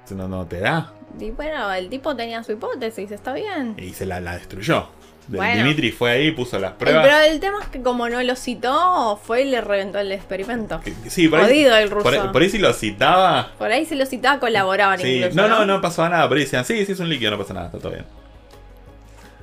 Si 0.04 0.14
no, 0.14 0.28
no 0.28 0.46
te 0.46 0.60
da. 0.60 0.92
Y 1.18 1.30
bueno, 1.30 1.72
el 1.72 1.88
tipo 1.88 2.14
tenía 2.14 2.42
su 2.44 2.52
hipótesis, 2.52 3.10
está 3.10 3.32
bien. 3.32 3.74
Y 3.78 3.90
se 3.94 4.06
la, 4.06 4.20
la 4.20 4.34
destruyó. 4.34 4.86
Bueno. 5.28 5.62
Dimitri 5.62 5.92
fue 5.92 6.10
ahí, 6.10 6.30
puso 6.32 6.58
las 6.58 6.72
El- 6.72 6.76
pruebas. 6.78 7.04
pero 7.06 7.18
el 7.32 7.38
tema 7.40 7.58
es 7.62 7.68
que 7.68 7.80
como 7.82 8.08
no 8.08 8.20
lo 8.22 8.34
citó, 8.34 9.20
fue 9.22 9.42
y 9.42 9.50
le 9.50 9.60
reventó 9.60 9.98
el 10.00 10.10
experimento. 10.10 10.80
Sí, 11.08 11.28
por 11.28 11.38
ahí, 11.40 11.44
Jodido 11.46 11.76
el 11.76 11.90
ruso. 11.90 12.02
por, 12.02 12.14
ahí, 12.14 12.20
por 12.32 12.42
ahí 12.42 12.50
si 12.50 12.58
lo 12.58 12.72
citaba. 12.72 13.52
Por 13.58 13.70
ahí 13.70 13.84
si 13.86 13.94
lo 13.94 14.06
citaba 14.06 14.40
colaboraban 14.40 14.98
Sí, 14.98 15.18
incluso. 15.18 15.36
no, 15.36 15.48
no, 15.48 15.66
no 15.66 15.80
pasaba 15.80 16.08
nada. 16.08 16.26
Por 16.28 16.36
ahí 16.36 16.44
decían, 16.44 16.64
sí, 16.64 16.84
sí, 16.84 16.92
es 16.92 17.00
un 17.00 17.08
líquido, 17.08 17.30
no 17.32 17.38
pasa 17.38 17.54
nada, 17.54 17.66
está 17.66 17.78
todo 17.78 17.92
bien. 17.92 18.04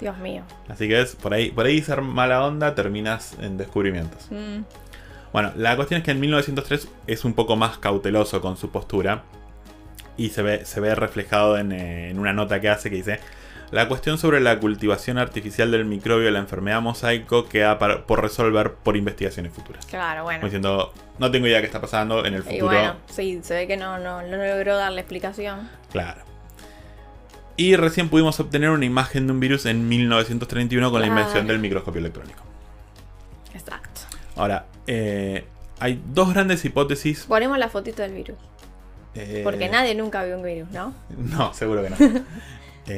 Dios 0.02 0.18
mío. 0.18 0.44
Así 0.70 0.88
que 0.88 1.02
es, 1.02 1.16
por 1.16 1.34
ahí, 1.34 1.52
por 1.52 1.66
ahí 1.66 1.82
ser 1.82 2.02
mala 2.02 2.46
onda 2.46 2.76
terminas 2.76 3.34
en 3.42 3.58
descubrimientos. 3.58 4.28
Mm, 4.30 4.60
Bueno, 5.38 5.52
la 5.56 5.76
cuestión 5.76 6.00
es 6.00 6.04
que 6.04 6.10
en 6.10 6.20
1903 6.20 6.88
es 7.06 7.24
un 7.24 7.36
poco 7.36 7.56
más 7.56 7.78
cauteloso 7.78 8.42
con 8.42 8.58
su 8.58 8.72
postura. 8.72 9.22
Y 10.18 10.30
se 10.30 10.42
ve, 10.42 10.66
se 10.66 10.80
ve 10.80 10.96
reflejado 10.96 11.60
en, 11.60 11.72
eh, 11.72 12.10
en 12.10 12.18
una 12.18 12.34
nota 12.34 12.60
que 12.60 12.70
hace 12.70 12.90
que 12.90 12.96
dice: 12.96 13.20
La 13.70 13.88
cuestión 13.88 14.18
sobre 14.18 14.40
la 14.40 14.60
cultivación 14.60 15.20
artificial 15.20 15.70
del 15.70 15.86
microbio 15.86 16.26
de 16.26 16.32
la 16.32 16.40
enfermedad 16.40 16.82
mosaico 16.82 17.48
queda 17.48 17.78
para- 17.78 18.08
por 18.08 18.20
resolver 18.24 18.74
por 18.74 18.98
investigaciones 18.98 19.54
futuras. 19.54 19.86
claro, 19.86 20.22
Como 20.22 20.24
bueno. 20.24 20.44
diciendo, 20.46 20.92
no 21.20 21.30
tengo 21.30 21.46
idea 21.46 21.60
qué 21.60 21.68
está 21.68 21.82
pasando 21.82 22.26
en 22.26 22.34
el 22.34 22.40
Y 22.40 22.44
futuro. 22.44 22.66
bueno, 22.66 22.96
sí, 23.06 23.40
se 23.44 23.54
ve 23.54 23.68
que 23.68 23.78
no, 23.78 24.00
no, 24.00 24.24
no 24.24 24.38
logró 24.38 24.76
darle 24.76 25.02
explicación. 25.02 25.70
Claro. 25.92 26.22
Y 27.58 27.76
recién 27.76 28.10
pudimos 28.10 28.40
obtener 28.40 28.72
una 28.72 28.86
imagen 28.86 29.28
de 29.28 29.34
un 29.34 29.40
virus 29.40 29.68
en 29.68 29.88
1931 29.88 30.90
con 30.90 31.00
la 31.00 31.06
invención 31.06 31.46
del 31.46 31.60
microscopio 31.60 32.00
electrónico. 32.00 32.42
Exacto. 33.54 34.02
Ahora, 34.36 34.66
eh, 34.88 35.46
hay 35.80 36.02
dos 36.14 36.34
grandes 36.34 36.64
hipótesis. 36.66 37.26
Ponemos 37.28 37.58
la 37.58 37.70
fotito 37.70 38.02
del 38.02 38.14
virus. 38.14 38.38
eh, 39.16 39.42
Porque 39.44 39.70
nadie 39.70 39.94
nunca 39.96 40.24
vio 40.24 40.38
un 40.38 40.44
virus, 40.44 40.70
¿no? 40.72 40.94
No, 41.18 41.54
seguro 41.54 41.84
que 41.84 41.90
no. 41.92 42.26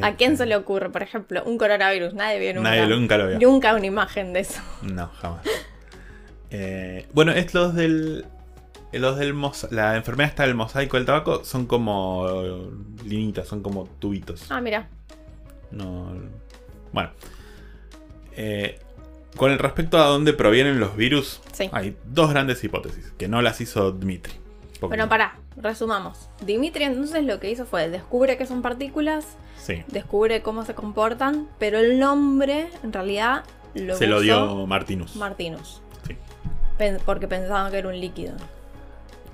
¿A 0.03 0.13
quién 0.15 0.37
se 0.37 0.45
le 0.45 0.55
ocurre, 0.55 0.91
por 0.91 1.01
ejemplo, 1.01 1.43
un 1.45 1.57
coronavirus? 1.57 2.13
Nadie 2.13 2.39
vio 2.39 2.53
nunca. 2.53 2.69
Nadie 2.69 2.87
nunca 2.87 3.17
lo 3.17 3.27
vio. 3.27 3.39
Nunca 3.39 3.73
una 3.73 3.87
imagen 3.87 4.33
de 4.33 4.41
eso. 4.41 4.61
No, 4.83 5.07
jamás. 5.19 5.41
Eh, 6.51 7.07
bueno, 7.13 7.31
es 7.31 7.53
los 7.53 7.73
del. 7.73 8.25
Los 8.91 9.17
del 9.17 9.35
la 9.71 9.95
enfermedad 9.95 10.29
está 10.29 10.43
del 10.43 10.55
mosaico 10.55 10.97
del 10.97 11.05
tabaco 11.05 11.43
son 11.43 11.67
como 11.67 12.69
linitas, 13.05 13.47
son 13.47 13.61
como 13.61 13.85
tubitos. 13.85 14.45
Ah, 14.51 14.61
mira. 14.61 14.87
No. 15.71 16.11
Bueno. 16.91 17.11
Eh, 18.35 18.79
con 19.37 19.51
el 19.51 19.59
respecto 19.59 19.97
a 19.99 20.05
dónde 20.05 20.33
provienen 20.33 20.79
los 20.79 20.95
virus, 20.95 21.41
Sí. 21.53 21.69
hay 21.71 21.95
dos 22.05 22.29
grandes 22.31 22.63
hipótesis, 22.63 23.13
que 23.17 23.27
no 23.27 23.41
las 23.41 23.61
hizo 23.61 23.91
Dmitri. 23.91 24.33
Bueno, 24.81 25.09
pará, 25.09 25.37
resumamos. 25.57 26.29
Dimitri 26.45 26.85
entonces 26.85 27.23
lo 27.25 27.39
que 27.39 27.51
hizo 27.51 27.65
fue 27.65 27.89
descubre 27.89 28.37
que 28.37 28.45
son 28.45 28.61
partículas, 28.61 29.25
Sí. 29.61 29.83
descubre 29.87 30.41
cómo 30.41 30.63
se 30.65 30.73
comportan, 30.73 31.47
pero 31.59 31.79
el 31.79 31.99
nombre 31.99 32.69
en 32.83 32.93
realidad 32.93 33.43
lo 33.75 33.95
Se 33.97 34.07
lo 34.07 34.21
dio 34.21 34.65
Martinus. 34.65 35.15
Martinus. 35.17 35.81
Sí. 36.07 36.15
Pen- 36.77 36.99
Porque 37.05 37.27
pensaban 37.27 37.71
que 37.71 37.77
era 37.79 37.89
un 37.89 37.99
líquido. 37.99 38.33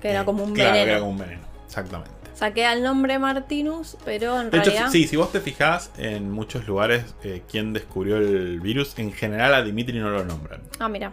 Que 0.02 0.10
era 0.10 0.22
Eh, 0.22 0.24
como 0.24 0.42
un 0.44 0.52
claro, 0.52 0.72
que 0.72 0.78
veneno. 0.80 0.90
era 0.90 1.00
como 1.00 1.12
un 1.12 1.18
veneno. 1.18 1.42
Exactamente. 1.64 2.10
Queda 2.54 2.72
el 2.74 2.82
nombre 2.82 3.18
Martinus, 3.18 3.96
pero 4.04 4.40
en 4.40 4.50
De 4.50 4.58
hecho, 4.58 4.70
realidad. 4.70 4.90
sí, 4.90 5.06
si 5.06 5.16
vos 5.16 5.32
te 5.32 5.40
fijás 5.40 5.90
en 5.98 6.30
muchos 6.30 6.66
lugares 6.66 7.14
eh, 7.22 7.42
quién 7.50 7.72
descubrió 7.72 8.18
el 8.18 8.60
virus, 8.60 8.98
en 8.98 9.12
general 9.12 9.54
a 9.54 9.62
Dimitri 9.62 9.98
no 9.98 10.10
lo 10.10 10.24
nombran. 10.24 10.62
Ah, 10.78 10.88
mira. 10.88 11.12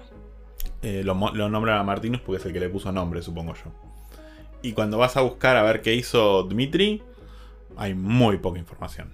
Eh, 0.82 1.02
lo, 1.04 1.14
lo 1.34 1.50
nombran 1.50 1.80
a 1.80 1.84
Martinus 1.84 2.20
porque 2.22 2.40
es 2.42 2.46
el 2.46 2.54
que 2.54 2.60
le 2.60 2.70
puso 2.70 2.92
nombre, 2.92 3.22
supongo 3.22 3.54
yo. 3.56 3.72
Y 4.62 4.74
cuando 4.74 4.98
vas 4.98 5.16
a 5.18 5.22
buscar 5.22 5.56
a 5.58 5.64
ver 5.64 5.82
qué 5.82 5.94
hizo 5.96 6.44
Dmitri, 6.44 7.02
hay 7.78 7.94
muy 7.94 8.38
poca 8.38 8.60
información. 8.60 9.14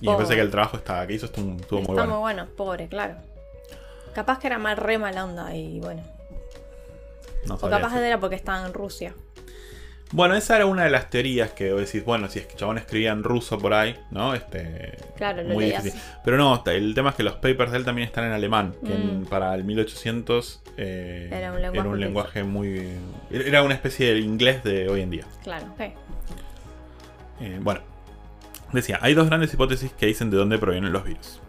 Y 0.00 0.08
me 0.08 0.14
parece 0.14 0.34
que 0.34 0.40
el 0.40 0.50
trabajo 0.50 0.78
está, 0.78 1.06
que 1.06 1.12
hizo 1.14 1.26
estuvo, 1.26 1.56
estuvo 1.56 1.80
Está 1.80 1.92
muy 1.92 1.98
bueno. 1.98 2.10
muy 2.14 2.20
bueno, 2.20 2.46
pobre, 2.56 2.88
claro. 2.88 3.16
Capaz 4.14 4.38
que 4.38 4.46
era 4.46 4.58
más 4.58 4.78
re 4.78 4.98
mala 4.98 5.24
onda 5.24 5.54
y 5.54 5.78
bueno. 5.78 6.02
No 7.46 7.54
O 7.54 7.58
capaz 7.58 7.90
decir. 7.90 8.04
era 8.04 8.18
porque 8.18 8.36
estaba 8.36 8.66
en 8.66 8.72
Rusia. 8.72 9.14
Bueno, 10.12 10.34
esa 10.34 10.56
era 10.56 10.66
una 10.66 10.82
de 10.84 10.90
las 10.90 11.08
teorías 11.08 11.52
que 11.52 11.72
vos 11.72 11.80
decís, 11.82 12.04
bueno, 12.04 12.28
si 12.28 12.40
es 12.40 12.46
que 12.46 12.56
chabón 12.56 12.78
escribía 12.78 13.12
en 13.12 13.22
ruso 13.22 13.58
por 13.58 13.72
ahí, 13.74 13.96
¿no? 14.10 14.34
Este, 14.34 14.98
Claro, 15.16 15.42
lo 15.44 15.50
muy 15.54 15.66
leías. 15.66 15.84
difícil. 15.84 16.02
Pero 16.24 16.36
no, 16.36 16.62
el 16.66 16.94
tema 16.96 17.10
es 17.10 17.14
que 17.16 17.22
los 17.22 17.34
papers 17.34 17.70
de 17.70 17.78
él 17.78 17.84
también 17.84 18.06
están 18.08 18.24
en 18.24 18.32
alemán, 18.32 18.74
que 18.84 18.92
en- 18.92 19.20
Mm. 19.20 19.24
para 19.26 19.54
el 19.54 19.62
1800 19.62 20.62
eh, 20.76 21.28
Era 21.32 21.52
un 21.52 22.00
lenguaje 22.00 22.42
muy... 22.42 22.88
Era 23.30 23.62
una 23.62 23.74
especie 23.74 24.12
de 24.14 24.18
inglés 24.20 24.64
de 24.64 24.88
hoy 24.88 25.02
en 25.02 25.10
día. 25.10 25.24
Claro, 25.44 25.66
ok. 25.74 25.80
Eh, 27.40 27.58
bueno, 27.62 27.80
decía, 28.72 28.98
hay 29.02 29.14
dos 29.14 29.28
grandes 29.28 29.54
hipótesis 29.54 29.92
que 29.92 30.06
dicen 30.06 30.30
de 30.30 30.36
dónde 30.38 30.58
provienen 30.58 30.92
los 30.92 31.04
virus. 31.04 31.40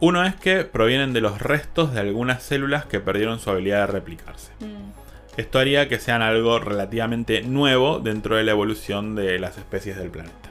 Uno 0.00 0.24
es 0.24 0.34
que 0.36 0.64
provienen 0.64 1.12
de 1.12 1.20
los 1.20 1.40
restos 1.40 1.94
de 1.94 2.00
algunas 2.00 2.42
células 2.42 2.86
que 2.86 3.00
perdieron 3.00 3.40
su 3.40 3.50
habilidad 3.50 3.86
de 3.86 3.92
replicarse. 3.92 4.52
Mm, 4.60 5.01
Esto 5.36 5.58
haría 5.58 5.88
que 5.88 5.98
sean 5.98 6.20
algo 6.22 6.58
relativamente 6.58 7.42
nuevo 7.42 7.98
dentro 8.00 8.36
de 8.36 8.44
la 8.44 8.50
evolución 8.50 9.14
de 9.14 9.38
las 9.38 9.56
especies 9.58 9.96
del 9.96 10.10
planeta. 10.10 10.50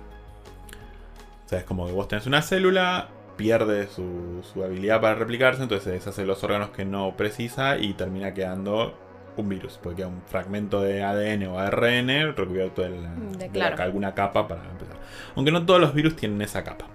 O 1.45 1.49
sea, 1.49 1.59
es 1.59 1.65
como 1.65 1.85
que 1.85 1.91
vos 1.93 2.07
tenés 2.07 2.25
una 2.25 2.41
célula, 2.41 3.09
pierde 3.37 3.87
su, 3.87 4.43
su 4.53 4.63
habilidad 4.63 4.99
para 5.01 5.15
replicarse, 5.15 5.61
entonces 5.63 5.83
se 5.83 5.91
deshace 5.91 6.25
los 6.25 6.43
órganos 6.43 6.69
que 6.69 6.85
no 6.85 7.15
precisa 7.15 7.77
y 7.77 7.93
termina 7.93 8.33
quedando 8.33 8.97
un 9.37 9.49
virus, 9.49 9.79
porque 9.81 9.97
queda 9.97 10.07
un 10.07 10.21
fragmento 10.25 10.81
de 10.81 11.03
ADN 11.03 11.47
o 11.47 11.59
ARN 11.59 12.35
recubierto 12.35 12.81
de, 12.81 12.89
la- 12.89 13.13
De- 13.15 13.37
de 13.37 13.45
la 13.47 13.51
claro. 13.51 13.83
alguna 13.83 14.13
capa 14.15 14.47
para 14.47 14.63
empezar. 14.69 14.97
Aunque 15.35 15.51
no 15.51 15.65
todos 15.65 15.79
los 15.79 15.93
virus 15.93 16.15
tienen 16.15 16.41
esa 16.41 16.63
capa. 16.63 16.85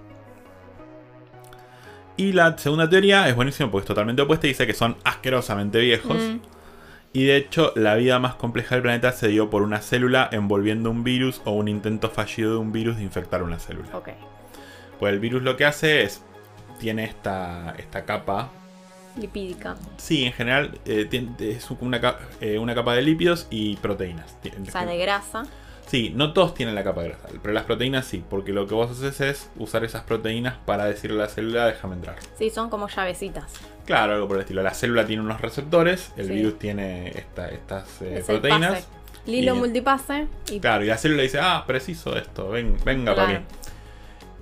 Y 2.16 2.32
la 2.32 2.56
segunda 2.58 2.88
teoría 2.88 3.28
es 3.28 3.36
buenísima 3.36 3.70
porque 3.70 3.82
es 3.84 3.88
totalmente 3.88 4.22
opuesta 4.22 4.46
y 4.46 4.50
dice 4.50 4.66
que 4.66 4.74
son 4.74 4.96
asquerosamente 5.04 5.78
viejos. 5.80 6.16
mm, 6.16 6.38
Y 7.16 7.24
de 7.24 7.36
hecho, 7.36 7.72
la 7.76 7.94
vida 7.94 8.18
más 8.18 8.34
compleja 8.34 8.74
del 8.74 8.82
planeta 8.82 9.10
se 9.12 9.28
dio 9.28 9.48
por 9.48 9.62
una 9.62 9.80
célula 9.80 10.28
envolviendo 10.32 10.90
un 10.90 11.02
virus 11.02 11.40
o 11.46 11.52
un 11.52 11.66
intento 11.68 12.10
fallido 12.10 12.50
de 12.52 12.58
un 12.58 12.72
virus 12.72 12.98
de 12.98 13.04
infectar 13.04 13.42
una 13.42 13.58
célula. 13.58 13.88
ok. 13.96 14.10
Pues 14.98 15.12
el 15.14 15.18
virus 15.18 15.42
lo 15.42 15.56
que 15.56 15.64
hace 15.64 16.02
es. 16.02 16.22
Tiene 16.78 17.04
esta, 17.04 17.74
esta 17.78 18.04
capa. 18.04 18.50
Lipídica. 19.18 19.76
Sí, 19.96 20.24
en 20.24 20.32
general 20.34 20.78
eh, 20.84 21.06
tiene- 21.08 21.30
es 21.40 21.70
una, 21.80 22.16
eh, 22.42 22.58
una 22.58 22.74
capa 22.74 22.94
de 22.94 23.00
lípidos 23.00 23.46
y 23.48 23.76
proteínas. 23.76 24.36
O 24.66 24.70
sea, 24.70 24.84
de 24.84 24.98
grasa. 24.98 25.44
Sí, 25.86 26.12
no 26.16 26.32
todos 26.32 26.52
tienen 26.54 26.74
la 26.74 26.82
capa 26.82 27.02
grasa, 27.04 27.28
pero 27.42 27.54
las 27.54 27.62
proteínas 27.64 28.04
sí, 28.06 28.24
porque 28.28 28.52
lo 28.52 28.66
que 28.66 28.74
vos 28.74 28.90
haces 28.90 29.20
es 29.20 29.50
usar 29.56 29.84
esas 29.84 30.02
proteínas 30.02 30.54
para 30.66 30.84
decirle 30.86 31.18
a 31.22 31.26
la 31.26 31.28
célula 31.28 31.66
déjame 31.66 31.94
entrar. 31.94 32.16
Sí, 32.36 32.50
son 32.50 32.70
como 32.70 32.88
llavecitas. 32.88 33.52
Claro, 33.84 34.14
algo 34.14 34.26
por 34.26 34.36
el 34.38 34.42
estilo. 34.42 34.62
La 34.64 34.74
célula 34.74 35.06
tiene 35.06 35.22
unos 35.22 35.40
receptores, 35.40 36.10
el 36.16 36.26
Sí. 36.26 36.32
virus 36.34 36.58
tiene 36.58 37.08
esta- 37.10 37.48
estas 37.50 38.02
eh, 38.02 38.18
Es 38.18 38.24
proteínas. 38.26 38.88
Lilo 39.26 39.54
Y- 39.54 39.58
multipase 39.58 40.26
y, 40.50 40.58
Claro, 40.60 40.84
y 40.84 40.88
la 40.88 40.98
célula 40.98 41.22
dice, 41.22 41.38
ah, 41.40 41.62
preciso 41.66 42.16
esto, 42.16 42.48
ven, 42.50 42.76
venga 42.84 43.14
para 43.14 43.28
mí. 43.38 43.44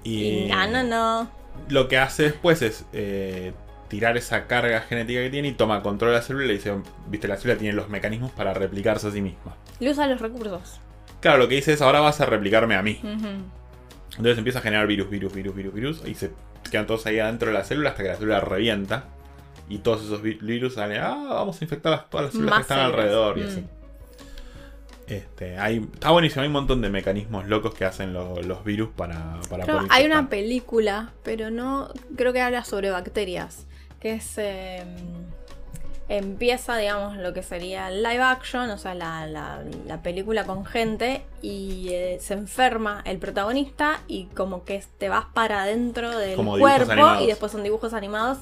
y 0.03 0.49
gana 0.49 0.83
no. 0.83 1.29
lo 1.69 1.89
que 1.89 1.99
hace 1.99 2.25
después 2.25 2.61
es 2.63 2.85
eh, 2.93 3.53
tirar 3.89 4.17
esa 4.17 4.47
carga 4.47 4.81
genética 4.81 5.21
que 5.21 5.31
tiene 5.31 5.49
y 5.49 5.53
toma 5.53 5.83
control 5.83 6.11
de 6.13 6.17
la 6.19 6.23
célula 6.23 6.45
y 6.45 6.49
le 6.49 6.55
dice, 6.55 6.75
viste, 7.09 7.29
la 7.29 7.37
célula 7.37 7.59
tiene 7.59 7.75
los 7.75 7.89
mecanismos 7.89 8.33
para 8.33 8.53
replicarse 8.55 9.07
a 9.09 9.11
sí 9.11 9.21
misma. 9.23 9.55
Le 9.81 9.91
usa 9.91 10.07
los 10.07 10.21
recursos. 10.21 10.81
Claro, 11.25 11.39
lo 11.39 11.49
que 11.49 11.55
dice 11.55 11.73
es, 11.73 11.81
ahora 11.81 12.01
vas 12.01 12.21
a 12.21 12.27
replicarme 12.27 12.75
a 12.75 12.83
mí. 12.83 13.01
Entonces 13.03 14.37
empieza 14.37 14.59
a 14.59 14.63
generar 14.63 14.87
virus, 14.87 15.09
virus, 15.09 15.33
virus, 15.33 15.55
virus, 15.55 15.73
virus, 15.75 16.03
y 16.07 16.15
se 16.15 16.31
quedan 16.71 16.87
todos 16.87 17.07
ahí 17.07 17.19
adentro 17.19 17.49
de 17.49 17.55
la 17.55 17.65
célula 17.65 17.91
hasta 17.91 18.03
que 18.03 18.11
la 18.11 18.17
célula 18.17 18.41
revienta. 18.41 19.05
Y 19.71 19.79
todos 19.79 20.05
esos 20.05 20.21
vi- 20.21 20.35
virus 20.35 20.75
salen, 20.75 21.01
ah, 21.01 21.17
vamos 21.31 21.59
a 21.59 21.65
infectar 21.65 21.95
a 21.95 22.05
todas 22.05 22.27
las 22.27 22.33
células 22.35 22.51
Más 22.51 22.59
que 22.59 22.63
están 22.75 22.79
células. 22.91 22.99
alrededor 22.99 23.39
y 23.39 23.41
Mm. 23.41 23.47
así. 23.47 23.65
Este, 25.07 25.59
hay, 25.59 25.79
está 25.95 26.11
buenísimo, 26.11 26.43
hay 26.43 26.49
un 26.49 26.53
montón 26.53 26.83
de 26.83 26.91
mecanismos 26.91 27.47
locos 27.47 27.75
que 27.75 27.87
hacen 27.87 28.13
lo- 28.13 28.43
los 28.43 28.63
virus 28.65 28.91
para, 28.95 29.41
para 29.49 29.65
poder 29.65 29.83
hay 29.91 30.05
una 30.07 30.29
película, 30.29 31.13
pero 31.23 31.51
no 31.51 31.89
creo 32.17 32.33
que 32.35 32.41
habla 32.43 32.65
sobre 32.65 32.91
bacterias, 32.91 33.67
que 34.01 34.13
es 34.15 34.35
eh, 34.37 34.83
empieza, 36.09 36.77
digamos, 36.77 37.17
lo 37.17 37.33
que 37.33 37.43
sería 37.43 37.89
el 37.89 38.03
live 38.03 38.23
action, 38.23 38.69
o 38.71 38.79
sea, 38.79 38.95
la, 38.95 39.27
la- 39.27 39.63
la 39.87 40.03
película 40.03 40.45
con 40.45 40.65
gente 40.67 41.23
y 41.43 41.89
eh, 41.91 42.19
se 42.21 42.35
enferma 42.35 43.01
el 43.07 43.19
protagonista 43.19 44.01
y 44.07 44.27
como 44.27 44.65
que 44.65 44.83
te 44.99 45.09
vas 45.09 45.25
para 45.33 45.63
adentro 45.63 46.19
del 46.19 46.37
Como 46.37 46.59
cuerpo 46.59 46.93
animados. 46.93 47.23
y 47.23 47.27
después 47.27 47.53
son 47.53 47.63
dibujos 47.63 47.95
animados 47.95 48.39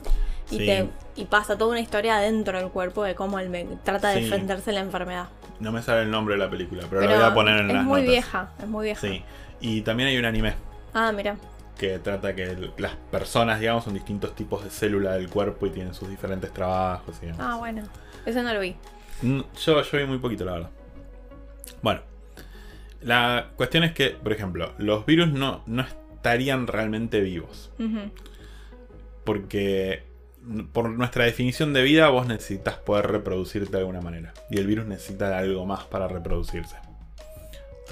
y, 0.51 0.59
Sí. 0.59 0.67
te, 0.67 0.89
y 1.17 1.25
pasa 1.27 1.57
toda 1.57 1.71
una 1.71 1.81
historia 1.81 2.17
dentro 2.19 2.59
del 2.59 2.69
cuerpo 2.71 3.05
de 3.05 3.15
cómo 3.15 3.39
él 3.39 3.49
me- 3.49 3.65
trata 3.85 4.09
de 4.11 4.19
Sí. 4.19 4.25
defenderse 4.25 4.71
de 4.71 4.75
la 4.75 4.81
enfermedad. 4.81 5.29
No 5.61 5.71
me 5.71 5.83
sale 5.83 6.03
el 6.03 6.11
nombre 6.11 6.35
de 6.35 6.41
la 6.41 6.51
película, 6.51 6.83
pero, 6.91 7.01
Pero 7.03 7.13
lo 7.13 7.19
voy 7.21 7.31
a 7.31 7.35
poner 7.35 7.61
en 7.61 7.69
es 7.71 7.75
las 7.77 7.85
muy 7.85 8.01
notas. 8.01 8.11
vieja, 8.11 8.51
es 8.61 8.67
muy 8.69 8.85
vieja. 8.87 9.01
Sí. 9.01 9.23
Y 9.61 9.83
también 9.83 10.09
hay 10.09 10.19
un 10.19 10.25
anime 10.25 10.55
Ah, 10.95 11.13
mira. 11.13 11.37
Que 11.79 11.99
trata 11.99 12.35
que 12.35 12.45
el- 12.45 12.73
las 12.79 12.95
personas, 13.11 13.59
digamos, 13.61 13.85
son 13.85 13.95
distintos 13.95 14.35
tipos 14.35 14.63
de 14.65 14.71
célula 14.71 15.13
del 15.13 15.29
cuerpo 15.29 15.67
y 15.67 15.71
tienen 15.71 15.95
sus 15.95 16.09
diferentes 16.09 16.53
trabajos 16.53 17.17
y 17.23 17.27
demás. 17.27 17.41
Ah, 17.41 17.57
bueno. 17.57 17.83
Ese 18.27 18.43
no 18.43 18.53
lo 18.55 18.61
vi. 18.61 18.77
Mm, 19.23 19.41
Yo, 19.65 19.83
yo 19.83 19.99
vi 19.99 20.05
muy 20.07 20.19
poquito, 20.19 20.45
la 20.45 20.53
verdad. 20.53 20.71
Bueno, 21.83 22.01
la 23.01 23.49
cuestión 23.57 23.83
es 23.85 23.93
que, 23.93 24.11
por 24.11 24.33
ejemplo, 24.33 24.73
los 24.79 25.05
virus 25.07 25.33
no, 25.33 25.63
no 25.67 25.83
estarían 25.83 26.67
realmente 26.69 27.21
vivos. 27.21 27.71
Porque 29.25 30.05
por 30.73 30.89
nuestra 30.91 31.25
definición 31.25 31.73
de 31.73 31.83
vida 31.83 32.09
vos 32.09 32.27
necesitas 32.27 32.75
poder 32.77 33.07
reproducirte 33.11 33.71
de 33.73 33.79
alguna 33.79 34.01
manera. 34.01 34.35
Y 34.51 34.59
el 34.59 34.67
virus 34.67 34.87
necesita 34.87 35.29
de 35.29 35.37
algo 35.37 35.65
más 35.67 35.85
para 35.85 36.09
reproducirse. 36.09 36.77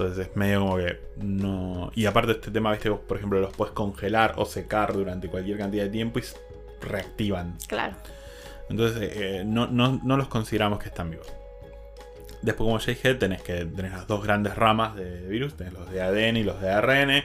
Entonces 0.01 0.29
es 0.29 0.37
medio 0.37 0.61
como 0.61 0.77
que 0.77 1.01
no... 1.19 1.91
Y 1.95 2.07
aparte 2.07 2.33
este 2.33 2.51
tema, 2.51 2.73
viste, 2.73 2.89
vos 2.89 3.01
por 3.01 3.17
ejemplo 3.19 3.41
los 3.41 3.53
puedes 3.53 3.73
congelar 3.75 4.35
o 4.37 4.45
secar 4.45 4.93
durante 4.93 5.29
cualquier 5.29 5.59
cantidad 5.59 5.85
de 5.85 5.91
tiempo 5.91 6.19
y 6.19 6.23
reactivan. 6.81 7.57
Claro. 7.69 7.95
Entonces 8.69 9.11
eh, 9.15 9.43
no, 9.47 9.67
no- 9.67 10.01
no 10.03 10.17
los 10.17 10.29
consideramos 10.29 10.79
que 10.79 10.89
están 10.89 11.11
vivos. 11.11 11.27
Después, 12.43 12.67
como 12.67 12.79
ya 12.79 12.87
dije, 12.87 13.15
tenés, 13.17 13.43
que, 13.43 13.67
tenés 13.67 13.93
las 13.93 14.07
dos 14.07 14.23
grandes 14.25 14.55
ramas 14.57 14.97
de 14.97 15.27
virus, 15.29 15.55
tenés 15.57 15.75
los 15.75 15.91
de 15.91 16.01
ADN 16.01 16.39
y 16.39 16.43
los 16.43 16.61
de 16.61 16.71
ARN. 16.71 17.23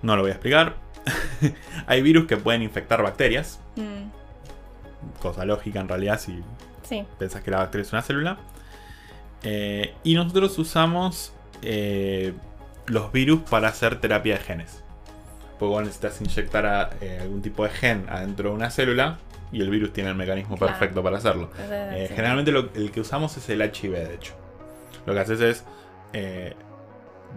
No 0.00 0.16
lo 0.16 0.22
voy 0.22 0.30
a 0.30 0.34
explicar. 0.34 0.76
Hay 1.86 2.00
virus 2.00 2.26
que 2.26 2.36
pueden 2.38 2.62
infectar 2.62 3.02
bacterias, 3.02 3.58
Mm, 3.76 5.20
cosa 5.20 5.44
lógica 5.44 5.80
en 5.80 5.88
realidad 5.88 6.18
si 6.20 6.42
Sí. 6.82 7.04
pensás 7.18 7.42
que 7.42 7.50
la 7.50 7.58
bacteria 7.58 7.82
es 7.82 7.92
una 7.92 8.02
célula. 8.02 8.38
Eh, 9.42 9.94
y 10.04 10.14
nosotros 10.14 10.56
usamos 10.58 11.32
eh, 11.62 12.32
los 12.86 13.12
virus 13.12 13.40
para 13.48 13.68
hacer 13.68 14.00
terapia 14.00 14.34
de 14.38 14.40
genes. 14.44 14.82
Porque 15.58 15.70
vos 15.74 15.82
necesitas 15.82 16.20
inyectar 16.20 16.66
a, 16.66 16.90
eh, 17.00 17.18
algún 17.22 17.40
tipo 17.42 17.62
de 17.64 17.70
gen 17.70 18.06
adentro 18.08 18.50
de 18.50 18.56
una 18.56 18.70
célula 18.70 19.18
y 19.52 19.60
el 19.60 19.70
virus 19.70 19.92
tiene 19.92 20.10
el 20.10 20.16
mecanismo 20.16 20.56
Claro. 20.56 20.72
perfecto 20.72 21.02
para 21.02 21.18
hacerlo. 21.18 21.50
Eh. 21.70 22.06
Generalmente 22.14 22.50
lo- 22.52 22.70
el 22.74 22.90
que 22.90 23.00
usamos 23.00 23.36
es 23.36 23.48
el 23.48 23.60
HIV, 23.62 23.92
de 24.08 24.14
hecho. 24.14 24.34
Lo 25.06 25.14
que 25.14 25.20
haces 25.20 25.40
es. 25.40 25.64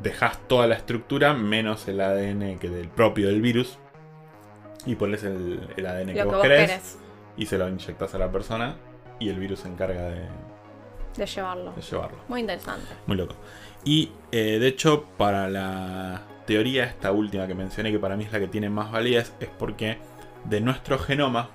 Dejas 0.02 0.38
toda 0.48 0.68
la 0.68 0.76
estructura 0.76 1.34
menos 1.34 1.88
el 1.88 2.02
ADN 2.02 2.58
que 2.60 2.70
del 2.70 2.90
propio 2.90 3.28
del 3.28 3.42
virus. 3.42 3.78
Y 4.86 4.96
pones 4.96 5.24
el, 5.24 5.68
el 5.78 5.86
ADN 5.88 6.14
que 6.14 6.20
Lo 6.20 6.26
vos, 6.26 6.34
que 6.34 6.38
vos 6.38 6.42
querés. 6.44 6.70
querés 6.70 6.98
Y 7.38 7.46
se 7.46 7.58
lo 7.58 7.68
inyectas 7.70 8.14
a 8.14 8.18
la 8.18 8.32
persona. 8.32 8.76
Y 9.20 9.30
el 9.30 9.40
virus 9.40 9.60
se 9.62 9.70
encarga 9.70 10.02
de, 10.10 10.22
de 11.18 11.26
llevarlo. 11.26 11.72
de 11.74 11.82
llevarlo. 11.82 12.18
Muy 12.28 12.42
interesante. 12.42 12.88
Muy 13.08 13.18
loco. 13.18 13.36
Y 13.84 14.12
eh, 14.32 14.58
de 14.60 14.68
hecho, 14.68 15.06
para 15.18 15.48
la 15.50 16.24
teoría, 16.46 16.84
esta 16.86 17.12
última 17.12 17.48
que 17.48 17.56
mencioné, 17.56 17.92
que 17.92 18.00
para 18.00 18.16
mí 18.18 18.24
es 18.26 18.32
la 18.32 18.40
que 18.40 18.48
tiene 18.48 18.70
más 18.70 18.92
validez, 18.92 19.34
es 19.40 19.50
porque 19.50 19.98
de 20.46 20.62
nuestro 20.62 20.98
genoma, 21.00 21.50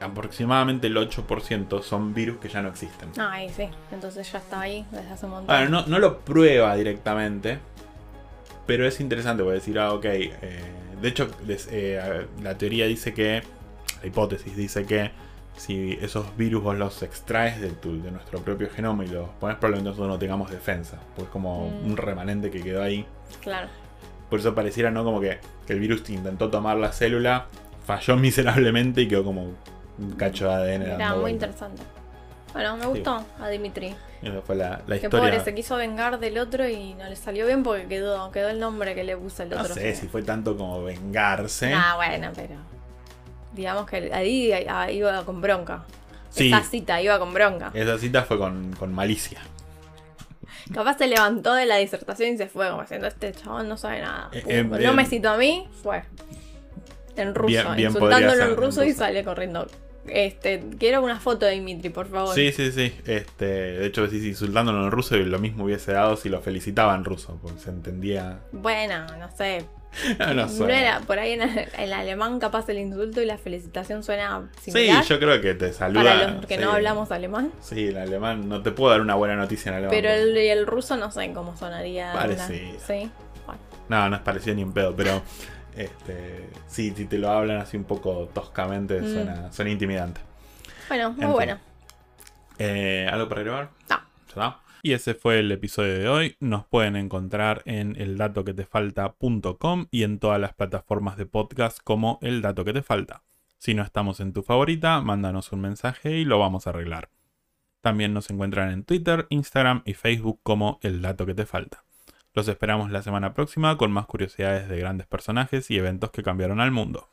aproximadamente 0.00 0.86
el 0.88 0.96
8% 0.96 1.82
son 1.82 2.14
virus 2.14 2.38
que 2.38 2.48
ya 2.48 2.62
no 2.62 2.68
existen. 2.68 3.10
Ay, 3.18 3.48
sí. 3.50 3.68
Entonces 3.90 4.30
ya 4.30 4.38
está 4.38 4.60
ahí 4.60 4.84
desde 4.90 5.10
hace 5.10 5.26
un 5.26 5.32
montón. 5.32 5.54
Ahora, 5.54 5.68
no, 5.68 5.86
no 5.86 5.98
lo 5.98 6.18
prueba 6.20 6.74
directamente, 6.76 7.58
pero 8.66 8.86
es 8.86 9.00
interesante 9.00 9.42
porque 9.42 9.56
decir, 9.58 9.78
ah, 9.78 9.92
ok. 9.94 10.04
eh, 10.04 10.30
de 11.00 11.08
hecho, 11.08 11.26
des- 11.44 11.68
eh, 11.70 12.26
la 12.42 12.56
teoría 12.58 12.86
dice 12.86 13.14
que, 13.14 13.42
la 14.02 14.06
hipótesis 14.06 14.56
dice 14.56 14.84
que 14.84 15.10
si 15.58 15.98
esos 16.00 16.36
virus 16.36 16.62
vos 16.62 16.76
los 16.78 17.02
extraes 17.02 17.60
de, 17.60 17.70
tu- 17.70 18.00
de 18.02 18.10
nuestro 18.10 18.40
propio 18.40 18.68
genoma 18.70 19.04
y 19.04 19.08
los 19.08 19.28
pones, 19.40 19.56
probablemente 19.56 19.90
nosotros 19.90 20.08
no 20.08 20.18
tengamos 20.18 20.50
defensa, 20.50 20.98
porque 21.14 21.24
es 21.24 21.28
como 21.30 21.68
Mm. 21.70 21.86
un 21.90 21.96
remanente 21.96 22.50
que 22.50 22.62
quedó 22.62 22.82
ahí. 22.82 23.04
Claro. 23.40 23.68
Por 24.30 24.40
eso 24.40 24.54
pareciera, 24.54 24.90
¿no? 24.90 25.04
Como 25.04 25.20
que, 25.20 25.38
que 25.66 25.72
el 25.72 25.80
virus 25.80 26.08
intentó 26.10 26.50
tomar 26.50 26.76
la 26.76 26.92
célula, 26.92 27.46
falló 27.86 28.16
miserablemente 28.16 29.02
y 29.02 29.08
quedó 29.08 29.24
como 29.24 29.42
un 29.98 30.10
cacho 30.16 30.48
de 30.48 30.54
ADN. 30.54 30.82
Era 30.82 31.14
muy 31.16 31.30
interesante. 31.32 31.82
Bueno, 32.52 32.76
me 32.76 32.86
gustó 32.86 33.24
a 33.40 33.48
Dimitri. 33.48 33.94
Esa 34.22 34.40
fue 34.42 34.56
la, 34.56 34.80
la 34.86 34.98
Que 34.98 35.06
historia. 35.06 35.30
pobre, 35.30 35.40
se 35.44 35.54
quiso 35.54 35.76
vengar 35.76 36.18
del 36.18 36.38
otro 36.38 36.66
y 36.68 36.94
no 36.94 37.04
le 37.08 37.14
salió 37.14 37.46
bien 37.46 37.62
porque 37.62 37.86
quedó, 37.86 38.30
quedó 38.32 38.48
el 38.48 38.58
nombre 38.58 38.94
que 38.94 39.04
le 39.04 39.16
puso 39.16 39.42
el 39.44 39.50
No 39.50 39.60
otro. 39.60 39.74
sé 39.74 39.94
si 39.94 40.08
fue 40.08 40.22
tanto 40.22 40.56
como 40.56 40.82
vengarse. 40.82 41.72
Ah, 41.74 41.94
bueno, 41.96 42.30
pero. 42.34 42.54
Digamos 43.52 43.88
que 43.88 44.12
ahí 44.12 44.52
ah, 44.68 44.90
iba 44.90 45.24
con 45.24 45.40
bronca. 45.40 45.84
Sí. 46.30 46.48
Esa 46.48 46.62
cita 46.62 47.00
iba 47.02 47.18
con 47.18 47.32
bronca. 47.32 47.70
Esa 47.74 47.98
cita 47.98 48.22
fue 48.24 48.38
con, 48.38 48.72
con 48.78 48.92
malicia. 48.92 49.40
Capaz 50.72 50.98
se 50.98 51.06
levantó 51.06 51.54
de 51.54 51.66
la 51.66 51.76
disertación 51.76 52.34
y 52.34 52.36
se 52.36 52.46
fue, 52.48 52.68
como 52.68 52.82
diciendo, 52.82 53.06
este 53.06 53.32
chabón 53.32 53.68
no 53.68 53.76
sabe 53.76 54.02
nada. 54.02 54.28
Eh, 54.32 54.42
Pum, 54.42 54.50
eh, 54.52 54.64
no 54.64 54.76
bien. 54.78 54.96
me 54.96 55.06
citó 55.06 55.30
a 55.30 55.36
mí, 55.38 55.66
fue. 55.82 56.02
En 57.16 57.34
ruso, 57.34 57.48
Bien- 57.74 57.86
insultándolo 57.90 58.42
en 58.44 58.50
en 58.50 58.56
ruso 58.56 58.84
y 58.84 58.92
sale 58.92 59.24
corriendo. 59.24 59.66
Este, 60.12 60.62
quiero 60.78 61.02
una 61.02 61.18
foto 61.20 61.46
de 61.46 61.52
Dimitri, 61.52 61.90
por 61.90 62.08
favor. 62.08 62.34
Sí, 62.34 62.52
sí, 62.52 62.72
sí. 62.72 62.92
Este, 63.06 63.44
de 63.44 63.86
hecho, 63.86 64.02
decís 64.02 64.24
insultándolo 64.24 64.84
en 64.84 64.90
ruso 64.90 65.16
y 65.16 65.24
lo 65.24 65.38
mismo 65.38 65.64
hubiese 65.64 65.92
dado 65.92 66.16
si 66.16 66.28
lo 66.28 66.40
felicitaba 66.40 66.94
en 66.94 67.04
ruso, 67.04 67.38
porque 67.42 67.60
se 67.60 67.70
entendía. 67.70 68.40
Bueno, 68.52 69.06
no 69.18 69.30
sé. 69.36 69.64
no, 70.18 70.34
No, 70.34 70.48
sé. 70.48 70.64
era 70.80 71.00
por 71.00 71.18
ahí 71.18 71.32
en 71.32 71.42
el 71.78 71.92
alemán 71.94 72.38
capaz 72.38 72.68
el 72.68 72.78
insulto 72.78 73.22
y 73.22 73.24
la 73.24 73.38
felicitación 73.38 74.02
suena 74.04 74.50
Sí, 74.60 74.70
similar. 74.70 75.02
yo 75.04 75.18
creo 75.18 75.40
que 75.40 75.54
te 75.54 75.72
saluda. 75.72 76.02
para 76.04 76.30
los 76.32 76.46
que 76.46 76.58
no 76.58 76.70
sí. 76.70 76.76
hablamos 76.76 77.10
alemán. 77.10 77.52
Sí, 77.62 77.86
el 77.88 77.96
alemán. 77.96 78.48
No 78.48 78.62
te 78.62 78.70
puedo 78.70 78.90
dar 78.90 79.00
una 79.00 79.14
buena 79.14 79.34
noticia 79.36 79.70
en 79.70 79.76
alemán. 79.76 79.90
Pero 79.90 80.10
el, 80.10 80.36
el 80.36 80.66
ruso 80.66 80.96
no 80.98 81.10
sé 81.10 81.32
cómo 81.32 81.56
sonaría. 81.56 82.12
Parecido. 82.12 82.68
una- 82.70 82.78
Sí. 82.86 83.10
Bueno. 83.46 83.60
No, 83.88 84.08
no 84.10 84.16
es 84.16 84.22
parecido 84.22 84.54
ni 84.56 84.62
en 84.62 84.72
pedo, 84.72 84.94
pero. 84.94 85.22
Este, 85.78 86.50
si 86.66 86.90
te 86.90 87.18
lo 87.18 87.30
hablan 87.30 87.58
así 87.58 87.76
un 87.76 87.84
poco 87.84 88.28
toscamente, 88.34 89.00
Mm. 89.00 89.12
suena, 89.12 89.52
suena 89.52 89.70
intimidante. 89.70 90.20
Bueno, 90.88 91.10
muy 91.12 91.20
fin. 91.20 91.30
bueno. 91.32 91.58
Eh, 92.58 93.08
¿Algo 93.10 93.28
para 93.28 93.40
agregar? 93.42 93.70
No. 93.88 93.96
¿Ya 93.96 94.02
está? 94.28 94.60
Y 94.82 94.92
ese 94.92 95.14
fue 95.14 95.40
el 95.40 95.50
episodio 95.52 95.94
de 95.98 96.08
hoy. 96.08 96.36
Nos 96.40 96.64
pueden 96.66 96.96
encontrar 96.96 97.62
en 97.64 97.94
eldatoquetefalta.com 98.00 99.86
y 99.90 100.02
en 100.04 100.18
todas 100.18 100.40
las 100.40 100.54
plataformas 100.54 101.16
de 101.16 101.26
podcast 101.26 101.78
como 101.82 102.18
El 102.22 102.42
Dato 102.42 102.64
Que 102.64 102.72
Te 102.72 102.82
Falta. 102.82 103.22
Si 103.58 103.74
no 103.74 103.82
estamos 103.82 104.20
en 104.20 104.32
tu 104.32 104.42
favorita, 104.42 105.00
mándanos 105.00 105.52
un 105.52 105.60
mensaje 105.60 106.12
y 106.16 106.24
lo 106.24 106.38
vamos 106.38 106.66
a 106.66 106.70
arreglar. 106.70 107.10
También 107.80 108.12
nos 108.14 108.30
encuentran 108.30 108.70
en 108.70 108.84
Twitter, 108.84 109.26
Instagram 109.30 109.82
y 109.84 109.94
Facebook 109.94 110.40
como 110.42 110.78
El 110.82 111.02
Dato 111.02 111.26
Que 111.26 111.34
Te 111.34 111.44
Falta. 111.46 111.84
Los 112.38 112.46
esperamos 112.46 112.92
la 112.92 113.02
semana 113.02 113.34
próxima 113.34 113.76
con 113.76 113.90
más 113.90 114.06
curiosidades 114.06 114.68
de 114.68 114.78
grandes 114.78 115.08
personajes 115.08 115.72
y 115.72 115.76
eventos 115.76 116.12
que 116.12 116.22
cambiaron 116.22 116.60
al 116.60 116.70
mundo. 116.70 117.08